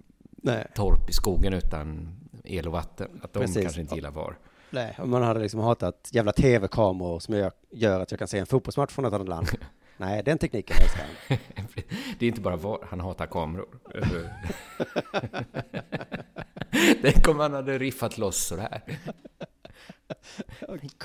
torp 0.76 1.10
i 1.10 1.14
skogen 1.14 1.54
utan 1.54 2.16
el 2.44 2.68
och 2.68 2.74
vatten. 2.74 3.20
Att 3.24 3.34
de 3.34 3.40
Precis. 3.40 3.62
kanske 3.62 3.82
inte 3.82 3.96
gillar 3.96 4.12
VAR. 4.12 4.38
Nej, 4.70 4.96
om 5.00 5.10
man 5.10 5.24
hade 5.24 5.40
liksom 5.40 5.60
hatat 5.60 6.10
jävla 6.12 6.32
tv-kameror 6.32 7.20
som 7.20 7.36
gör, 7.36 7.52
gör 7.72 8.00
att 8.00 8.12
jag 8.12 8.20
kan 8.20 8.28
se 8.28 8.38
en 8.38 8.46
fotbollsmatch 8.46 8.94
från 8.94 9.06
ett 9.06 9.14
annat 9.14 9.28
land. 9.28 9.48
Nej, 9.98 10.24
den 10.24 10.38
tekniken 10.38 10.78
älskar 10.82 11.06
han. 11.28 11.38
Det 12.20 12.26
är 12.26 12.30
inte 12.30 12.42
bara 12.42 12.56
VAR, 12.56 12.88
han 12.90 13.00
hatar 13.00 13.26
kameror. 13.26 13.68
Tänk 17.02 17.28
om 17.28 17.40
han 17.40 17.54
hade 17.54 17.78
riffat 17.78 18.18
loss 18.18 18.48
sådär. 18.48 18.82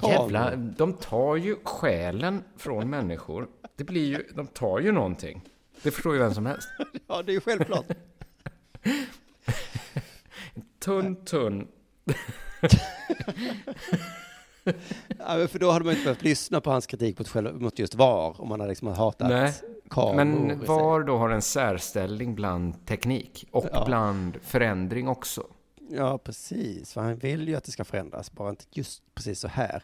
Jävla, 0.03 0.57
de 0.57 0.93
tar 0.93 1.37
ju 1.37 1.57
själen 1.65 2.43
från 2.57 2.91
människor. 2.91 3.49
Det 3.77 3.85
blir 3.85 4.07
ju, 4.07 4.25
de 4.35 4.47
tar 4.47 4.81
ju 4.81 4.93
någonting. 4.93 5.43
Det 5.83 5.91
förstår 5.91 6.15
ju 6.15 6.19
vem 6.21 6.35
som 6.35 6.47
helst. 6.47 6.69
Ja, 7.07 7.23
det 7.23 7.33
är 7.33 7.35
ju 7.35 7.41
självklart. 7.41 7.87
Tunn, 10.79 11.25
tunn. 11.25 11.69
Ja, 15.19 15.49
för 15.49 15.59
då 15.59 15.71
hade 15.71 15.85
man 15.85 15.93
inte 15.95 16.05
behövt 16.05 16.23
lyssna 16.23 16.61
på 16.61 16.71
hans 16.71 16.87
kritik 16.87 17.19
mot, 17.19 17.29
själva, 17.29 17.53
mot 17.53 17.79
just 17.79 17.95
VAR, 17.95 18.41
om 18.41 18.49
man 18.49 18.61
hade 18.61 18.71
liksom 18.71 18.89
hatat 18.89 19.29
Nej, 19.29 19.53
kameror. 19.91 20.25
Men. 20.25 20.65
VAR 20.65 21.01
då 21.03 21.19
har 21.19 21.31
en 21.31 21.43
särställning 21.43 22.35
bland 22.35 22.87
teknik 22.87 23.49
och 23.51 23.67
Ja. 23.73 23.85
bland 23.87 24.37
förändring 24.43 25.09
också. 25.09 25.47
Ja, 25.91 26.19
precis. 26.19 26.93
För 26.93 27.01
han 27.01 27.17
vill 27.17 27.49
ju 27.49 27.57
att 27.57 27.65
det 27.65 27.71
ska 27.73 27.85
förändras, 27.85 28.33
bara 28.33 28.51
inte 28.51 28.65
just 28.71 29.03
precis 29.15 29.41
så 29.41 29.49
här. 29.49 29.83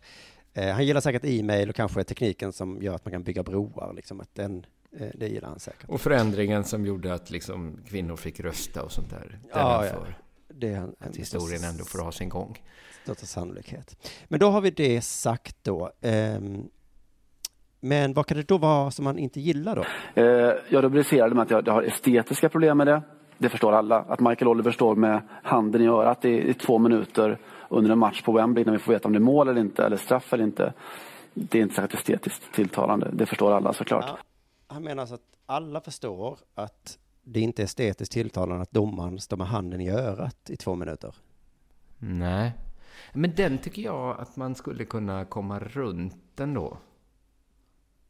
Eh, 0.53 0.69
han 0.73 0.87
gillar 0.87 1.01
säkert 1.01 1.25
e-mail 1.25 1.69
och 1.71 1.77
kanske 1.77 2.05
tekniken 2.05 2.53
som 2.53 2.83
gör 2.83 2.95
att 2.95 3.05
man 3.05 3.13
kan 3.13 3.23
bygga 3.23 3.43
broar. 3.43 3.93
Liksom, 3.97 4.21
att 4.21 4.35
den, 4.35 4.67
det 5.15 5.29
gillar 5.29 5.49
han 5.49 5.59
säkert. 5.61 5.89
Och 5.89 6.01
förändringen 6.01 6.65
som 6.65 6.87
gjorde 6.87 7.15
att 7.15 7.31
liksom 7.31 7.79
kvinnor 7.89 8.17
fick 8.17 8.41
rösta 8.41 8.83
och 8.83 8.93
sånt 8.93 9.11
där. 9.11 9.39
Ja, 9.53 9.87
ja. 9.87 9.93
för 9.93 10.15
Det 10.49 10.69
är 10.69 10.77
en, 10.77 10.95
att 10.99 11.17
historien 11.17 11.65
ändå 11.65 11.85
får 11.85 11.99
ha 11.99 12.13
sin 12.13 12.29
gång. 12.29 12.63
största 13.03 13.27
sannolikhet. 13.27 14.09
Men 14.29 14.41
då 14.41 14.51
har 14.51 14.61
vi 14.61 14.71
det 14.71 15.01
sagt 15.01 15.57
då. 15.63 15.91
Ehm, 16.01 16.63
men 17.81 18.13
vad 18.13 18.27
kan 18.27 18.37
det 18.37 18.49
då 18.49 18.59
vara 18.59 18.91
som 18.91 19.05
man 19.05 19.19
inte 19.19 19.41
gillar 19.41 19.77
då? 19.77 19.85
Eh, 20.23 20.55
jag 20.69 20.85
rubricerade 20.85 21.35
med 21.35 21.43
att 21.43 21.51
jag, 21.51 21.69
jag 21.69 21.73
har 21.73 21.83
estetiska 21.83 22.49
problem 22.49 22.79
med 22.79 22.87
det. 22.87 23.03
Det 23.39 23.49
förstår 23.49 23.73
alla. 23.73 23.99
Att 23.99 24.21
Michael 24.21 24.49
Oliver 24.49 24.71
står 24.71 24.97
med 24.97 25.21
handen 25.43 25.83
i 25.83 25.87
örat 25.87 26.25
i, 26.25 26.29
i 26.51 26.55
två 26.55 26.79
minuter 26.79 27.39
under 27.69 27.91
en 27.91 27.99
match 27.99 28.23
på 28.23 28.33
Wembley 28.33 28.65
när 28.65 28.73
vi 28.73 28.79
får 28.79 28.93
veta 28.93 29.09
om 29.09 29.13
det 29.13 29.19
är 29.19 29.21
mål 29.21 29.49
eller 29.49 29.61
inte, 29.61 29.85
eller 29.85 29.97
straff 29.97 30.33
eller 30.33 30.45
inte. 30.45 30.73
Det 31.35 31.59
är 31.59 31.63
inte 31.63 31.75
särskilt 31.75 31.95
estetiskt 32.01 32.55
tilltalande. 32.55 33.11
Det 33.13 33.27
förstår 33.27 33.53
alla 33.53 33.73
såklart. 33.73 34.05
Ja, 34.09 34.19
han 34.71 34.85
menar 34.85 35.01
alltså 35.01 35.15
att 35.15 35.37
alla 35.47 35.81
förstår 35.81 36.39
att 36.55 36.99
det 37.23 37.41
inte 37.41 37.63
är 37.63 37.65
estetiskt 37.65 38.13
tilltalande 38.13 38.63
att 38.63 38.71
domaren 38.73 39.19
står 39.21 39.37
med 39.37 39.47
handen 39.47 39.81
i 39.81 39.91
örat 39.91 40.51
i 40.51 40.57
två 40.57 40.75
minuter. 40.75 41.15
Nej. 41.99 42.53
Men 43.13 43.35
den 43.35 43.59
tycker 43.59 43.83
jag 43.83 44.21
att 44.21 44.37
man 44.37 44.55
skulle 44.55 44.85
kunna 44.85 45.25
komma 45.25 45.59
runt 45.59 46.41
ändå. 46.41 46.79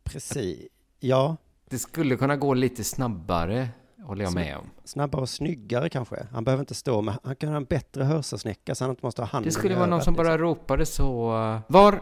Precis. 0.03 0.67
Ja, 1.01 1.37
Det 1.69 1.79
skulle 1.79 2.17
kunna 2.17 2.37
gå 2.37 2.55
lite 2.55 2.85
snabbare, 2.85 3.69
håller 4.03 4.25
jag 4.25 4.35
med 4.35 4.57
om. 4.57 4.71
snabbare 4.85 5.23
och 5.23 5.29
snyggare 5.29 5.89
kanske. 5.89 6.27
Han 6.33 6.45
behöver 6.45 6.63
inte 6.63 6.75
stå 6.75 7.03
med, 7.03 7.19
han 7.25 7.37
kan 7.37 7.49
ha 7.49 7.57
en 7.57 7.65
bättre 7.65 8.05
hörselsnäcka 8.05 8.75
så 8.75 8.85
han 8.85 8.91
inte 8.91 9.07
måste 9.07 9.23
ha 9.23 9.27
handen 9.27 9.49
Det 9.49 9.53
skulle 9.55 9.75
i 9.75 9.77
vara 9.77 9.87
någon 9.87 10.03
som 10.03 10.15
liksom. 10.15 10.25
bara 10.27 10.39
ropade 10.39 10.87
så... 10.87 11.29
Var? 11.69 12.01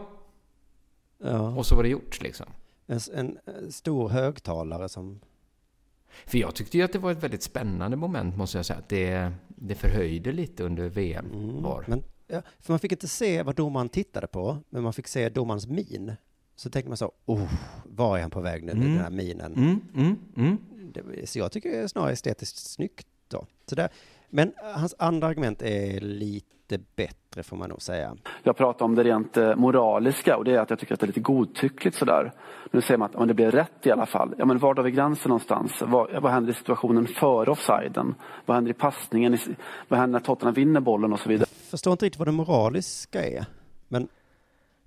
Ja. 1.23 1.55
Och 1.55 1.65
så 1.65 1.75
var 1.75 1.83
det 1.83 1.89
gjort 1.89 2.21
liksom. 2.21 2.45
En, 2.89 2.99
en, 3.13 3.37
en 3.45 3.71
stor 3.71 4.09
högtalare 4.09 4.89
som... 4.89 5.19
För 6.25 6.37
jag 6.37 6.55
tyckte 6.55 6.77
ju 6.77 6.83
att 6.83 6.93
det 6.93 6.99
var 6.99 7.11
ett 7.11 7.23
väldigt 7.23 7.43
spännande 7.43 7.97
moment 7.97 8.37
måste 8.37 8.57
jag 8.57 8.65
säga. 8.65 8.81
Det, 8.89 9.31
det 9.47 9.75
förhöjde 9.75 10.31
lite 10.31 10.63
under 10.63 10.89
VM 10.89 11.61
var. 11.61 11.85
Men, 11.87 12.03
ja, 12.27 12.41
för 12.59 12.73
man 12.73 12.79
fick 12.79 12.91
inte 12.91 13.07
se 13.07 13.43
vad 13.43 13.55
domaren 13.55 13.89
tittade 13.89 14.27
på, 14.27 14.57
men 14.69 14.83
man 14.83 14.93
fick 14.93 15.07
se 15.07 15.29
domarens 15.29 15.67
min. 15.67 16.13
Så 16.55 16.69
tänkte 16.69 16.89
man 16.89 16.97
så, 16.97 17.11
oh, 17.25 17.53
var 17.85 18.17
är 18.17 18.21
han 18.21 18.31
på 18.31 18.41
väg 18.41 18.63
nu, 18.63 18.71
Mm. 18.71 18.83
den 18.83 18.97
här 18.97 19.09
minen? 19.09 19.53
Mm, 19.53 19.81
mm, 19.95 20.17
mm. 20.35 20.57
Så 21.25 21.39
jag 21.39 21.51
tycker 21.51 21.69
det 21.71 21.77
är 21.77 21.87
snarare 21.87 22.11
estetiskt 22.11 22.57
snyggt 22.57 23.07
då. 23.27 23.45
Så 23.69 23.75
där. 23.75 23.89
Men 24.29 24.47
eh, 24.47 24.79
hans 24.79 24.95
andra 24.99 25.27
argument 25.27 25.61
är 25.61 25.99
lite 25.99 26.79
bättre 26.95 27.43
får 27.43 27.57
man 27.57 27.69
nog 27.69 27.81
säga. 27.81 28.15
Jag 28.43 28.57
pratar 28.57 28.85
om 28.85 28.95
det 28.95 29.03
rent 29.03 29.37
eh, 29.37 29.55
moraliska 29.55 30.37
och 30.37 30.45
det 30.45 30.55
är 30.55 30.59
att 30.59 30.69
jag 30.69 30.79
tycker 30.79 30.93
att 30.93 30.99
det 30.99 31.05
är 31.05 31.07
lite 31.07 31.19
godtyckligt 31.19 31.97
sådär. 31.97 32.33
Nu 32.71 32.81
säger 32.81 32.97
man 32.97 33.09
att 33.09 33.19
men 33.19 33.27
det 33.27 33.33
blev 33.33 33.51
rätt 33.51 33.85
i 33.85 33.91
alla 33.91 34.05
fall. 34.05 34.35
Ja, 34.37 34.45
men 34.45 34.59
var 34.59 34.73
drar 34.73 34.83
vi 34.83 34.91
gränsen 34.91 35.29
någonstans? 35.29 35.71
Vad, 35.81 36.21
vad 36.21 36.31
händer 36.31 36.51
i 36.51 36.55
situationen 36.55 37.07
före 37.07 37.51
offsiden? 37.51 38.15
Vad 38.45 38.55
händer 38.55 38.71
i 38.71 38.73
passningen? 38.73 39.37
Vad 39.87 39.99
händer 39.99 40.19
när 40.19 40.25
Tottenham 40.25 40.53
vinner 40.53 40.79
bollen 40.79 41.13
och 41.13 41.19
så 41.19 41.29
vidare? 41.29 41.47
Förstår 41.69 41.91
inte 41.91 42.05
riktigt 42.05 42.19
vad 42.19 42.27
det 42.27 42.31
moraliska 42.31 43.25
är. 43.25 43.45
Men 43.87 44.07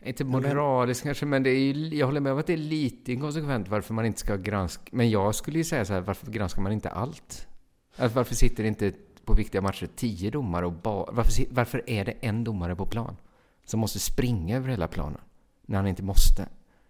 Inte 0.04 0.24
moraliskt 0.24 1.02
kanske, 1.02 1.26
men 1.26 1.42
det 1.42 1.50
är 1.50 1.58
ju, 1.58 1.96
jag 1.96 2.06
håller 2.06 2.20
med 2.20 2.32
om 2.32 2.38
att 2.38 2.46
det 2.46 2.52
är 2.52 2.56
lite 2.56 3.12
inkonsekvent 3.12 3.68
varför 3.68 3.94
man 3.94 4.04
inte 4.04 4.20
ska 4.20 4.36
granska. 4.36 4.82
Men 4.92 5.10
jag 5.10 5.34
skulle 5.34 5.58
ju 5.58 5.64
säga 5.64 5.84
så 5.84 5.92
här, 5.92 6.00
varför 6.00 6.30
granskar 6.30 6.62
man 6.62 6.72
inte 6.72 6.90
allt? 6.90 7.48
Alltså, 7.96 8.16
varför 8.16 8.34
sitter 8.34 8.62
det 8.62 8.68
inte 8.68 8.92
på 9.24 9.34
viktiga 9.34 9.60
matcher 9.60 9.88
tio 9.96 10.30
domare 10.30 10.66
och 10.66 10.72
bara... 10.72 11.12
Varför, 11.12 11.44
varför 11.50 11.82
är 11.86 12.04
det 12.04 12.12
en 12.20 12.44
domare 12.44 12.76
på 12.76 12.86
plan? 12.86 13.16
Som 13.64 13.80
måste 13.80 13.98
springa 13.98 14.56
över 14.56 14.68
hela 14.68 14.88
planen, 14.88 15.20
när 15.66 15.76
han 15.76 15.86
inte 15.86 16.02
måste. 16.02 16.48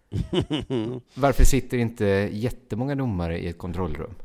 varför 1.13 1.43
sitter 1.43 1.77
inte 1.77 2.05
jättemånga 2.31 2.95
domare 2.95 3.39
i 3.39 3.47
ett 3.47 3.57
kontrollrum? 3.57 4.15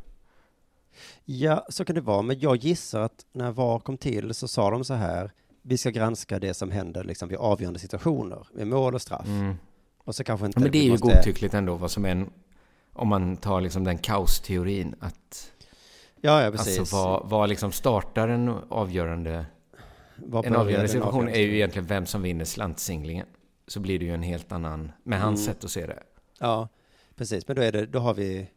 ja, 1.24 1.66
så 1.68 1.84
kan 1.84 1.94
det 1.94 2.00
vara. 2.00 2.22
Men 2.22 2.40
jag 2.40 2.56
gissar 2.56 3.00
att 3.00 3.26
när 3.32 3.50
VAR 3.50 3.78
kom 3.78 3.96
till 3.96 4.34
så 4.34 4.48
sa 4.48 4.70
de 4.70 4.84
så 4.84 4.94
här, 4.94 5.32
vi 5.62 5.78
ska 5.78 5.90
granska 5.90 6.38
det 6.38 6.54
som 6.54 6.70
händer 6.70 7.04
liksom 7.04 7.28
vid 7.28 7.38
avgörande 7.38 7.78
situationer, 7.78 8.46
med 8.52 8.66
mål 8.66 8.94
och 8.94 9.02
straff. 9.02 9.26
Och 10.04 10.14
så 10.14 10.24
kanske 10.24 10.46
inte... 10.46 10.58
Ja, 10.58 10.62
men 10.62 10.72
det 10.72 10.78
är 10.78 10.82
ju 10.82 10.90
måste- 10.90 11.06
godtyckligt 11.06 11.54
ändå, 11.54 11.74
vad 11.74 11.90
som 11.90 12.04
är 12.04 12.10
en... 12.10 12.30
Om 12.92 13.08
man 13.08 13.36
tar 13.36 13.60
liksom 13.60 13.84
den 13.84 13.98
kaosteorin, 13.98 14.94
att 15.00 15.52
Ja, 16.20 16.42
ja, 16.42 16.50
precis. 16.50 16.78
alltså 16.78 16.96
vad, 16.96 17.28
vad 17.30 17.48
liksom 17.48 17.72
startar 17.72 18.28
en 18.28 18.48
avgörande 18.68 19.46
Vad 20.16 20.46
En 20.46 20.56
avgörande 20.56 20.88
situation 20.88 21.28
är 21.28 21.40
ju 21.40 21.54
egentligen 21.54 21.86
vem 21.86 22.06
som 22.06 22.22
vinner 22.22 22.44
slantsinglingen. 22.44 23.26
Så 23.66 23.80
blir 23.80 23.98
det 23.98 24.04
ju 24.04 24.14
en 24.14 24.22
helt 24.22 24.52
annan, 24.52 24.92
med 25.02 25.20
hans 25.20 25.40
Mm. 25.40 25.54
sätt 25.54 25.64
att 25.64 25.70
se 25.70 25.86
det. 25.86 26.02
Ja, 26.40 26.68
precis. 27.16 27.46
Men 27.48 27.56
då 27.56 27.62
är 27.62 27.72
det, 27.72 27.86
då 27.86 27.98
har 27.98 28.14
vi, 28.14 28.50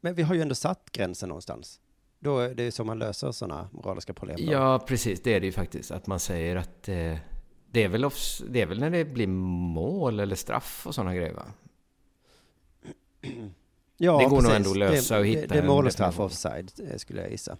men 0.00 0.14
vi 0.14 0.22
har 0.22 0.34
ju 0.34 0.42
ändå 0.42 0.54
satt 0.54 0.92
gränsen 0.92 1.28
någonstans. 1.28 1.80
Då 2.18 2.38
är 2.38 2.54
det 2.54 2.62
ju 2.62 2.70
så 2.70 2.84
man 2.84 2.98
löser 2.98 3.32
sådana 3.32 3.68
moraliska 3.72 4.12
problem. 4.14 4.36
då. 4.46 4.52
Ja, 4.52 4.78
precis. 4.86 5.22
Det 5.22 5.34
är 5.34 5.40
det 5.40 5.46
ju 5.46 5.52
faktiskt. 5.52 5.90
Att 5.90 6.06
man 6.06 6.20
säger 6.20 6.56
att 6.56 6.88
eh, 6.88 7.16
det, 7.70 7.84
är 7.84 7.88
väl 7.88 8.04
offs- 8.04 8.44
det 8.48 8.60
är 8.62 8.66
väl 8.66 8.80
när 8.80 8.90
det 8.90 9.04
blir 9.04 9.26
mål 9.26 10.20
eller 10.20 10.36
straff 10.36 10.86
och 10.86 10.94
sådana 10.94 11.14
grejer 11.14 11.34
va? 11.34 11.44
ja 14.00 14.18
det 14.18 14.24
går 14.24 14.30
nog 14.30 14.40
precis. 14.40 14.56
ändå 14.56 14.70
att 14.70 14.76
lösa 14.76 15.18
och 15.18 15.26
hitta 15.26 15.40
Det, 15.40 15.46
det 15.46 15.54
är 15.58 15.62
en 15.62 15.66
mål 15.68 15.86
och 15.86 15.92
straff 15.92 16.06
definition. 16.16 16.26
offside, 16.26 16.70
eh, 16.92 16.96
skulle 16.96 17.20
jag 17.22 17.30
gissa. 17.30 17.56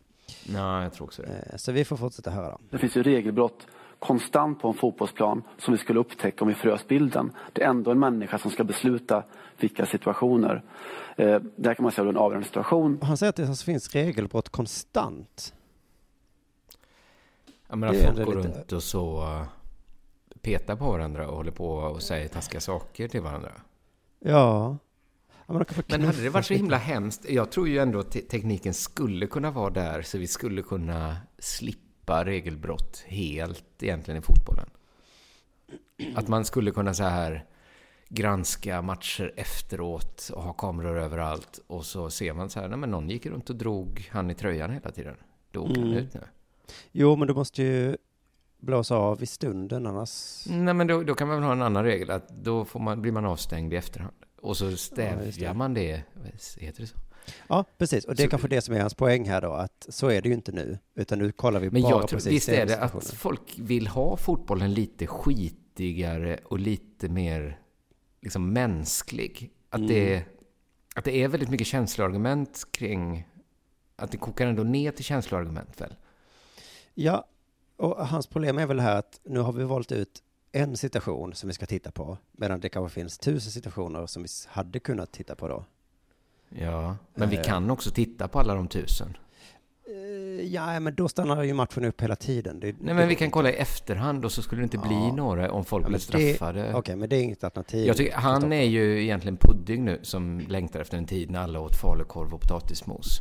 Ja, 0.54 0.82
jag 0.82 0.92
tror 0.92 1.06
också 1.06 1.22
det. 1.22 1.28
Eh, 1.52 1.56
Så 1.56 1.72
vi 1.72 1.84
får 1.84 1.96
fortsätta 1.96 2.30
höra. 2.30 2.58
Det 2.70 2.78
finns 2.78 2.96
ju 2.96 3.02
regelbrott 3.02 3.66
konstant 3.98 4.60
på 4.60 4.68
en 4.68 4.74
fotbollsplan 4.74 5.42
som 5.58 5.72
vi 5.74 5.78
skulle 5.78 6.00
upptäcka 6.00 6.44
om 6.44 6.48
vi 6.48 6.54
frös 6.54 6.88
bilden. 6.88 7.32
Det 7.52 7.62
är 7.62 7.68
ändå 7.68 7.90
en 7.90 7.98
människa 7.98 8.38
som 8.38 8.50
ska 8.50 8.64
besluta 8.64 9.22
vilka 9.60 9.86
situationer. 9.86 10.62
Eh, 11.16 11.38
där 11.56 11.74
kan 11.74 11.82
man 11.82 11.92
säga 11.92 12.02
att 12.02 12.06
det 12.06 12.08
är 12.08 12.08
en 12.08 12.16
avgörande 12.16 12.46
situation. 12.46 12.98
Han 13.02 13.16
säger 13.16 13.28
att 13.30 13.36
det 13.36 13.46
alltså 13.48 13.64
finns 13.64 13.94
regelbrott 13.94 14.48
konstant. 14.48 15.54
Jag 17.68 17.78
menar, 17.78 17.92
det 17.92 18.00
är 18.00 18.12
folk 18.14 18.26
går 18.26 18.34
lite- 18.36 18.48
runt 18.58 18.72
och 18.72 18.82
så 18.82 19.26
petar 20.42 20.76
på 20.76 20.84
varandra 20.92 21.28
och 21.28 21.36
håller 21.36 21.50
på 21.52 21.68
och 21.74 22.02
säger 22.02 22.28
taskiga 22.28 22.60
saker 22.60 23.08
till 23.08 23.20
varandra. 23.20 23.52
Ja. 24.20 24.76
Men, 25.88 26.02
hade 26.06 26.22
det 26.22 26.28
varit 26.30 26.46
så 26.46 26.54
himla 26.54 26.76
hemskt? 26.76 27.30
Jag 27.30 27.50
tror 27.50 27.68
ju 27.68 27.78
ändå 27.78 27.98
att 27.98 28.10
te- 28.12 28.20
tekniken 28.20 28.74
skulle 28.74 29.26
kunna 29.26 29.50
vara 29.50 29.70
där 29.70 30.02
så 30.02 30.18
vi 30.18 30.26
skulle 30.26 30.62
kunna 30.62 31.16
slippa 31.38 32.24
regelbrott 32.24 33.04
helt 33.06 33.82
egentligen 33.82 34.18
i 34.20 34.22
fotbollen. 34.24 34.66
Att 36.14 36.28
man 36.28 36.44
skulle 36.44 36.70
kunna 36.70 36.94
så 36.94 37.04
här 37.04 37.44
granska 38.08 38.82
matcher 38.82 39.32
efteråt 39.36 40.30
och 40.34 40.42
ha 40.42 40.52
kameror 40.52 40.98
överallt 40.98 41.60
och 41.66 41.84
så 41.86 42.10
ser 42.10 42.32
man 42.32 42.50
så 42.50 42.60
här, 42.60 42.68
nej 42.68 42.78
men 42.78 42.90
någon 42.90 43.08
gick 43.10 43.26
runt 43.26 43.50
och 43.50 43.56
drog 43.56 44.08
han 44.12 44.30
i 44.30 44.34
tröjan 44.34 44.70
hela 44.70 44.90
tiden. 44.90 45.14
Då 45.50 45.60
åker 45.60 45.74
han 45.80 45.84
Mm. 45.90 45.98
ut 46.04 46.14
nu. 46.14 46.20
Jo, 46.92 47.16
men 47.16 47.28
du 47.28 47.34
måste 47.34 47.62
ju 47.62 47.96
blåsa 48.60 48.96
av 48.96 49.22
i 49.22 49.26
stunden 49.26 49.86
annars. 49.86 50.44
Nej 50.48 50.74
men 50.74 50.86
då, 50.86 51.02
då 51.02 51.14
kan 51.14 51.28
man 51.28 51.36
väl 51.36 51.44
ha 51.44 51.52
en 51.52 51.62
annan 51.62 51.84
regel, 51.84 52.10
att 52.10 52.28
då 52.28 52.64
får 52.64 52.80
man, 52.80 53.02
blir 53.02 53.12
man 53.12 53.24
avstängd 53.24 53.72
i 53.72 53.76
efterhand. 53.76 54.14
Och 54.42 54.56
så 54.56 54.70
Ja, 54.70 54.76
stävjar 54.76 55.32
det. 55.48 55.54
man 55.54 55.74
det, 55.74 56.02
heter 56.58 56.80
det 56.80 56.86
så? 56.86 56.96
Ja, 57.48 57.64
precis. 57.78 58.04
Och 58.04 58.14
det 58.16 58.22
är 58.22 58.24
Så- 58.26 58.30
kanske 58.30 58.48
det 58.48 58.60
som 58.60 58.74
är 58.74 58.80
hans 58.80 58.94
poäng 58.94 59.28
här 59.28 59.40
då, 59.40 59.52
att 59.52 59.86
så 59.88 60.08
är 60.08 60.22
det 60.22 60.28
ju 60.28 60.34
inte 60.34 60.52
nu. 60.52 60.78
Utan 60.94 61.18
nu 61.18 61.32
kollar 61.32 61.60
vi 61.60 61.70
Men 61.70 61.82
bara 61.82 61.90
jag 61.90 62.08
tror, 62.08 62.16
precis 62.18 62.32
visst 62.32 62.48
är 62.48 62.66
det 62.66 62.78
att 62.78 63.06
folk 63.10 63.58
vill 63.58 63.86
ha 63.86 64.16
fotbollen 64.16 64.74
lite 64.74 65.06
skitigare 65.06 66.38
och 66.44 66.58
lite 66.58 67.08
mer 67.08 67.60
liksom 68.22 68.52
mänsklig. 68.52 69.50
Att, 69.70 69.78
Mm. 69.80 69.88
det, 69.88 70.24
att 70.94 71.04
det 71.04 71.22
är 71.22 71.28
väldigt 71.28 71.50
mycket 71.50 71.66
känsloargument 71.66 72.64
kring... 72.70 73.26
Att 73.96 74.10
det 74.12 74.18
kokar 74.18 74.46
ändå 74.46 74.62
ner 74.62 74.90
till 74.92 75.04
känsloargument 75.04 75.80
väl? 75.80 75.94
Ja, 76.94 77.24
och 77.76 78.06
hans 78.08 78.26
problem 78.26 78.58
är 78.58 78.66
väl 78.66 78.80
här 78.80 78.96
att 78.96 79.20
nu 79.24 79.40
har 79.40 79.52
vi 79.52 79.64
valt 79.64 79.92
ut 79.92 80.22
en 80.52 80.76
situation 80.76 81.34
som 81.34 81.46
vi 81.46 81.52
ska 81.54 81.66
titta 81.66 81.90
på, 81.90 82.18
medan 82.32 82.60
det 82.60 82.68
kanske 82.68 82.94
finns 83.00 83.18
tusen 83.18 83.52
situationer 83.52 84.06
som 84.06 84.22
vi 84.22 84.28
hade 84.48 84.78
kunnat 84.78 85.12
titta 85.12 85.34
på 85.34 85.48
då. 85.48 85.64
Ja, 86.48 86.96
men 87.14 87.28
vi 87.30 87.36
Eh. 87.36 87.42
kan 87.42 87.70
också 87.70 87.90
titta 87.90 88.28
på 88.28 88.38
alla 88.40 88.54
de 88.54 88.68
tusen. 88.68 89.16
Eh, 89.86 90.20
Ja, 90.46 90.80
men 90.80 90.94
då 90.94 91.08
stannar 91.08 91.42
ju 91.42 91.54
matchen 91.54 91.84
upp 91.84 92.00
hela 92.02 92.16
tiden. 92.16 92.60
Det, 92.60 92.66
Nej, 92.66 92.76
det 92.80 92.94
men 92.94 93.08
vi 93.08 93.14
kan 93.14 93.24
inte. 93.24 93.32
kolla 93.32 93.50
i 93.50 93.54
efterhand 93.54 94.24
och 94.24 94.32
så 94.32 94.42
skulle 94.42 94.60
det 94.60 94.64
inte 94.64 94.78
bli 94.78 94.94
Ja. 94.94 95.12
några 95.16 95.52
om 95.52 95.64
folk 95.64 95.84
Ja, 95.84 95.88
blev 95.88 95.98
straffade. 95.98 96.74
Okej, 96.74 96.96
men 96.96 97.08
det 97.08 97.16
är 97.16 97.22
inget 97.22 97.44
alternativ. 97.44 97.86
Jag 97.86 97.96
tycker, 97.96 98.16
han 98.16 98.52
är 98.52 98.62
ju 98.64 99.02
egentligen 99.02 99.36
pudding 99.36 99.84
nu 99.84 99.98
som 100.02 100.40
längtar 100.48 100.80
efter 100.80 100.98
en 100.98 101.06
tid 101.06 101.30
när 101.30 101.40
alla 101.40 101.60
åt 101.60 101.76
falukorv 101.76 102.34
och 102.34 102.40
potatismos. 102.40 103.20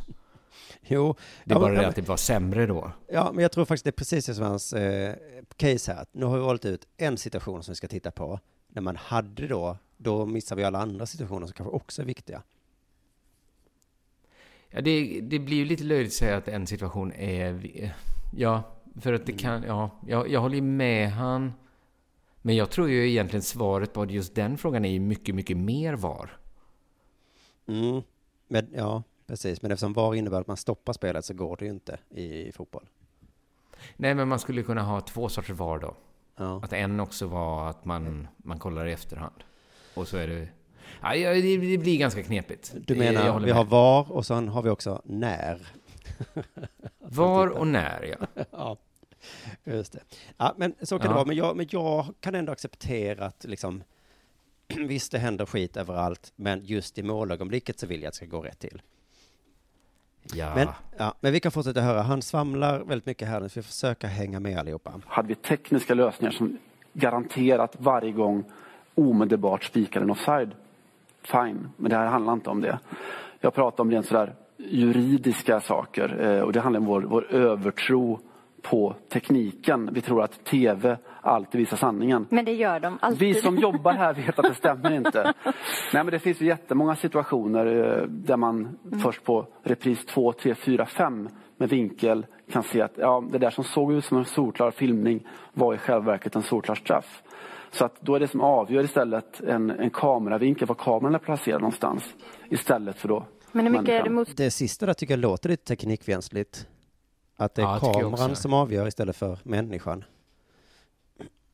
Jo, 0.92 1.14
Det 1.44 1.52
är 1.52 1.54
ja, 1.54 1.60
bara 1.60 1.68
men- 1.68 1.76
det 1.76 1.82
ja, 1.82 1.88
att 1.88 1.96
det 1.96 2.08
var 2.08 2.16
sämre 2.16 2.66
då. 2.66 2.92
Ja, 3.08 3.32
men 3.32 3.42
jag 3.42 3.52
tror 3.52 3.64
faktiskt 3.64 3.84
det 3.84 3.90
är 3.90 3.92
precis 3.92 4.26
det 4.26 4.34
som 4.34 4.44
hans 4.44 4.72
eh, 4.72 5.14
case 5.56 5.92
här. 5.92 6.06
Nu 6.12 6.26
har 6.26 6.36
vi 6.36 6.42
valt 6.42 6.64
ut 6.64 6.86
en 6.96 7.16
situation 7.18 7.62
som 7.62 7.72
vi 7.72 7.76
ska 7.76 7.88
titta 7.88 8.10
på. 8.10 8.40
När 8.68 8.82
man 8.82 8.96
hade 8.96 9.46
då, 9.46 9.76
då 9.96 10.26
missar 10.26 10.56
vi 10.56 10.64
alla 10.64 10.78
andra 10.78 11.06
situationer 11.06 11.46
som 11.46 11.54
kanske 11.54 11.76
också 11.76 12.02
är 12.02 12.06
viktiga. 12.06 12.42
Ja, 14.70 14.80
det, 14.80 15.20
det 15.22 15.38
blir 15.38 15.56
ju 15.56 15.64
lite 15.64 15.84
löjligt 15.84 16.08
att 16.12 16.14
säga 16.14 16.36
att 16.36 16.48
en 16.48 16.66
situation 16.66 17.12
är... 17.12 17.94
Ja, 18.36 18.62
för 19.00 19.12
att 19.12 19.26
det 19.26 19.32
kan... 19.32 19.62
Ja, 19.62 19.90
jag, 20.06 20.28
jag 20.28 20.40
håller 20.40 20.54
ju 20.54 20.62
med 20.62 21.12
han. 21.12 21.52
Men 22.42 22.56
jag 22.56 22.70
tror 22.70 22.88
ju 22.88 23.10
egentligen 23.10 23.42
svaret 23.42 23.92
på 23.92 24.06
just 24.06 24.34
den 24.34 24.58
frågan 24.58 24.84
är 24.84 24.90
ju 24.90 25.00
mycket, 25.00 25.34
mycket 25.34 25.56
mer 25.56 25.94
var. 25.94 26.30
Mm. 27.66 28.02
Men, 28.48 28.68
ja, 28.74 29.02
precis. 29.30 29.62
Men 29.62 29.70
eftersom 29.70 29.92
VAR 29.92 30.14
innebär 30.14 30.40
att 30.40 30.46
man 30.46 30.56
stoppar 30.56 30.92
spelet 30.92 31.24
så 31.24 31.34
går 31.34 31.56
det 31.56 31.64
ju 31.64 31.70
inte 31.70 31.98
i 32.10 32.52
fotboll. 32.52 32.86
Nej, 33.96 34.14
men 34.14 34.28
man 34.28 34.38
skulle 34.38 34.62
kunna 34.62 34.82
ha 34.82 35.00
två 35.00 35.28
sorters 35.28 35.56
var 35.56 35.78
då. 35.78 35.96
Ja. 36.36 36.60
Att 36.64 36.72
en 36.72 37.00
också 37.00 37.26
var 37.26 37.68
att 37.70 37.84
man, 37.84 38.28
man 38.36 38.58
kollar 38.58 38.86
i 38.86 38.92
efterhand. 38.92 39.44
Och 39.94 40.08
så 40.08 40.16
är 40.16 40.26
det... 40.28 40.48
Ja, 41.02 41.14
det, 41.14 41.56
det 41.56 41.78
blir 41.78 41.98
ganska 41.98 42.22
knepigt. 42.22 42.74
Du 42.86 42.94
menar, 42.94 43.40
vi 43.40 43.46
med. 43.46 43.54
har 43.54 43.64
VAR 43.64 44.12
och 44.12 44.26
sen 44.26 44.48
har 44.48 44.62
vi 44.62 44.70
också 44.70 45.02
när. 45.04 45.66
Var 46.98 47.46
och 47.48 47.66
när, 47.66 48.16
ja. 48.34 48.44
ja, 48.50 48.76
just 49.64 49.92
det. 49.92 50.00
Ja, 50.36 50.54
men 50.56 50.74
så 50.82 50.98
kan 50.98 51.04
Ja. 51.04 51.08
det 51.08 51.14
vara. 51.14 51.24
Men 51.24 51.36
jag, 51.36 51.56
men 51.56 51.66
jag 51.70 52.14
kan 52.20 52.34
ändå 52.34 52.52
acceptera 52.52 53.26
att 53.26 53.44
liksom, 53.44 53.82
visst 54.76 55.12
det 55.12 55.18
händer 55.18 55.46
skit 55.46 55.76
överallt, 55.76 56.32
men 56.36 56.64
just 56.64 56.98
i 56.98 57.02
målögonblicket 57.02 57.78
så 57.78 57.86
vill 57.86 58.02
jag 58.02 58.08
att 58.08 58.12
det 58.14 58.16
ska 58.16 58.26
gå 58.26 58.40
rätt 58.42 58.58
till. 58.58 58.82
Ja. 60.22 60.52
Men, 60.54 60.68
ja, 60.96 61.14
men 61.20 61.32
vi 61.32 61.40
kan 61.40 61.52
fortsätta 61.52 61.80
höra. 61.80 62.02
Han 62.02 62.22
svamlar 62.22 62.78
väldigt 62.78 63.06
mycket 63.06 63.28
här 63.28 63.40
nu, 63.40 63.48
så 63.48 63.58
vi 63.58 63.62
får 63.62 63.68
försöka 63.68 64.06
hänga 64.06 64.40
med 64.40 64.58
allihopa. 64.58 64.92
Hade 65.06 65.28
vi 65.28 65.34
tekniska 65.34 65.94
lösningar 65.94 66.32
som 66.32 66.58
garanterat 66.92 67.76
varje 67.78 68.12
gång 68.12 68.44
omedelbart 68.94 69.64
spikar 69.64 70.00
en 70.00 70.10
offside, 70.10 70.50
fine. 71.22 71.68
Men 71.76 71.90
det 71.90 71.96
här 71.96 72.06
handlar 72.06 72.32
inte 72.32 72.50
om 72.50 72.60
det. 72.60 72.78
Jag 73.40 73.54
pratar 73.54 73.84
om 73.84 73.90
rent 73.90 74.06
sådär 74.06 74.34
juridiska 74.56 75.60
saker 75.60 76.20
eh, 76.20 76.40
och 76.40 76.52
det 76.52 76.60
handlar 76.60 76.80
om 76.80 76.86
vår, 76.86 77.02
vår 77.02 77.34
övertro 77.34 78.20
på 78.62 78.94
tekniken. 79.08 79.90
Vi 79.92 80.00
tror 80.00 80.22
att 80.22 80.44
tv 80.44 80.96
alltid 81.22 81.58
visa 81.58 81.76
sanningen. 81.76 82.26
Men 82.30 82.44
det 82.44 82.52
gör 82.52 82.80
de 82.80 82.98
alltid. 83.02 83.18
Vi 83.20 83.34
som 83.34 83.56
jobbar 83.58 83.92
här 83.92 84.14
vet 84.14 84.38
att 84.38 84.44
det 84.44 84.54
stämmer 84.54 84.92
inte. 84.92 85.34
Nej, 85.44 85.52
men 86.04 86.06
det 86.06 86.18
finns 86.18 86.40
ju 86.42 86.46
jättemånga 86.46 86.96
situationer 86.96 87.66
eh, 88.00 88.06
där 88.06 88.36
man 88.36 88.60
Mm. 88.60 89.00
först 89.00 89.24
på 89.24 89.46
repris 89.62 90.06
2, 90.06 90.32
3, 90.32 90.54
4, 90.54 90.86
5 90.86 91.28
med 91.56 91.68
vinkel 91.68 92.26
kan 92.52 92.62
se 92.62 92.80
att 92.82 92.92
ja, 92.96 93.24
det 93.32 93.38
där 93.38 93.50
som 93.50 93.64
såg 93.64 93.92
ut 93.92 94.04
som 94.04 94.18
en 94.18 94.24
solklar 94.24 94.70
filmning 94.70 95.26
var 95.52 95.74
i 95.74 95.78
själva 95.78 96.04
verket 96.12 96.36
en 96.36 96.42
solklar 96.42 96.74
straff. 96.74 97.22
Så 97.70 97.84
att 97.84 98.00
då 98.00 98.14
är 98.14 98.20
det 98.20 98.28
som 98.28 98.40
avgör 98.40 98.84
istället 98.84 99.40
en, 99.40 99.70
en 99.70 99.90
kameravinkel, 99.90 100.68
var 100.68 100.74
kameran 100.74 101.14
är 101.14 101.18
placerad 101.18 101.60
någonstans. 101.60 102.14
Istället 102.50 102.96
för 102.96 103.08
då 103.08 103.24
Men 103.52 103.66
hur 103.66 103.72
mycket 103.72 103.88
är 103.88 103.92
det 103.92 103.98
människan. 104.10 104.14
mot... 104.14 104.36
Det 104.36 104.50
sista 104.50 104.86
där 104.86 104.94
tycker 104.94 105.12
jag 105.14 105.20
låter 105.20 105.48
lite 105.48 105.64
teknikfientligt. 105.64 106.66
Att 107.36 107.54
det 107.54 107.62
är 107.62 107.66
Ja, 107.66 107.92
kameran 107.92 108.36
som 108.36 108.52
avgör 108.54 108.86
istället 108.86 109.16
för 109.16 109.38
människan. 109.42 110.04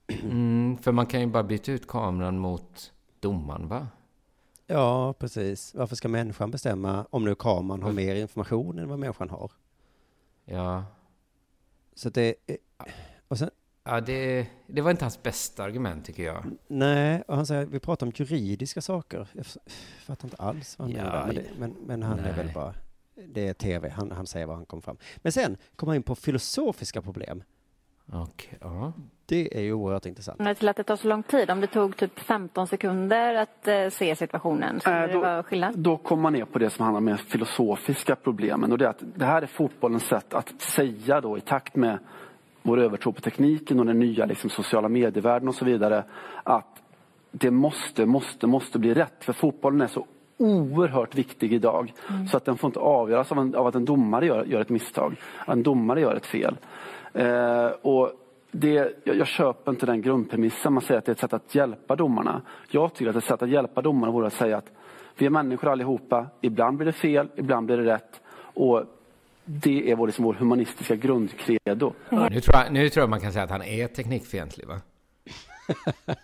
Mm, 0.22 0.78
för 0.78 0.92
man 0.92 1.06
kan 1.06 1.20
ju 1.20 1.26
bara 1.26 1.42
byta 1.42 1.72
ut 1.72 1.86
kameran 1.88 2.38
mot 2.38 2.92
domaren, 3.20 3.68
va? 3.68 3.88
Ja, 4.66 5.12
precis. 5.12 5.74
Varför 5.74 5.96
ska 5.96 6.08
människan 6.08 6.50
bestämma 6.50 7.06
om 7.10 7.24
nu 7.24 7.34
kameran 7.34 7.82
har 7.82 7.92
mer 7.92 8.14
information 8.14 8.78
än 8.78 8.88
vad 8.88 8.98
människan 8.98 9.30
har? 9.30 9.52
Ja. 10.44 10.84
Så 11.94 12.10
det 12.10 12.34
är, 12.46 12.56
och 13.28 13.38
sen, 13.38 13.50
Ja, 13.84 14.00
det, 14.00 14.46
det 14.66 14.80
var 14.82 14.90
inte 14.90 15.04
hans 15.04 15.22
bästa 15.22 15.64
argument, 15.64 16.04
tycker 16.04 16.22
jag. 16.22 16.44
nej, 16.68 17.22
och 17.28 17.36
han 17.36 17.46
säger, 17.46 17.66
vi 17.66 17.80
pratar 17.80 18.06
om 18.06 18.12
juridiska 18.16 18.80
saker. 18.80 19.28
Jag 19.32 19.46
fattar 20.04 20.26
inte 20.28 20.36
alls 20.36 20.78
vad 20.78 20.88
han 20.88 20.96
Ja, 20.96 21.26
menar. 21.26 21.42
Men, 21.58 21.76
men, 21.86 22.02
han 22.02 22.18
är 22.18 22.36
väl 22.36 22.44
nej. 22.46 22.54
bara, 22.54 22.74
det 23.28 23.48
är 23.48 23.54
tv, 23.54 23.88
han, 23.88 24.10
han 24.10 24.26
säger 24.26 24.46
vad 24.46 24.56
han 24.56 24.66
kom 24.66 24.82
fram. 24.82 24.96
Men 25.16 25.32
sen 25.32 25.56
kommer 25.76 25.90
han 25.90 25.96
in 25.96 26.02
på 26.02 26.14
filosofiska 26.14 27.02
problem. 27.02 27.42
Okej, 28.12 28.58
ja. 28.60 28.92
Det 29.28 29.56
är 29.58 29.62
ju 29.62 29.72
oerhört 29.72 30.06
intressant. 30.06 30.38
Men 30.38 30.54
till 30.54 30.68
att 30.68 30.76
det 30.76 30.82
tar 30.82 30.96
så 30.96 31.08
lång 31.08 31.22
tid, 31.22 31.50
om 31.50 31.60
det 31.60 31.66
tog 31.66 31.96
typ 31.96 32.20
15 32.20 32.66
sekunder 32.66 33.34
att 33.34 33.68
eh, 33.68 33.88
se 33.88 34.16
situationen, 34.16 34.80
skulle 34.80 35.06
det 35.06 35.12
då- 35.12 35.20
vara 35.20 35.42
skillnad? 35.42 35.78
Då 35.78 35.96
kommer 35.96 36.22
man 36.22 36.32
ner 36.32 36.44
på 36.44 36.58
det 36.58 36.70
som 36.70 36.82
handlar 36.84 36.98
om 36.98 37.06
de 37.06 37.16
filosofiska 37.18 38.16
problemen. 38.16 38.72
Och 38.72 38.78
det, 38.78 38.84
är 38.84 38.88
att 38.90 39.02
det 39.14 39.24
här 39.24 39.42
är 39.42 39.46
fotbollens 39.46 40.02
sätt 40.04 40.34
att 40.34 40.60
säga 40.60 41.20
då 41.20 41.38
i 41.38 41.40
takt 41.40 41.76
med 41.76 41.98
vår 42.62 42.78
övertro 42.80 43.12
på 43.12 43.20
tekniken 43.20 43.80
och 43.80 43.86
den 43.86 43.98
nya 43.98 44.24
liksom, 44.26 44.50
sociala 44.50 44.88
medievärlden 44.88 45.48
och 45.48 45.54
så 45.54 45.64
vidare. 45.64 46.04
Att 46.42 46.82
det 47.30 47.50
måste, 47.50 48.06
måste, 48.06 48.46
måste 48.46 48.78
bli 48.78 48.94
rätt. 48.94 49.24
För 49.24 49.32
fotbollen 49.32 49.80
är 49.80 49.86
så 49.86 50.06
oerhört 50.38 51.14
viktig 51.14 51.52
idag. 51.52 51.92
Så 52.30 52.36
att 52.36 52.44
den 52.44 52.56
får 52.56 52.68
inte 52.68 52.80
avgöras 52.80 53.32
av, 53.32 53.38
en, 53.38 53.54
av 53.54 53.66
att 53.66 53.74
en 53.74 53.84
domare 53.84 54.26
gör, 54.26 54.44
gör 54.44 54.60
ett 54.60 54.68
misstag. 54.68 55.16
En 55.46 55.62
domare 55.62 56.00
gör 56.00 56.14
ett 56.14 56.26
fel. 56.26 56.56
Eh, 57.14 57.66
och 57.66 58.10
det, 58.60 58.92
jag, 59.04 59.16
jag 59.16 59.26
köper 59.26 59.70
inte 59.72 59.86
den 59.86 60.02
grundpremissen. 60.02 60.72
Man 60.72 60.82
säger 60.82 60.98
att 60.98 61.04
det 61.04 61.10
är 61.10 61.14
ett 61.14 61.20
sätt 61.20 61.32
att 61.32 61.54
hjälpa 61.54 61.96
domarna. 61.96 62.42
Jag 62.70 62.94
tycker 62.94 63.10
att 63.10 63.16
ett 63.16 63.24
sätt 63.24 63.42
att 63.42 63.48
hjälpa 63.50 63.82
domarna 63.82 64.12
vore 64.12 64.26
att 64.26 64.32
säga 64.32 64.56
att 64.56 64.70
vi 65.18 65.26
är 65.26 65.30
människor 65.30 65.68
allihopa. 65.68 66.26
Ibland 66.40 66.76
blir 66.76 66.86
det 66.86 66.92
fel, 66.92 67.28
ibland 67.36 67.66
blir 67.66 67.76
det 67.76 67.94
rätt. 67.94 68.20
Och 68.38 68.84
det 69.44 69.90
är 69.90 69.96
vår, 69.96 70.06
liksom, 70.06 70.24
vår 70.24 70.34
humanistiska 70.34 70.96
grundcredo. 70.96 71.92
Nu, 72.10 72.40
tror 72.40 72.56
jag, 72.56 72.72
nu 72.72 72.88
tror 72.88 73.02
jag 73.02 73.10
man 73.10 73.20
kan 73.20 73.32
säga 73.32 73.44
att 73.44 73.50
han 73.50 73.62
är 73.62 73.88
teknikfientlig, 73.88 74.66
va? 74.66 74.80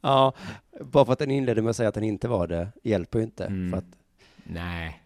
Ja, 0.00 0.32
bara 0.80 1.04
för 1.04 1.12
att 1.12 1.18
den 1.18 1.30
inledde 1.30 1.62
med 1.62 1.70
att 1.70 1.76
säga 1.76 1.88
att 1.88 1.94
den 1.94 2.04
inte 2.04 2.28
var 2.28 2.46
det, 2.46 2.68
hjälper 2.82 3.18
ju 3.18 3.24
inte. 3.24 3.44
Mm. 3.44 3.70
För 3.70 3.78
att, 3.78 3.84
Nej. 4.44 5.02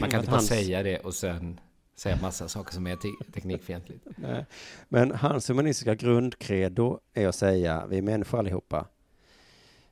Man 0.00 0.10
kan 0.10 0.20
inte 0.20 0.30
bara 0.30 0.36
hans- 0.36 0.48
säga 0.48 0.82
det 0.82 0.98
och 0.98 1.14
sen 1.14 1.60
säga 1.94 2.18
massa 2.22 2.48
saker 2.48 2.72
som 2.72 2.86
är 2.86 2.96
te- 2.96 3.32
teknikfientligt. 3.32 4.06
nej. 4.16 4.46
Men 4.88 5.10
hans 5.10 5.50
humanistiska 5.50 5.94
grundcredo 5.94 7.00
är 7.14 7.28
att 7.28 7.34
säga, 7.34 7.86
vi 7.86 7.98
är 7.98 8.02
människor 8.02 8.38
allihopa. 8.38 8.86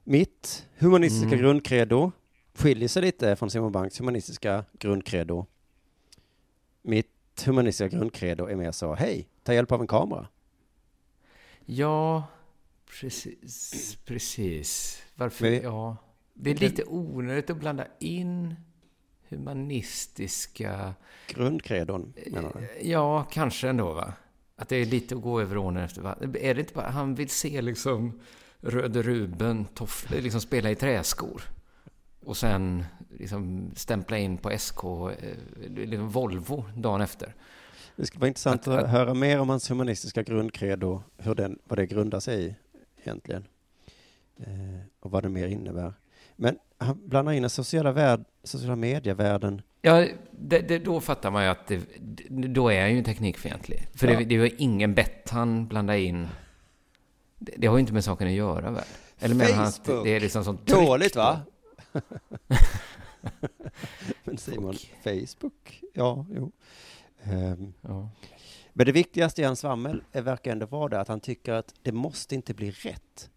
Mitt 0.04 0.66
humanistiska 0.78 1.26
Mm. 1.26 1.38
grundcredo 1.38 2.12
skiljer 2.54 2.88
sig 2.88 3.02
lite 3.02 3.36
från 3.36 3.50
Simon 3.50 3.72
Banks 3.72 4.00
humanistiska 4.00 4.64
grundcredo. 4.72 5.46
Mitt 6.82 7.42
humanistiska 7.46 7.96
grundcredo 7.96 8.46
är 8.46 8.56
mer 8.56 8.72
så, 8.72 8.94
hej, 8.94 9.28
ta 9.42 9.54
hjälp 9.54 9.72
av 9.72 9.80
en 9.80 9.86
kamera. 9.86 10.28
Ja, 11.64 12.24
precis. 13.00 13.96
Precis. 14.04 15.02
Varför? 15.14 15.50
Men 15.50 15.62
Ja. 15.62 15.96
Det 16.34 16.50
är 16.50 16.54
lite 16.54 16.84
onödigt 16.84 17.50
att 17.50 17.56
blanda 17.56 17.86
in 17.98 18.54
humanistiska... 19.30 20.94
Grundcredon, 21.26 22.12
menar 22.30 22.52
du? 22.54 22.88
Ja, 22.88 23.26
kanske 23.30 23.68
ändå, 23.68 23.92
va? 23.92 24.12
Att 24.56 24.68
det 24.68 24.76
är 24.76 24.84
lite 24.86 25.14
att 25.14 25.22
gå 25.22 25.40
över 25.40 25.56
ånen 25.56 25.84
efter 25.84 26.02
vatten. 26.02 26.36
Är 26.40 26.54
det 26.54 26.60
inte 26.60 26.74
bara... 26.74 26.88
Han 26.90 27.14
vill 27.14 27.28
se 27.28 27.62
liksom 27.62 28.20
Röde 28.60 29.02
Ruben 29.02 29.64
toff, 29.64 30.10
liksom 30.10 30.40
spela 30.40 30.70
i 30.70 30.74
träskor. 30.74 31.42
Och 32.24 32.36
sen 32.36 32.84
liksom 33.18 33.70
stämpla 33.76 34.18
in 34.18 34.38
på 34.38 34.58
SK, 34.58 34.84
eh, 34.84 35.14
liksom 35.68 36.08
Volvo, 36.08 36.64
dagen 36.76 37.00
efter. 37.00 37.34
Det 37.96 38.06
skulle 38.06 38.20
vara 38.20 38.28
intressant 38.28 38.68
Att- 38.68 38.84
att, 38.84 38.90
höra 38.90 39.14
mer 39.14 39.40
om 39.40 39.48
hans 39.48 39.70
humanistiska 39.70 40.22
grundcredo, 40.22 41.02
hur 41.16 41.34
den, 41.34 41.58
vad 41.64 41.78
det 41.78 41.86
grundar 41.86 42.20
sig 42.20 42.44
i 42.46 42.54
egentligen. 43.02 43.46
Eh, 44.36 44.80
och 45.00 45.10
vad 45.10 45.22
det 45.22 45.28
mer 45.28 45.46
innebär. 45.46 45.94
Men 46.36 46.58
han 46.80 47.08
blandar 47.08 47.32
in 47.32 47.42
den 47.42 47.50
sociala, 47.50 47.92
värld, 47.92 48.24
sociala 48.44 48.76
medievärlden. 48.76 49.62
Ja, 49.82 50.06
det, 50.30 50.58
det, 50.60 50.78
då 50.78 51.00
fattar 51.00 51.30
man 51.30 51.44
ju 51.44 51.48
att 51.50 51.66
det, 51.66 51.80
då 52.28 52.68
är 52.72 52.80
han 52.80 52.94
ju 52.96 53.02
teknikfientlig. 53.04 53.86
För 53.94 54.08
Ja. 54.08 54.18
det, 54.18 54.24
det 54.24 54.38
var 54.38 54.50
ingen 54.58 54.94
bett 54.94 55.30
han 55.30 55.68
blandar 55.68 55.94
in. 55.94 56.28
Det, 57.38 57.52
det 57.56 57.66
har 57.66 57.76
ju 57.76 57.80
inte 57.80 57.92
med 57.92 58.04
saken 58.04 58.26
att 58.26 58.32
göra 58.32 58.70
väl? 58.70 58.84
Eller 59.18 59.34
menar 59.34 59.52
han 59.52 59.66
att 59.66 59.84
det 59.84 60.10
är 60.10 60.20
liksom 60.20 60.44
sånt 60.44 60.66
Dåligt 60.66 61.16
va? 61.16 61.40
Men 64.24 64.38
Simon, 64.38 64.74
Facebook? 65.04 65.80
Ja, 65.94 66.26
jo. 66.34 66.52
Ehm, 67.22 67.72
Ja. 67.80 68.08
men 68.72 68.86
det 68.86 68.92
viktigaste 68.92 69.42
i 69.42 69.44
hans 69.44 69.60
svammel 69.60 70.02
är- 70.12 70.22
verkar 70.22 70.52
ändå 70.52 70.66
vara 70.66 70.88
det 70.88 71.00
att 71.00 71.08
han 71.08 71.20
tycker 71.20 71.52
att 71.52 71.74
det 71.82 71.92
måste 71.92 72.34
inte 72.34 72.54
bli 72.54 72.70
rätt. 72.70 73.30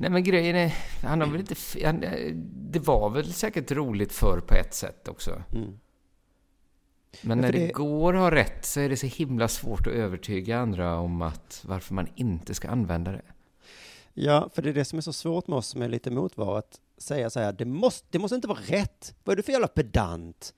Nej 0.00 0.10
men 0.10 0.24
grejen 0.24 0.56
är, 0.56 0.74
han 1.02 1.20
har 1.20 1.28
väl 1.28 1.40
inte... 1.40 1.54
Han, 1.84 2.02
eh, 2.02 2.34
det 2.70 2.78
var 2.78 3.10
väl 3.10 3.32
säkert 3.32 3.70
roligt 3.70 4.12
förr 4.12 4.40
på 4.40 4.54
ett 4.54 4.74
sätt 4.74 5.08
också. 5.08 5.42
Mm. 5.52 5.78
Men 7.22 7.38
Ja, 7.38 7.42
när 7.42 7.52
det, 7.52 7.58
det- 7.58 7.72
går 7.72 8.14
att 8.16 8.20
ha 8.20 8.30
rätt 8.30 8.64
så 8.66 8.80
är 8.80 8.88
det 8.88 8.96
så 8.96 9.06
himla 9.06 9.48
svårt 9.48 9.86
att 9.86 9.92
övertyga 9.92 10.58
andra 10.58 10.98
om 10.98 11.22
att 11.22 11.62
varför 11.66 11.94
man 11.94 12.08
inte 12.14 12.54
ska 12.54 12.68
använda 12.68 13.12
det. 13.12 13.22
Ja, 14.14 14.50
för 14.54 14.62
det 14.62 14.68
är 14.68 14.74
det 14.74 14.84
som 14.84 14.96
är 14.98 15.02
så 15.02 15.12
svårt 15.12 15.46
med 15.46 15.56
oss 15.56 15.66
som 15.66 15.82
är 15.82 15.88
lite 15.88 16.10
emot 16.10 16.36
var 16.36 16.58
att 16.58 16.80
säga 16.98 17.30
så 17.30 17.40
här, 17.40 17.52
det 17.52 17.64
måste, 17.64 18.06
det 18.10 18.18
måste 18.18 18.34
inte 18.34 18.48
vara 18.48 18.60
rätt. 18.66 19.14
Vad 19.24 19.32
är 19.32 19.36
du 19.36 19.42
för 19.42 19.52
jävla 19.52 19.68
pedant? 19.68 20.54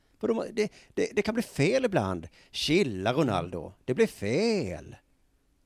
Det, 0.52 0.72
det, 0.94 1.08
det 1.16 1.22
kan 1.22 1.34
bli 1.34 1.42
fel 1.42 1.84
ibland. 1.84 2.28
Chilla 2.50 3.12
Ronaldo, 3.12 3.72
det 3.84 3.94
blir 3.94 4.06
fel. 4.06 4.96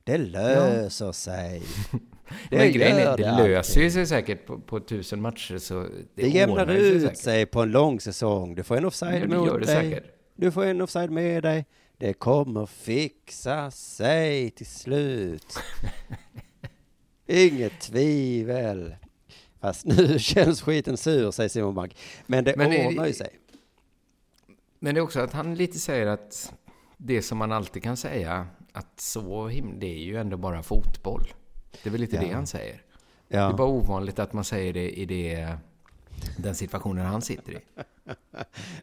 Det 0.03 0.17
löser 0.17 1.11
sig. 1.11 1.63
Det 2.49 2.57
men 2.57 2.71
grejen 2.71 2.97
är, 2.97 3.01
det 3.17 3.29
alltid. 3.31 3.47
löser 3.47 3.81
ju 3.81 3.91
sig 3.91 4.07
säkert 4.07 4.45
på, 4.45 4.59
på 4.59 4.79
tusen 4.79 5.21
matcher 5.21 5.57
så 5.57 5.79
det, 5.83 5.89
Det 6.15 6.27
jämnar 6.27 6.71
ut 6.71 7.01
säkert. 7.01 7.17
sig 7.17 7.45
på 7.45 7.61
en 7.61 7.71
lång 7.71 7.99
säsong. 7.99 8.55
Du 8.55 8.63
får 8.63 8.77
en 8.77 8.85
offside 8.85 9.13
Ja, 9.15 9.19
det 9.27 9.27
mot 9.37 9.53
det 9.53 9.57
dig. 9.59 9.67
säkert. 9.67 10.03
Du 10.35 10.51
får 10.51 10.65
en 10.65 10.81
offside 10.81 11.11
med 11.11 11.43
dig. 11.43 11.65
Det 11.97 12.13
kommer 12.13 12.65
fixa 12.65 13.71
sig 13.71 14.49
till 14.51 14.65
slut. 14.65 15.59
Inget 17.27 17.79
tvivel. 17.81 18.95
Fast 19.61 19.85
nu 19.85 20.19
känns 20.19 20.61
skiten 20.61 20.97
sur, 20.97 21.31
säger 21.31 21.49
Simon 21.49 21.75
Bank. 21.75 21.97
Men 22.25 22.43
det 22.43 22.53
Men 22.57 22.87
ordnar 22.87 23.07
ju 23.07 23.13
sig. 23.13 23.29
Men 24.79 24.95
det 24.95 24.99
är 24.99 25.03
också 25.03 25.19
att 25.19 25.33
han 25.33 25.55
lite 25.55 25.79
säger 25.79 26.07
att 26.07 26.53
det 26.97 27.21
som 27.21 27.37
man 27.37 27.51
alltid 27.51 27.83
kan 27.83 27.97
säga, 27.97 28.47
att 28.71 28.99
så 29.01 29.49
him- 29.49 29.79
det 29.79 29.87
är 29.87 29.99
ju 30.03 30.17
ändå 30.17 30.37
bara 30.37 30.63
fotboll. 30.63 31.27
Det 31.83 31.89
är 31.89 31.91
väl 31.91 32.01
lite 32.01 32.15
Ja. 32.15 32.21
det 32.21 32.33
han 32.33 32.47
säger. 32.47 32.81
Det 33.27 33.35
är 33.37 33.41
Ja. 33.41 33.53
bara 33.53 33.67
ovanligt 33.67 34.19
att 34.19 34.33
man 34.33 34.43
säger 34.43 34.73
det 34.73 34.89
i 34.99 35.05
det, 35.05 35.57
den 36.37 36.55
situationen 36.55 37.05
han 37.05 37.21
sitter 37.21 37.51
i. 37.51 37.59
De 38.05 38.13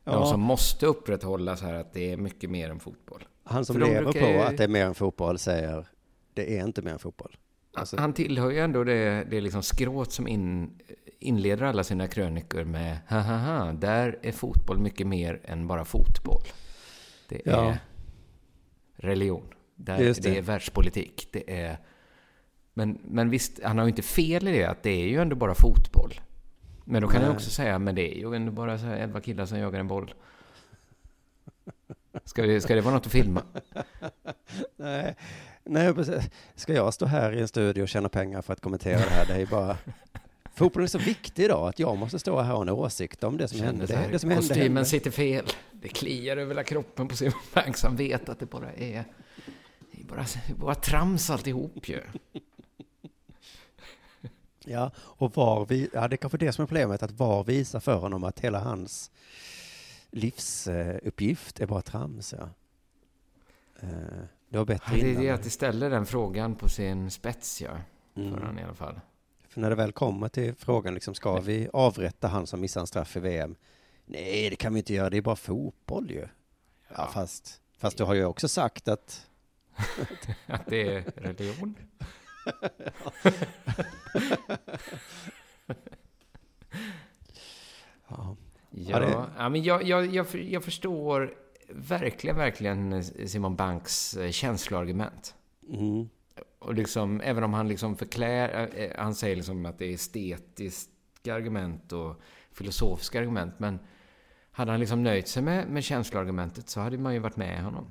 Ja. 0.05 0.27
som 0.27 0.41
måste 0.41 0.87
upprätthålla 0.87 1.57
så 1.57 1.65
här 1.65 1.75
att 1.75 1.93
det 1.93 2.13
är 2.13 2.17
mycket 2.17 2.51
mer 2.51 2.71
än 2.71 2.81
fotboll. 2.81 3.25
Han 3.45 3.65
som 3.65 3.75
För 3.75 3.81
de 3.81 3.87
lever 3.89 4.03
brukar 4.13 4.35
på 4.39 4.43
att 4.43 4.57
det 4.57 4.65
är 4.65 4.69
mer 4.69 4.87
än 4.87 4.95
fotboll 4.95 5.39
säger 5.39 5.87
det 6.35 6.59
är 6.59 6.65
inte 6.65 6.83
mer 6.83 6.93
än 6.93 6.99
fotboll. 6.99 7.37
Alltså, 7.77 7.97
Han 7.97 8.13
tillhör 8.13 8.51
ju 8.51 8.59
ändå 8.59 8.85
det, 8.85 9.25
det 9.31 9.41
liksom 9.41 9.63
skråt 9.63 10.13
som 10.13 10.29
in, 10.29 10.71
inleder 11.19 11.65
alla 11.67 11.85
sina 11.85 12.09
krönikor 12.09 12.65
med 12.65 12.99
ha 13.09 13.19
ha 13.21 13.37
ha, 13.39 13.73
där 13.73 14.19
är 14.23 14.33
fotboll 14.33 14.79
mycket 14.79 15.07
mer 15.07 15.41
än 15.45 15.67
bara 15.67 15.85
fotboll. 15.85 16.43
Det 17.29 17.37
är 17.37 17.53
Ja. 17.53 17.77
religion. 18.97 19.49
Där, 19.77 19.99
det. 19.99 20.23
det. 20.23 20.39
är 20.39 20.43
världspolitik. 20.43 21.29
Det 21.33 21.61
är... 21.61 21.79
Men, 22.75 22.99
men 23.03 23.31
visst, 23.31 23.61
han 23.63 23.79
har 23.79 23.85
ju 23.85 23.91
inte 23.91 24.03
fel 24.03 24.49
i 24.49 24.53
det, 24.53 24.65
att 24.65 24.83
det 24.83 24.91
är 24.91 25.07
ju 25.07 25.21
ändå 25.23 25.37
bara 25.37 25.55
fotboll. 25.55 26.21
Men 26.85 27.03
då 27.03 27.09
kan 27.09 27.21
Nej. 27.21 27.27
jag 27.29 27.35
också 27.35 27.51
säga, 27.51 27.79
men 27.79 27.95
det 27.95 28.15
är 28.17 28.19
ju 28.19 28.35
ändå 28.35 28.53
bara 28.53 28.79
så 28.79 28.85
här 28.85 28.97
elva 28.97 29.21
killar 29.21 29.47
som 29.47 29.59
jagar 29.59 29.81
en 29.81 29.89
boll. 29.89 30.15
Ska 32.25 32.43
det, 32.43 32.61
ska 32.61 32.75
det 32.75 32.81
vara 32.81 32.95
något 32.95 33.07
att 33.07 33.13
filma? 33.13 33.43
nej, 34.77 35.17
Nej, 35.65 35.95
precis. 35.95 36.31
Ska 36.55 36.73
jag 36.73 36.95
stå 36.95 37.07
här 37.07 37.33
i 37.33 37.41
en 37.41 37.49
studio 37.49 37.83
och 37.83 37.89
tjäna 37.89 38.09
pengar 38.09 38.43
för 38.43 38.53
att 38.53 38.61
kommentera 38.61 38.99
det 38.99 39.11
här? 39.11 39.27
Det 39.27 39.33
är 39.33 39.39
ju 39.39 39.47
bara... 39.47 39.77
Fotbollen 40.55 40.85
är 40.85 40.89
så 40.89 40.99
viktig 40.99 41.45
idag 41.45 41.69
att 41.69 41.79
jag 41.79 41.99
måste 41.99 42.19
stå 42.19 42.41
här 42.41 42.51
och 42.51 42.57
ha 42.57 42.63
en 42.63 42.69
åsikt 42.69 43.25
om 43.25 43.37
det 43.37 43.49
som 43.49 43.61
hände. 43.61 43.87
Det, 43.87 44.09
det 44.13 44.19
som 44.19 44.31
hände, 44.31 44.49
Kostymen 44.49 44.67
hände. 44.67 44.85
sitter 44.85 45.11
fel. 45.11 45.45
Det 45.73 45.89
kliar 45.89 46.37
över 46.37 46.51
hela 46.51 46.65
kroppen 46.65 47.09
på 47.09 47.17
Simon 47.17 47.41
Banks. 47.55 47.83
Han 47.83 47.97
vet 47.97 48.29
att 48.29 48.39
det 48.39 48.47
bara 48.47 48.73
är... 48.73 49.05
Det 49.93 50.01
är 50.01 50.05
bara, 50.05 50.27
bara 50.57 50.75
trams 50.75 51.31
alltihop 51.31 51.89
ju. 51.89 52.01
Ja, 54.67 54.91
och 54.97 55.37
var 55.37 55.67
vi, 55.67 55.89
ja, 55.93 56.09
det 56.09 56.15
är 56.15 56.17
kanske 56.17 56.39
det 56.39 56.53
som 56.53 56.63
är 56.63 56.67
problemet, 56.67 57.03
att 57.03 57.11
VAR 57.11 57.45
visar 57.45 57.81
för 57.81 57.95
honom 57.97 58.25
att 58.25 58.41
hela 58.41 58.59
hans 58.61 59.11
livsuppgift 60.11 61.61
är 61.61 61.67
bara 61.67 61.83
trams. 61.83 62.35
Ja. 62.39 62.49
Eh, 63.81 63.89
Det 64.49 64.59
var 64.59 64.65
bättre 64.65 64.97
Ja, 64.97 65.03
det 65.03 65.09
är 65.09 65.11
innan. 65.11 65.23
det 65.23 65.31
att 65.31 65.43
det 65.43 65.51
ställer 65.51 65.91
den 65.91 66.07
frågan 66.07 66.55
på 66.55 66.69
sin 66.69 67.11
spets, 67.11 67.63
ja. 67.63 67.71
För 68.15 68.21
Mm. 68.23 68.43
han 68.43 68.59
i 68.59 68.63
alla 68.63 68.75
fall. 68.75 69.01
För 69.49 69.61
när 69.61 69.71
det 69.71 69.77
väl 69.77 69.93
kommer 69.93 70.29
till 70.29 70.55
frågan, 70.55 70.95
liksom, 70.95 71.15
ska 71.15 71.41
vi 71.41 71.69
avrätta 71.73 72.29
han 72.29 72.47
som 72.47 72.61
missar 72.61 72.81
en 72.81 72.87
straff 72.87 73.17
i 73.17 73.21
VM? 73.21 73.55
Nej, 74.07 74.51
det 74.51 74.57
kan 74.57 74.75
vi 74.75 74.79
inte 74.81 74.95
göra, 74.95 75.11
det 75.11 75.17
är 75.17 75.23
bara 75.23 75.37
fotboll 75.37 76.11
ju. 76.11 76.29
Ja, 76.97 77.07
fast, 77.15 77.61
fast 77.79 77.97
du 77.99 78.05
har 78.05 78.15
ju 78.15 78.25
också 78.25 78.49
sagt 78.49 78.89
att 78.89 79.27
Att 80.47 80.67
det 80.67 80.95
är 80.97 81.03
religion. 81.17 81.75
Ja, 88.09 88.37
Ja, 88.71 88.99
det- 88.99 89.27
ja 89.39 89.49
men 89.49 89.63
jag, 89.63 89.83
jag, 89.83 90.07
jag, 90.07 90.27
jag 90.35 90.65
förstår 90.65 91.35
verkligen, 91.69 92.37
verkligen 92.37 93.05
Simon 93.05 93.57
Banks 93.57 94.17
eh, 94.17 94.31
känsloargument. 94.31 95.35
mm, 95.69 96.09
Och 96.59 96.75
liksom, 96.75 97.21
även 97.21 97.45
om 97.45 97.55
han 97.55 97.69
liksom 97.69 97.97
förklär, 97.97 98.71
eh, 98.75 98.91
han 98.99 99.15
säger 99.15 99.37
liksom 99.37 99.67
att 99.67 99.79
det 99.79 99.85
är 99.87 99.95
estetiska 99.95 101.35
argument 101.35 101.93
och 101.93 102.21
filosofiska 102.53 103.21
argument, 103.21 103.55
men 103.59 103.79
hade 104.51 104.71
han 104.71 104.81
liksom 104.81 105.03
nöjt 105.03 105.29
sig 105.29 105.43
med, 105.43 105.69
med 105.69 105.85
känsloargumentet 105.85 106.69
så 106.69 106.81
hade 106.81 106.99
man 106.99 107.13
ju 107.15 107.19
varit 107.19 107.37
med 107.37 107.63
honom. 107.65 107.87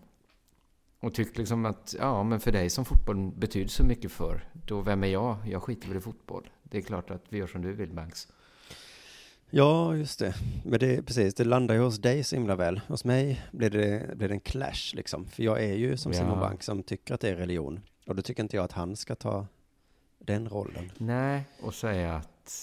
Och 1.03 1.13
tyckt 1.13 1.37
liksom 1.37 1.65
att, 1.65 1.95
ja 1.99 2.23
men 2.23 2.39
för 2.39 2.51
dig 2.51 2.69
som 2.69 2.85
fotboll 2.85 3.31
betyder 3.31 3.69
så 3.69 3.83
mycket 3.83 4.11
för, 4.11 4.45
då 4.53 4.81
vem 4.81 5.03
är 5.03 5.07
jag? 5.07 5.37
Jag 5.45 5.63
skiter 5.63 5.87
väl 5.87 5.97
i 5.97 6.01
fotboll. 6.01 6.49
Det 6.63 6.77
är 6.77 6.81
klart 6.81 7.11
att 7.11 7.23
vi 7.29 7.37
gör 7.37 7.47
som 7.47 7.61
du 7.61 7.73
vill 7.73 7.93
Banks. 7.93 8.27
ja, 9.49 9.95
just 9.95 10.19
det. 10.19 10.33
Men 10.65 10.79
det 10.79 11.03
precis, 11.03 11.33
det 11.33 11.43
landar 11.43 11.75
ju 11.75 11.81
hos 11.81 11.97
dig 11.97 12.23
så 12.23 12.35
himla 12.35 12.55
väl. 12.55 12.81
Hos 12.87 13.05
mig 13.05 13.45
blir 13.51 13.69
det, 13.69 14.17
blir 14.17 14.27
det 14.27 14.33
en 14.33 14.39
clash 14.39 14.93
liksom. 14.93 15.25
För 15.27 15.43
jag 15.43 15.63
är 15.63 15.73
ju 15.73 15.97
som 15.97 16.11
Ja. 16.11 16.17
Simon 16.19 16.39
Bank 16.39 16.63
som 16.63 16.83
tycker 16.83 17.13
att 17.13 17.21
det 17.21 17.29
är 17.29 17.35
religion. 17.35 17.79
Och 18.07 18.15
då 18.15 18.21
tycker 18.21 18.43
inte 18.43 18.55
jag 18.55 18.63
att 18.63 18.71
han 18.71 18.95
ska 18.95 19.15
ta 19.15 19.47
den 20.19 20.49
rollen. 20.49 20.91
Nej, 20.97 21.43
och 21.61 21.73
säga 21.73 22.15
att 22.15 22.59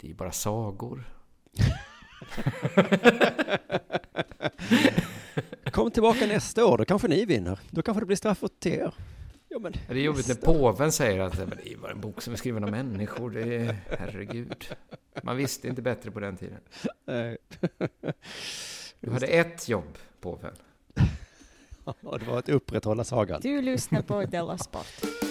det 0.00 0.10
är 0.10 0.14
bara 0.14 0.32
sagor. 0.32 1.04
Kom 5.76 5.90
tillbaka 5.90 6.26
nästa 6.26 6.66
år, 6.66 6.78
då 6.78 6.84
kanske 6.84 7.08
ni 7.08 7.24
vinner. 7.24 7.58
Då 7.70 7.82
kanske 7.82 8.00
det 8.00 8.06
blir 8.06 8.16
straff 8.16 8.42
åt 8.44 8.66
er. 8.66 8.94
Ja, 9.48 9.58
men 9.58 9.72
Det 9.72 9.94
är 9.94 9.98
jobbigt 9.98 10.28
när 10.28 10.34
påven 10.34 10.92
säger 10.92 11.20
att 11.20 11.38
"Men 11.38 11.52
det 11.64 11.72
är 11.72 11.76
bara 11.76 11.92
en 11.92 12.00
bok 12.00 12.22
som 12.22 12.32
är 12.32 12.36
skriven 12.36 12.64
av 12.64 12.70
människor. 12.70 13.30
Det 13.30 13.56
är, 13.56 13.76
herregud. 13.98 14.76
Man 15.22 15.36
visste 15.36 15.68
inte 15.68 15.82
bättre 15.82 16.10
på 16.10 16.20
den 16.20 16.36
tiden. 16.36 16.58
Nej. 17.06 17.36
Du 19.00 19.10
hade 19.10 19.26
ett 19.26 19.68
jobb, 19.68 19.98
påven. 20.20 20.54
Ja, 21.84 22.18
det 22.18 22.24
var 22.26 22.38
att 22.38 22.48
upprätthålla 22.48 23.04
sagan. 23.04 23.40
Du 23.42 23.62
lyssnar 23.62 24.02
på 24.02 24.22
Della 24.24 24.58
Sport. 24.58 25.25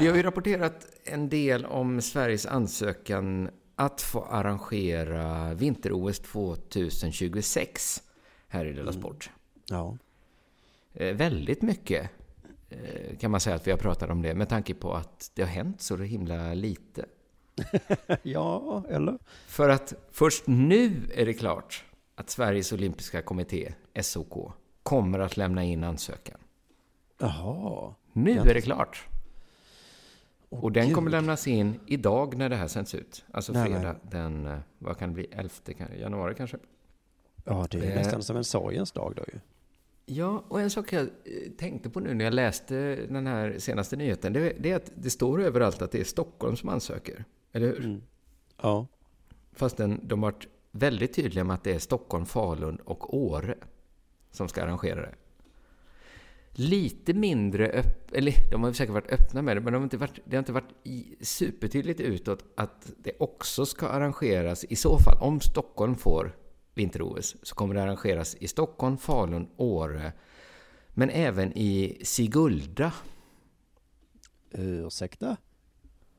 Vi 0.00 0.06
har 0.06 0.16
ju 0.16 0.22
rapporterat 0.22 0.86
en 1.04 1.28
del 1.28 1.66
om 1.66 2.00
Sveriges 2.00 2.46
ansökan 2.46 3.50
att 3.76 4.00
få 4.00 4.24
arrangera 4.24 5.54
vinter-OS 5.54 6.18
2026 6.18 8.02
här 8.48 8.64
i 8.64 8.72
Della 8.72 8.92
Sport. 8.92 9.30
Ja. 9.66 9.98
Eh, 10.92 11.14
väldigt 11.14 11.62
mycket 11.62 12.10
eh, 12.68 13.16
kan 13.18 13.30
man 13.30 13.40
säga 13.40 13.56
att 13.56 13.66
vi 13.66 13.70
har 13.70 13.78
pratat 13.78 14.10
om 14.10 14.22
det 14.22 14.34
med 14.34 14.48
tanke 14.48 14.74
på 14.74 14.94
att 14.94 15.30
det 15.34 15.42
har 15.42 15.48
hänt 15.48 15.80
så 15.80 15.96
himla 15.96 16.54
lite. 16.54 17.04
ja, 18.22 18.84
eller? 18.88 19.18
För 19.46 19.68
att 19.68 19.94
först 20.10 20.46
nu 20.46 21.10
är 21.14 21.26
det 21.26 21.34
klart 21.34 21.84
att 22.14 22.30
Sveriges 22.30 22.72
olympiska 22.72 23.22
kommitté, 23.22 23.72
SOK, 24.00 24.52
kommer 24.82 25.18
att 25.18 25.36
lämna 25.36 25.64
in 25.64 25.84
ansökan. 25.84 26.38
Jaha. 27.18 27.94
Nu 28.12 28.38
är 28.38 28.54
det 28.54 28.60
klart. 28.60 29.06
Åh, 30.56 30.64
Och 30.64 30.72
den 30.72 30.86
gud. 30.86 30.94
kommer 30.94 31.10
lämnas 31.10 31.46
in 31.46 31.80
idag 31.86 32.36
när 32.36 32.48
det 32.48 32.56
här 32.56 32.68
sänds 32.68 32.94
ut. 32.94 33.24
Alltså 33.30 33.52
Nej, 33.52 33.64
fredag 33.72 33.96
den, 34.10 34.46
eh, 34.46 34.58
vad 34.78 34.98
kan 34.98 35.08
det 35.08 35.14
bli, 35.14 35.26
11 35.32 35.50
kan- 35.78 35.98
januari 36.00 36.34
kanske? 36.34 36.56
Ja, 37.44 37.66
det 37.70 37.78
är 37.78 37.90
Eh. 37.90 37.94
nästan 37.96 38.22
som 38.22 38.36
en 38.36 38.44
sorgens 38.44 38.92
dag 38.92 39.12
då 39.16 39.22
ju. 39.32 39.38
Ja, 40.06 40.44
och 40.48 40.60
en 40.60 40.70
sak 40.70 40.92
jag 40.92 41.02
eh, 41.02 41.08
tänkte 41.58 41.90
på 41.90 42.00
nu 42.00 42.14
när 42.14 42.24
jag 42.24 42.34
läste 42.34 42.96
den 43.08 43.26
här 43.26 43.54
senaste 43.58 43.96
nyheten, 43.96 44.32
det, 44.32 44.52
det 44.58 44.70
är 44.70 44.76
att 44.76 44.90
det 44.94 45.10
står 45.10 45.42
överallt 45.42 45.82
att 45.82 45.92
det 45.92 46.00
är 46.00 46.04
Stockholm 46.04 46.56
som 46.56 46.68
ansöker. 46.68 47.24
Eller 47.52 47.66
hur? 47.66 47.84
Mm. 47.84 48.02
Ja. 48.62 48.86
Fastän 49.52 50.00
de 50.02 50.22
har 50.22 50.32
varit 50.32 50.46
väldigt 50.72 51.14
tydliga 51.14 51.44
med 51.44 51.54
att 51.54 51.64
det 51.64 51.74
är 51.74 51.78
Stockholm, 51.78 52.26
Falun 52.26 52.76
och 52.76 53.16
Åre 53.16 53.54
som 54.30 54.48
ska 54.48 54.62
arrangera 54.62 55.00
det. 55.00 55.14
Lite 56.58 57.14
mindre 57.14 57.68
öpp, 57.68 58.12
eller 58.12 58.50
de 58.50 58.62
har 58.62 58.72
säkert 58.72 58.94
varit 58.94 59.12
öppna 59.12 59.42
med 59.42 59.56
det, 59.56 59.60
men 59.60 59.72
de 59.72 59.78
har 59.78 59.84
inte 59.84 59.96
varit, 59.96 60.18
det 60.24 60.36
har 60.36 60.38
inte 60.38 60.52
varit 60.52 60.74
supertydligt 61.20 62.00
utåt 62.00 62.44
att 62.56 62.92
det 62.98 63.12
också 63.18 63.66
ska 63.66 63.88
arrangeras, 63.88 64.64
i 64.64 64.76
så 64.76 64.98
fall, 64.98 65.18
om 65.20 65.40
Stockholm 65.40 65.94
får 65.94 66.36
vinter-OS, 66.74 67.36
så 67.42 67.54
kommer 67.54 67.74
det 67.74 67.82
arrangeras 67.82 68.36
i 68.40 68.48
Stockholm, 68.48 68.98
Falun, 68.98 69.48
Åre, 69.56 70.12
men 70.88 71.10
även 71.10 71.52
i 71.58 71.98
Sigulda. 72.02 72.92
Ursäkta? 74.50 75.36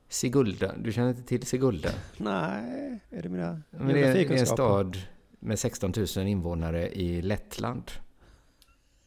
Sigulda, 0.10 0.76
du 0.78 0.92
känner 0.92 1.10
inte 1.10 1.24
till 1.24 1.46
Sigulda? 1.46 1.90
Nej, 2.18 3.00
är 3.10 3.22
det 3.22 3.30
mina 3.30 3.62
Men 3.70 3.88
det, 3.88 4.00
är, 4.00 4.32
en 4.32 4.46
stad 4.46 4.98
med 5.40 5.60
16 5.60 5.94
000 6.18 6.28
invånare 6.28 6.90
i 6.90 7.22
Lettland. 7.22 7.92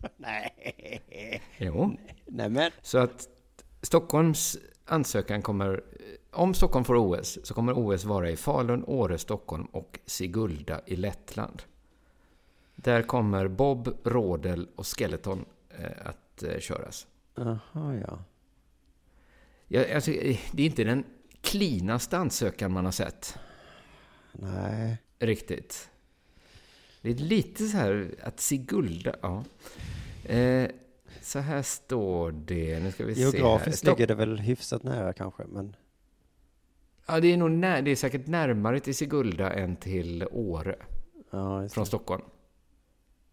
Nej. 0.17 1.43
Jo. 1.59 1.97
Nej 2.27 2.49
men. 2.49 2.71
Så 2.83 2.99
att 2.99 3.29
Stockholms 3.83 4.59
ansökan 4.85 5.43
kommer... 5.43 5.85
Om 6.33 6.55
Stockholm 6.55 6.85
får 6.85 6.97
OS 6.97 7.39
så 7.43 7.55
kommer 7.55 7.73
OS 7.73 8.05
vara 8.05 8.31
i 8.31 8.37
Falun, 8.37 8.85
Åre, 8.87 9.19
Stockholm 9.19 9.65
och 9.65 9.99
Sigulda 10.07 10.81
i 10.87 10.97
Lettland. 10.97 11.63
Där 12.77 13.03
kommer 13.03 13.49
bob, 13.49 13.99
rodel 14.05 14.69
och 14.77 14.87
skeleton 14.87 15.45
eh, 15.79 16.07
att 16.07 16.43
eh, 16.43 16.59
köras. 16.59 17.07
Jaha, 17.35 17.59
ja. 18.07 18.19
Ja, 19.69 19.95
alltså, 19.95 20.11
det 20.53 20.63
är 20.63 20.67
inte 20.67 20.85
den 20.85 21.05
klinaste 21.41 22.19
ansökan 22.19 22.73
man 22.73 22.85
har 22.85 22.93
sett. 22.93 23.39
Nej. 24.33 24.99
Riktigt. 25.19 25.91
Det 27.03 27.11
är 27.11 27.15
lite 27.15 27.67
så 27.67 27.77
här 27.77 28.15
att 28.23 28.41
Sigulda, 28.41 29.17
ja. 29.23 29.45
Eh, 30.25 30.71
så 31.23 31.39
här 31.39 31.63
står 31.63 32.33
det, 32.33 32.81
nu 32.81 32.93
ska 32.93 33.05
vi 33.05 33.15
se 33.15 33.25
här. 33.25 33.33
Geografiskt 33.33 33.85
ligger 33.85 34.07
det 34.07 34.15
väl 34.15 34.39
hyfsat 34.39 34.83
nära 34.83 35.13
kanske, 35.13 35.45
men 35.49 35.77
Ja, 37.11 37.21
det 37.21 37.33
är 37.33 37.37
nog 37.37 37.51
när, 37.51 37.83
det 37.83 37.91
är 37.91 37.97
säkert 37.97 38.27
närmare 38.27 38.81
till 38.81 38.95
Sigulda 38.95 39.53
än 39.53 39.77
till 39.77 40.27
Åre 40.31 40.77
ja, 41.31 41.69
från. 41.69 41.87
Stockholm. 41.87 42.23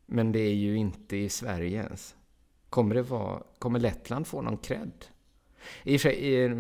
Men 0.06 0.32
det 0.32 0.40
är 0.40 0.54
ju 0.54 0.78
inte 0.78 1.18
i 1.18 1.30
Sverige 1.30 1.84
ens. 1.84 2.16
Kommer 2.70 2.96
det 2.96 3.02
vara, 3.02 3.44
kommer 3.60 3.80
Lettland 3.80 4.28
få 4.28 4.42
någon 4.42 4.58
cred? 4.58 4.92
I 5.84 5.98
och 5.98 6.02
för 6.02 6.10
sig, 6.10 6.46
eh, 6.46 6.52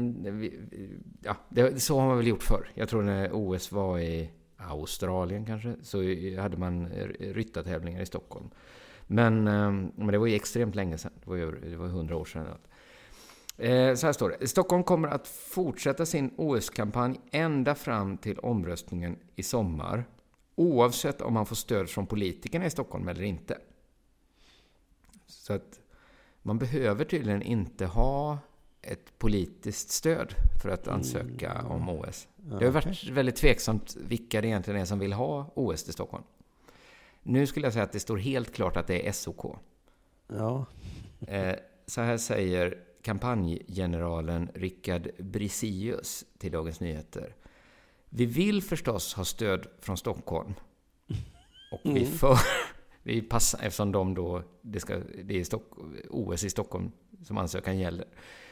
ja, 1.24 1.36
det, 1.49 1.80
så 1.84 1.99
har 1.99 2.08
man 2.08 2.18
väl 2.18 2.28
gjort 2.28 2.43
förr. 2.43 2.72
Jag 2.74 2.89
tror 2.89 3.01
när 3.01 3.30
OS 3.34 3.72
var 3.72 3.99
i 3.99 4.30
Australien 4.58 5.45
kanske, 5.45 5.76
så 5.82 5.97
hade 6.41 6.58
man 6.58 6.88
ryttartävlingar 7.20 8.01
i 8.01 8.05
Stockholm. 8.05 8.49
Men, 9.08 9.47
eh, 9.47 9.72
men 9.95 10.08
det 10.08 10.18
var 10.18 10.28
ju 10.28 10.36
extremt 10.36 10.76
länge 10.76 10.97
sedan. 10.97 11.12
Det 11.24 11.30
var 11.30 11.36
ju 11.36 11.51
det 11.51 11.78
var 11.78 11.88
100 11.88 12.16
år 12.16 12.26
sedan. 12.26 12.47
Eh, 13.58 13.95
så 13.95 14.05
här 14.05 14.14
står 14.14 14.36
det. 14.39 14.47
Stockholm 14.47 14.84
kommer 14.84 15.08
att 15.08 15.28
fortsätta 15.28 16.05
sin 16.05 16.32
OS-kampanj 16.38 17.20
ända 17.32 17.76
fram 17.76 18.18
till 18.18 18.39
omröstningen 18.39 19.18
i 19.36 19.43
sommar. 19.43 20.05
Oavsett 20.55 21.22
om 21.22 21.34
man 21.34 21.45
får 21.45 21.55
stöd 21.55 21.89
från 21.89 22.08
politikerna 22.08 22.66
i 22.66 22.70
Stockholm 22.70 23.08
eller 23.08 23.24
inte. 23.24 23.58
Så 25.26 25.53
att 25.53 25.80
man 26.41 26.58
behöver 26.58 27.05
tydligen 27.05 27.41
inte 27.41 27.86
ha 27.86 28.39
ett 28.88 29.20
politiskt 29.20 29.90
stöd 29.90 30.36
för 30.62 30.70
att 30.70 30.88
ansöka 30.88 31.62
om 31.70 31.90
OS. 31.90 32.28
Det 32.36 32.66
har 32.66 32.72
varit 32.72 33.10
väldigt 33.10 33.36
tveksamt 33.36 33.98
vilka 34.00 34.42
det 34.42 34.48
egentligen 34.48 34.82
är 34.82 34.86
som 34.86 35.00
vill 35.00 35.14
ha 35.14 35.52
OS 35.56 35.84
till 35.84 35.94
Stockholm. 35.94 36.24
Nu 37.24 37.48
skulle 37.48 37.66
jag 37.66 37.74
säga 37.74 37.84
att 37.84 37.92
det 37.92 38.00
står 38.00 38.18
helt 38.18 38.54
klart 38.54 38.78
att 38.78 38.88
det 38.88 39.08
är 39.08 39.12
SOK. 39.12 39.56
Ja. 40.28 40.66
Eh, 41.28 41.56
så 41.86 42.02
här 42.02 42.18
säger 42.18 42.78
kampanjgeneralen 43.02 44.50
Rickard 44.54 45.10
Brisius 45.20 46.26
till 46.38 46.52
Dagens 46.52 46.80
Nyheter. 46.80 47.36
Vi 48.10 48.26
vill 48.26 48.64
förstås 48.64 49.14
ha 49.14 49.26
stöd 49.26 49.68
från 49.80 49.98
Stockholm. 49.98 50.54
Och 51.72 51.82
vi 51.84 52.06
för... 52.06 52.38
Vi 53.04 53.22
passar, 53.22 53.60
eftersom 53.64 53.92
de 53.92 54.14
då, 54.14 54.44
det, 54.62 54.80
ska, 54.80 54.98
det 55.24 55.40
är 55.40 55.44
Stock, 55.44 55.64
OS 56.10 56.44
i 56.44 56.50
Stockholm 56.50 56.92
som 57.24 57.38
ansökan 57.38 57.80
gäller. 57.80 58.06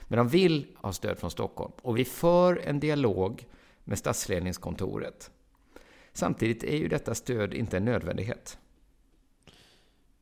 Men 0.08 0.18
de 0.18 0.28
vill 0.28 0.68
ha 0.76 0.94
stöd 0.94 1.20
från 1.20 1.32
Stockholm. 1.32 1.72
Och 1.82 1.98
vi 1.98 2.06
för 2.06 2.58
en 2.58 2.80
dialog 2.80 3.46
med 3.84 3.98
statsledningskontoret. 3.98 5.32
Samtidigt 6.14 6.64
är 6.64 6.78
ju 6.78 6.88
detta 6.88 7.16
stöd 7.16 7.54
inte 7.54 7.78
en 7.78 7.86
nödvändighet 7.86 8.58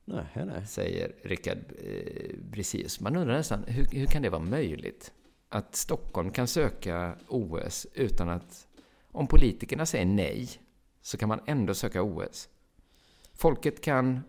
Nej, 0.05 0.25
nej. 0.33 0.67
säger 0.67 1.15
Rickard 1.21 1.57
eh, 1.57 2.35
Brisius. 2.39 2.99
Man 2.99 3.15
undrar 3.15 3.37
nästan, 3.37 3.63
hur, 3.67 3.85
hur 3.91 4.05
kan 4.05 4.21
det 4.21 4.29
vara 4.29 4.41
möjligt? 4.41 5.13
Att 5.49 5.75
Stockholm 5.75 6.31
kan 6.31 6.47
söka 6.47 7.17
OS 7.27 7.87
utan 7.93 8.29
att... 8.29 8.67
Om 9.11 9.27
politikerna 9.27 9.85
säger 9.85 10.05
nej, 10.05 10.49
så 11.01 11.17
kan 11.17 11.29
man 11.29 11.39
ändå 11.45 11.73
söka 11.73 12.03
OS. 12.03 12.49
Folket 13.33 13.81
kan... 13.81 14.21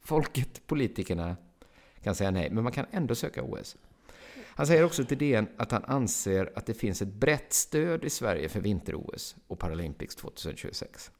Folket, 0.00 0.66
politikerna, 0.66 1.36
kan 2.02 2.14
säga 2.14 2.30
nej, 2.30 2.50
men 2.50 2.64
man 2.64 2.72
kan 2.72 2.86
ändå 2.90 3.14
söka 3.14 3.42
OS. 3.42 3.76
Han 4.54 4.66
säger 4.66 4.84
också 4.84 5.04
till 5.04 5.18
DN 5.18 5.48
att 5.56 5.72
han 5.72 5.84
anser 5.84 6.52
att 6.54 6.66
det 6.66 6.74
finns 6.74 7.02
ett 7.02 7.14
brett 7.14 7.52
stöd 7.52 8.04
i 8.04 8.10
Sverige 8.10 8.48
för 8.48 8.60
vinter-OS 8.60 9.36
och 9.46 9.58
Paralympics 9.58 10.16
2026. 10.16 11.10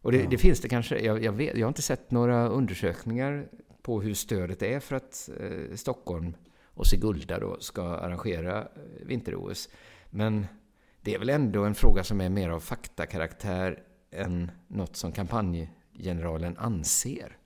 Och 0.00 0.12
det, 0.12 0.26
det 0.30 0.38
finns 0.38 0.60
det 0.60 0.68
kanske. 0.68 0.98
Jag, 0.98 1.24
jag, 1.24 1.32
vet, 1.32 1.56
jag 1.56 1.66
har 1.66 1.68
inte 1.68 1.82
sett 1.82 2.10
några 2.10 2.48
undersökningar 2.48 3.48
på 3.82 4.02
hur 4.02 4.14
stödet 4.14 4.62
är 4.62 4.80
för 4.80 4.96
att 4.96 5.30
eh, 5.40 5.76
Stockholm 5.76 6.36
och 6.64 6.86
Sigulda 6.86 7.38
då 7.38 7.60
ska 7.60 7.82
arrangera 7.82 8.60
eh, 8.60 8.66
vinter-OS. 9.06 9.68
Men 10.10 10.46
det 11.00 11.14
är 11.14 11.18
väl 11.18 11.30
ändå 11.30 11.64
en 11.64 11.74
fråga 11.74 12.04
som 12.04 12.20
är 12.20 12.28
mer 12.28 12.48
av 12.48 12.60
faktakaraktär 12.60 13.82
än 14.10 14.50
något 14.68 14.96
som 14.96 15.12
kampanjgeneralen 15.12 16.56
anser. 16.56 17.36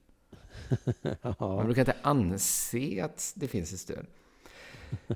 Man 1.39 1.65
brukar 1.65 1.83
inte 1.83 1.97
anse 2.03 3.05
att 3.05 3.33
det 3.37 3.49
finns 3.49 3.73
ett 3.73 3.81
stöd. 3.81 4.07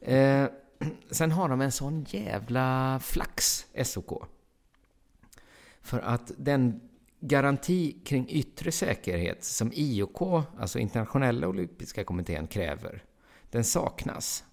Eh, 0.03 0.47
sen 1.11 1.33
har 1.33 1.49
de 1.49 1.61
en 1.61 1.73
sån 1.73 2.05
jävla 2.09 2.99
flax, 3.03 3.67
SOK. 3.85 4.23
För 5.83 5.99
att 5.99 6.33
den 6.37 6.81
garanti 7.21 7.97
kring 8.05 8.29
yttre 8.29 8.73
säkerhet 8.73 9.45
som 9.45 9.73
IOK, 9.75 10.23
alltså 10.59 10.79
Internationella 10.79 11.49
Olympiska 11.49 12.05
Kommittén, 12.05 12.47
kräver, 12.47 13.03
den 13.51 13.65
saknas. 13.65 14.45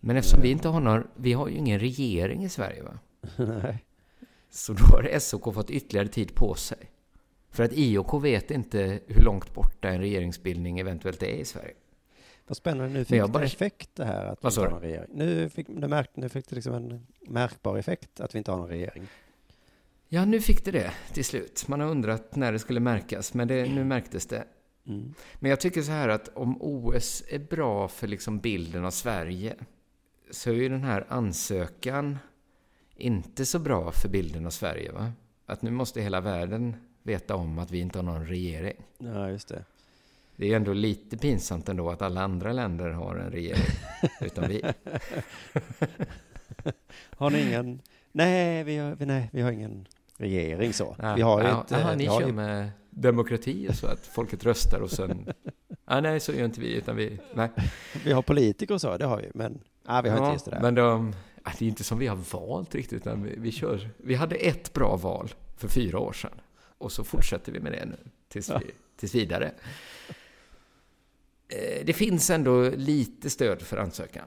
Men 0.00 0.16
eftersom 0.16 0.40
vi 0.42 0.50
inte 0.50 0.68
har 0.68 0.80
någon, 0.80 1.06
vi 1.14 1.32
har 1.32 1.48
ju 1.48 1.56
ingen 1.56 1.80
regering 1.80 2.44
i 2.44 2.48
Sverige 2.48 2.82
va? 2.82 2.98
nej. 3.36 3.84
Så 4.50 4.72
då 4.72 4.84
har 4.84 5.18
SOK 5.18 5.54
fått 5.54 5.70
ytterligare 5.70 6.08
tid 6.08 6.34
på 6.34 6.54
sig. 6.54 6.90
För 7.50 7.64
att 7.64 7.72
IOK 7.72 8.24
vet 8.24 8.50
inte 8.50 9.00
hur 9.06 9.22
långt 9.22 9.54
borta 9.54 9.88
en 9.88 10.00
regeringsbildning 10.00 10.78
eventuellt 10.78 11.22
är 11.22 11.26
i 11.26 11.44
Sverige. 11.44 11.74
Vad 12.48 12.56
spännande, 12.56 12.92
nu 12.98 13.04
fick 13.04 13.18
jag 13.18 13.28
det 13.28 13.32
bara- 13.32 13.44
effekt 13.44 13.90
det 13.94 14.04
här 14.04 14.26
att 14.26 14.44
vi 14.44 14.48
inte 14.48 14.60
har 14.60 14.70
någon 14.70 14.80
regering. 14.80 15.08
Nu 15.14 15.48
fick 15.48 15.66
det, 15.68 15.88
märk, 15.88 16.10
nu 16.14 16.28
fick 16.28 16.48
det 16.48 16.54
liksom 16.54 16.74
en 16.74 17.06
märkbar 17.28 17.78
effekt 17.78 18.20
att 18.20 18.34
vi 18.34 18.38
inte 18.38 18.50
har 18.50 18.58
någon 18.58 18.68
regering. 18.68 19.06
Ja, 20.08 20.24
nu 20.24 20.40
fick 20.40 20.64
det 20.64 20.70
det 20.70 20.92
till 21.12 21.24
slut. 21.24 21.68
Man 21.68 21.80
har 21.80 21.88
undrat 21.88 22.36
när 22.36 22.52
det 22.52 22.58
skulle 22.58 22.80
märkas, 22.80 23.34
men 23.34 23.48
det, 23.48 23.68
nu 23.74 23.84
märktes 23.84 24.26
det. 24.26 24.44
Mm. 24.86 25.14
Men 25.34 25.50
jag 25.50 25.60
tycker 25.60 25.82
så 25.82 25.90
här 25.92 26.08
att 26.08 26.28
om 26.36 26.62
OS 26.62 27.24
är 27.28 27.38
bra 27.38 27.88
för 27.88 28.06
liksom 28.06 28.38
bilden 28.38 28.84
av 28.84 28.90
Sverige 28.90 29.56
så 30.30 30.50
är 30.50 30.54
ju 30.54 30.68
den 30.68 30.84
här 30.84 31.06
ansökan 31.08 32.18
inte 32.96 33.46
så 33.46 33.58
bra 33.58 33.92
för 33.92 34.08
bilden 34.08 34.46
av 34.46 34.50
Sverige. 34.50 34.92
Va? 34.92 35.12
Att 35.46 35.62
nu 35.62 35.70
måste 35.70 36.00
hela 36.00 36.20
världen 36.20 36.76
veta 37.02 37.36
om 37.36 37.58
att 37.58 37.70
vi 37.70 37.78
inte 37.78 37.98
har 37.98 38.02
någon 38.02 38.26
regering. 38.26 38.76
Ja, 38.98 39.30
just 39.30 39.48
det. 39.48 39.64
Det 40.38 40.44
är 40.44 40.48
ju 40.48 40.54
ändå 40.54 40.72
lite 40.72 41.16
pinsamt 41.16 41.68
ändå 41.68 41.90
att 41.90 42.02
alla 42.02 42.22
andra 42.22 42.52
länder 42.52 42.90
har 42.90 43.16
en 43.16 43.30
regering, 43.30 43.62
utan 44.20 44.48
vi. 44.48 44.62
Har 47.10 47.30
ni 47.30 47.42
ingen? 47.42 47.80
Nej, 48.12 48.64
vi 48.64 48.76
har, 48.76 48.96
nej, 49.00 49.30
vi 49.32 49.40
har 49.40 49.52
ingen 49.52 49.88
regering 50.16 50.72
så. 50.72 50.96
Ja, 50.98 51.14
vi 51.14 51.22
har 51.22 51.42
ju 51.42 51.48
ja, 51.48 51.60
inte... 51.60 51.76
aha, 51.76 51.94
ni 51.94 51.96
vi 51.96 52.06
har 52.06 52.20
kör 52.20 52.32
med 52.32 52.70
demokrati 52.90 53.68
och 53.68 53.74
så, 53.74 53.86
att 53.86 54.06
folket 54.06 54.44
röstar 54.44 54.80
och 54.80 54.90
sen... 54.90 55.32
Ah, 55.84 56.00
nej, 56.00 56.20
så 56.20 56.32
gör 56.32 56.44
inte 56.44 56.60
vi, 56.60 56.74
utan 56.74 56.96
vi... 56.96 57.18
Nej. 57.34 57.50
vi 58.04 58.12
har 58.12 58.22
politiker 58.22 58.74
och 58.74 58.80
så, 58.80 58.96
det 58.96 59.06
har 59.06 59.16
vi. 59.16 59.30
Men 59.34 59.60
ah, 59.84 60.02
vi 60.02 60.08
har 60.08 60.18
inte 60.18 60.32
just 60.32 60.44
det 60.44 60.50
där. 60.50 60.60
Men 60.60 60.74
de, 60.74 61.14
ah, 61.42 61.52
det 61.58 61.64
är 61.64 61.68
inte 61.68 61.84
som 61.84 61.98
vi 61.98 62.06
har 62.06 62.18
valt 62.32 62.74
riktigt, 62.74 63.00
utan 63.00 63.22
vi, 63.22 63.34
vi 63.38 63.52
kör... 63.52 63.90
Vi 63.96 64.14
hade 64.14 64.36
ett 64.36 64.72
bra 64.72 64.96
val 64.96 65.30
för 65.56 65.68
fyra 65.68 65.98
år 65.98 66.12
sedan. 66.12 66.40
Och 66.78 66.92
så 66.92 67.04
fortsätter 67.04 67.52
vi 67.52 67.60
med 67.60 67.72
det 67.72 67.84
nu, 67.84 67.96
tills, 68.28 68.50
vi, 68.50 68.70
tills 68.96 69.14
vidare. 69.14 69.52
Eh, 71.48 71.84
Det 71.84 71.92
finns 71.92 72.30
ändå 72.30 72.70
lite 72.70 73.30
stöd 73.30 73.62
för 73.62 73.76
ansökan. 73.76 74.24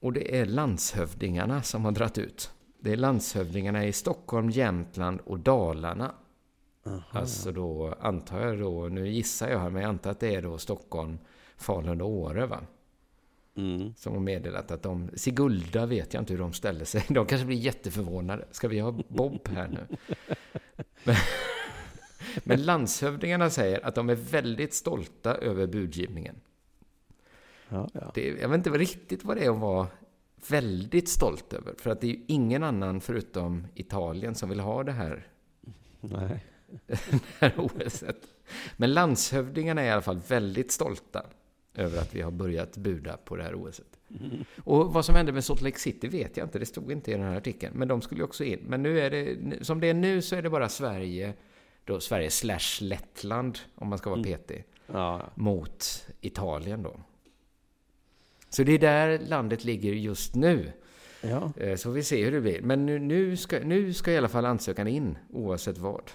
Och 0.00 0.12
det 0.12 0.38
är 0.38 0.46
landshövdingarna 0.46 1.62
som 1.62 1.84
har 1.84 1.92
dratt 1.92 2.18
ut. 2.18 2.50
Det 2.80 2.92
är 2.92 2.96
landshövdingarna 2.96 3.86
i 3.86 3.92
Stockholm, 3.92 4.50
Jämtland 4.50 5.20
och 5.20 5.38
Dalarna. 5.38 6.14
Alltså 7.10 7.52
då 7.52 7.94
antar 8.00 8.40
jag 8.46 8.58
då, 8.58 8.88
nu 8.88 9.08
gissar 9.08 9.48
jag 9.50 9.58
här, 9.58 9.70
men 9.70 9.82
jag 9.82 9.88
antar 9.88 10.10
att 10.10 10.20
det 10.20 10.34
är 10.34 10.42
då 10.42 10.58
Stockholm, 10.58 11.18
Falun 11.56 12.00
och 12.00 12.08
Åre 12.08 12.46
va? 12.46 12.60
Mm. 13.56 13.94
Som 13.96 14.12
har 14.12 14.20
meddelat 14.20 14.70
att 14.70 14.82
de, 14.82 15.10
Sigulda 15.14 15.86
vet 15.86 16.14
jag 16.14 16.22
inte 16.22 16.32
hur 16.32 16.40
de 16.40 16.52
ställer 16.52 16.84
sig. 16.84 17.04
De 17.08 17.26
kanske 17.26 17.46
blir 17.46 17.56
jätteförvånade. 17.56 18.44
Ska 18.50 18.68
vi 18.68 18.78
ha 18.78 18.92
Bob 19.08 19.48
här 19.48 19.68
nu? 19.68 19.96
Men, 21.04 21.16
men 22.44 22.62
landshövdingarna 22.62 23.50
säger 23.50 23.86
att 23.86 23.94
de 23.94 24.10
är 24.10 24.14
väldigt 24.14 24.74
stolta 24.74 25.34
över 25.34 25.66
budgivningen. 25.66 26.36
Ja, 27.70 27.88
ja. 27.92 28.10
Det, 28.14 28.28
jag 28.28 28.48
vet 28.48 28.56
inte 28.56 28.70
riktigt 28.70 29.24
vad 29.24 29.36
det 29.36 29.44
är 29.44 29.50
att 29.50 29.58
vara 29.58 29.86
väldigt 30.48 31.08
stolt 31.08 31.52
över. 31.52 31.74
För 31.78 31.90
att 31.90 32.00
det 32.00 32.06
är 32.06 32.10
ju 32.10 32.24
ingen 32.26 32.62
annan 32.62 33.00
förutom 33.00 33.66
Italien 33.74 34.34
som 34.34 34.48
vill 34.48 34.60
ha 34.60 34.84
det 34.84 34.92
här, 34.92 35.26
Nej. 36.00 36.44
det 36.86 36.98
här 37.38 37.54
OSet. 37.56 38.26
Men 38.76 38.92
landshövdingarna 38.92 39.80
är 39.80 39.86
i 39.86 39.90
alla 39.90 40.02
fall 40.02 40.20
väldigt 40.28 40.72
stolta 40.72 41.26
över 41.74 41.98
att 41.98 42.14
vi 42.14 42.20
har 42.22 42.30
börjat 42.30 42.76
buda 42.76 43.16
på 43.16 43.36
det 43.36 43.42
här 43.42 43.54
OSet. 43.54 43.86
Och 44.64 44.92
vad 44.92 45.04
som 45.04 45.14
hände 45.14 45.32
med 45.32 45.44
Salt 45.44 45.60
Lake 45.60 45.78
City 45.78 46.08
vet 46.08 46.36
jag 46.36 46.46
inte, 46.46 46.58
det 46.58 46.66
stod 46.66 46.92
inte 46.92 47.10
i 47.10 47.14
den 47.14 47.22
här 47.22 47.36
artikeln. 47.36 47.74
Men 47.78 47.88
de 47.88 48.02
skulle 48.02 48.20
ju 48.20 48.24
också 48.24 48.44
in. 48.44 48.60
Men 48.68 48.82
nu 48.82 49.00
är 49.00 49.10
det, 49.10 49.36
som 49.64 49.80
det 49.80 49.86
är 49.86 49.94
nu 49.94 50.22
så 50.22 50.36
är 50.36 50.42
det 50.42 50.50
bara 50.50 50.68
Sverige, 50.68 51.34
då 51.84 52.00
Sverige 52.00 52.30
slash 52.30 52.80
Lettland, 52.80 53.58
om 53.74 53.88
man 53.88 53.98
ska 53.98 54.10
vara 54.10 54.22
petig, 54.22 54.64
Ja, 54.86 54.92
ja. 54.94 55.30
mot 55.34 56.06
Italien 56.20 56.82
då. 56.82 57.00
Så 58.50 58.62
det 58.62 58.72
är 58.72 58.78
där 58.78 59.18
landet 59.18 59.64
ligger 59.64 59.92
just 59.92 60.34
nu. 60.34 60.72
ja. 61.20 61.52
Eh, 61.56 61.76
Så 61.76 61.90
vi 61.90 62.02
ser 62.02 62.24
hur 62.24 62.32
det 62.32 62.40
blir. 62.40 62.62
Men 62.62 62.86
nu, 62.86 62.98
nu, 62.98 63.36
ska, 63.36 63.58
nu 63.58 63.92
ska 63.92 64.12
i 64.12 64.18
alla 64.18 64.28
fall 64.28 64.44
ansökan 64.46 64.88
in, 64.88 65.18
oavsett 65.32 65.78
vad. 65.78 66.10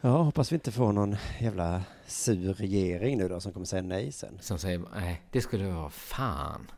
Ja, 0.00 0.22
hoppas 0.22 0.52
vi 0.52 0.54
inte 0.54 0.72
får 0.72 0.92
någon 0.92 1.16
jävla 1.40 1.82
sur 2.06 2.52
regering 2.54 3.18
nu 3.18 3.28
då 3.28 3.40
som 3.40 3.52
kommer 3.52 3.66
säga 3.66 3.82
nej 3.82 4.12
sen. 4.12 4.38
Som 4.40 4.58
säger, 4.58 4.80
nej, 4.94 5.22
det 5.30 5.40
skulle 5.40 5.68
vara 5.68 5.90
fan. 5.90 6.70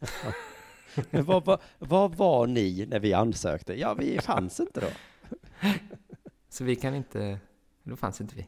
Men 1.10 1.24
vad, 1.24 1.44
vad, 1.44 1.60
vad 1.78 2.14
var 2.14 2.46
ni 2.46 2.86
när 2.90 3.00
vi 3.00 3.12
ansökte? 3.12 3.74
Ja, 3.80 3.94
vi 3.94 4.18
fanns 4.20 4.60
inte 4.60 4.80
då. 4.80 4.86
Så 6.48 6.64
vi 6.64 6.76
kan 6.76 6.94
inte... 6.94 7.38
Då 7.82 7.96
fanns 7.96 8.20
inte 8.20 8.34
vi. 8.36 8.46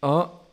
Ja, 0.00 0.43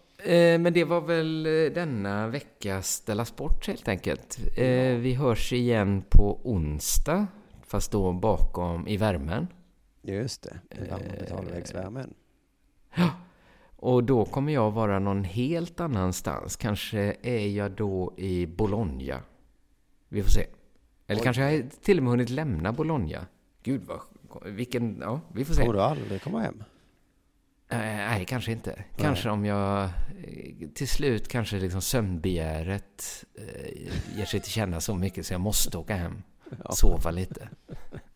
men 0.59 0.74
det 0.74 0.84
var 0.84 1.01
väl 1.01 1.45
eh, 1.45 1.74
denna 1.74 2.28
veckas 2.28 2.88
Ställa 2.93 3.26
Sport 3.26 3.67
helt 3.67 3.88
enkelt. 3.88 4.39
Eh, 4.57 4.95
Vi 4.95 5.13
hörs 5.13 5.53
igen 5.53 6.03
på 6.09 6.39
onsdag, 6.43 7.28
fast 7.61 7.91
då 7.91 8.13
bakom 8.13 8.88
i 8.88 8.97
värmen. 8.97 9.47
Just 10.01 10.43
det, 10.43 10.59
den 10.69 10.88
gamla 10.88 11.13
betalvägsvärmen. 11.19 12.13
Och 13.76 14.03
då 14.03 14.26
kommer 14.26 14.53
jag 14.53 14.72
vara 14.72 14.99
någon 14.99 15.24
helt 15.24 15.80
annanstans. 15.80 16.55
Kanske 16.55 17.15
är 17.22 17.47
jag 17.47 17.72
då 17.72 18.13
i 18.17 18.45
Bologna. 18.45 19.19
Vi 20.09 20.24
får 20.24 20.30
se. 20.30 20.45
Eller 21.07 21.22
kanske 21.22 21.51
jag 21.51 21.72
till 21.82 21.97
och 21.97 22.03
med 22.03 22.11
hunnit 22.11 22.30
lämna 22.30 22.72
Bologna. 22.72 23.26
Gud 23.63 23.82
vad... 23.84 23.99
Vilken... 24.45 24.97
Ja, 25.01 25.19
vi 25.34 25.45
får 25.45 25.53
se. 25.53 25.61
Kommer 25.61 25.74
du 25.74 25.82
aldrig 25.82 26.22
komma 26.22 26.39
hem? 26.39 26.63
Eh, 27.72 27.78
nej, 27.78 28.26
kanske 28.26 28.51
inte. 28.51 28.84
Kanske 28.97 29.30
om 29.30 29.45
jag 29.45 29.84
eh, 29.84 30.69
till 30.74 30.88
slut 30.88 31.28
kanske 31.28 31.59
liksom 31.59 31.82
sömnbegäret 31.82 33.26
eh, 33.36 34.17
ger 34.17 34.26
sig 34.26 34.39
till 34.39 34.51
känna 34.51 34.82
så 34.82 34.95
mycket 34.95 35.26
så 35.26 35.34
jag 35.34 35.41
måste 35.41 35.78
åka 35.78 35.95
hem. 35.95 36.24
Ja. 36.63 36.72
Sova 36.72 37.11
lite. 37.11 37.49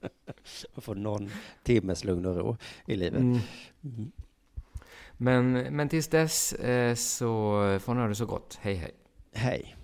Och 0.76 0.84
få 0.84 0.93
någon 0.93 1.32
timmes 1.64 2.03
lugn 2.03 2.26
och 2.26 2.36
ro 2.36 2.58
i 2.88 2.95
livet. 2.95 3.20
Mm. 3.20 3.39
Mm. 3.84 4.12
Men, 5.18 5.51
men 5.51 5.89
tills 5.89 6.08
dess 6.08 6.53
eh, 6.53 6.95
så 6.95 7.80
får 7.80 7.93
ni 7.93 8.01
ha 8.01 8.08
det 8.08 8.16
så 8.16 8.26
gott. 8.26 8.58
Hej 8.62 8.76
hej. 8.76 8.91
Hej. 9.34 9.76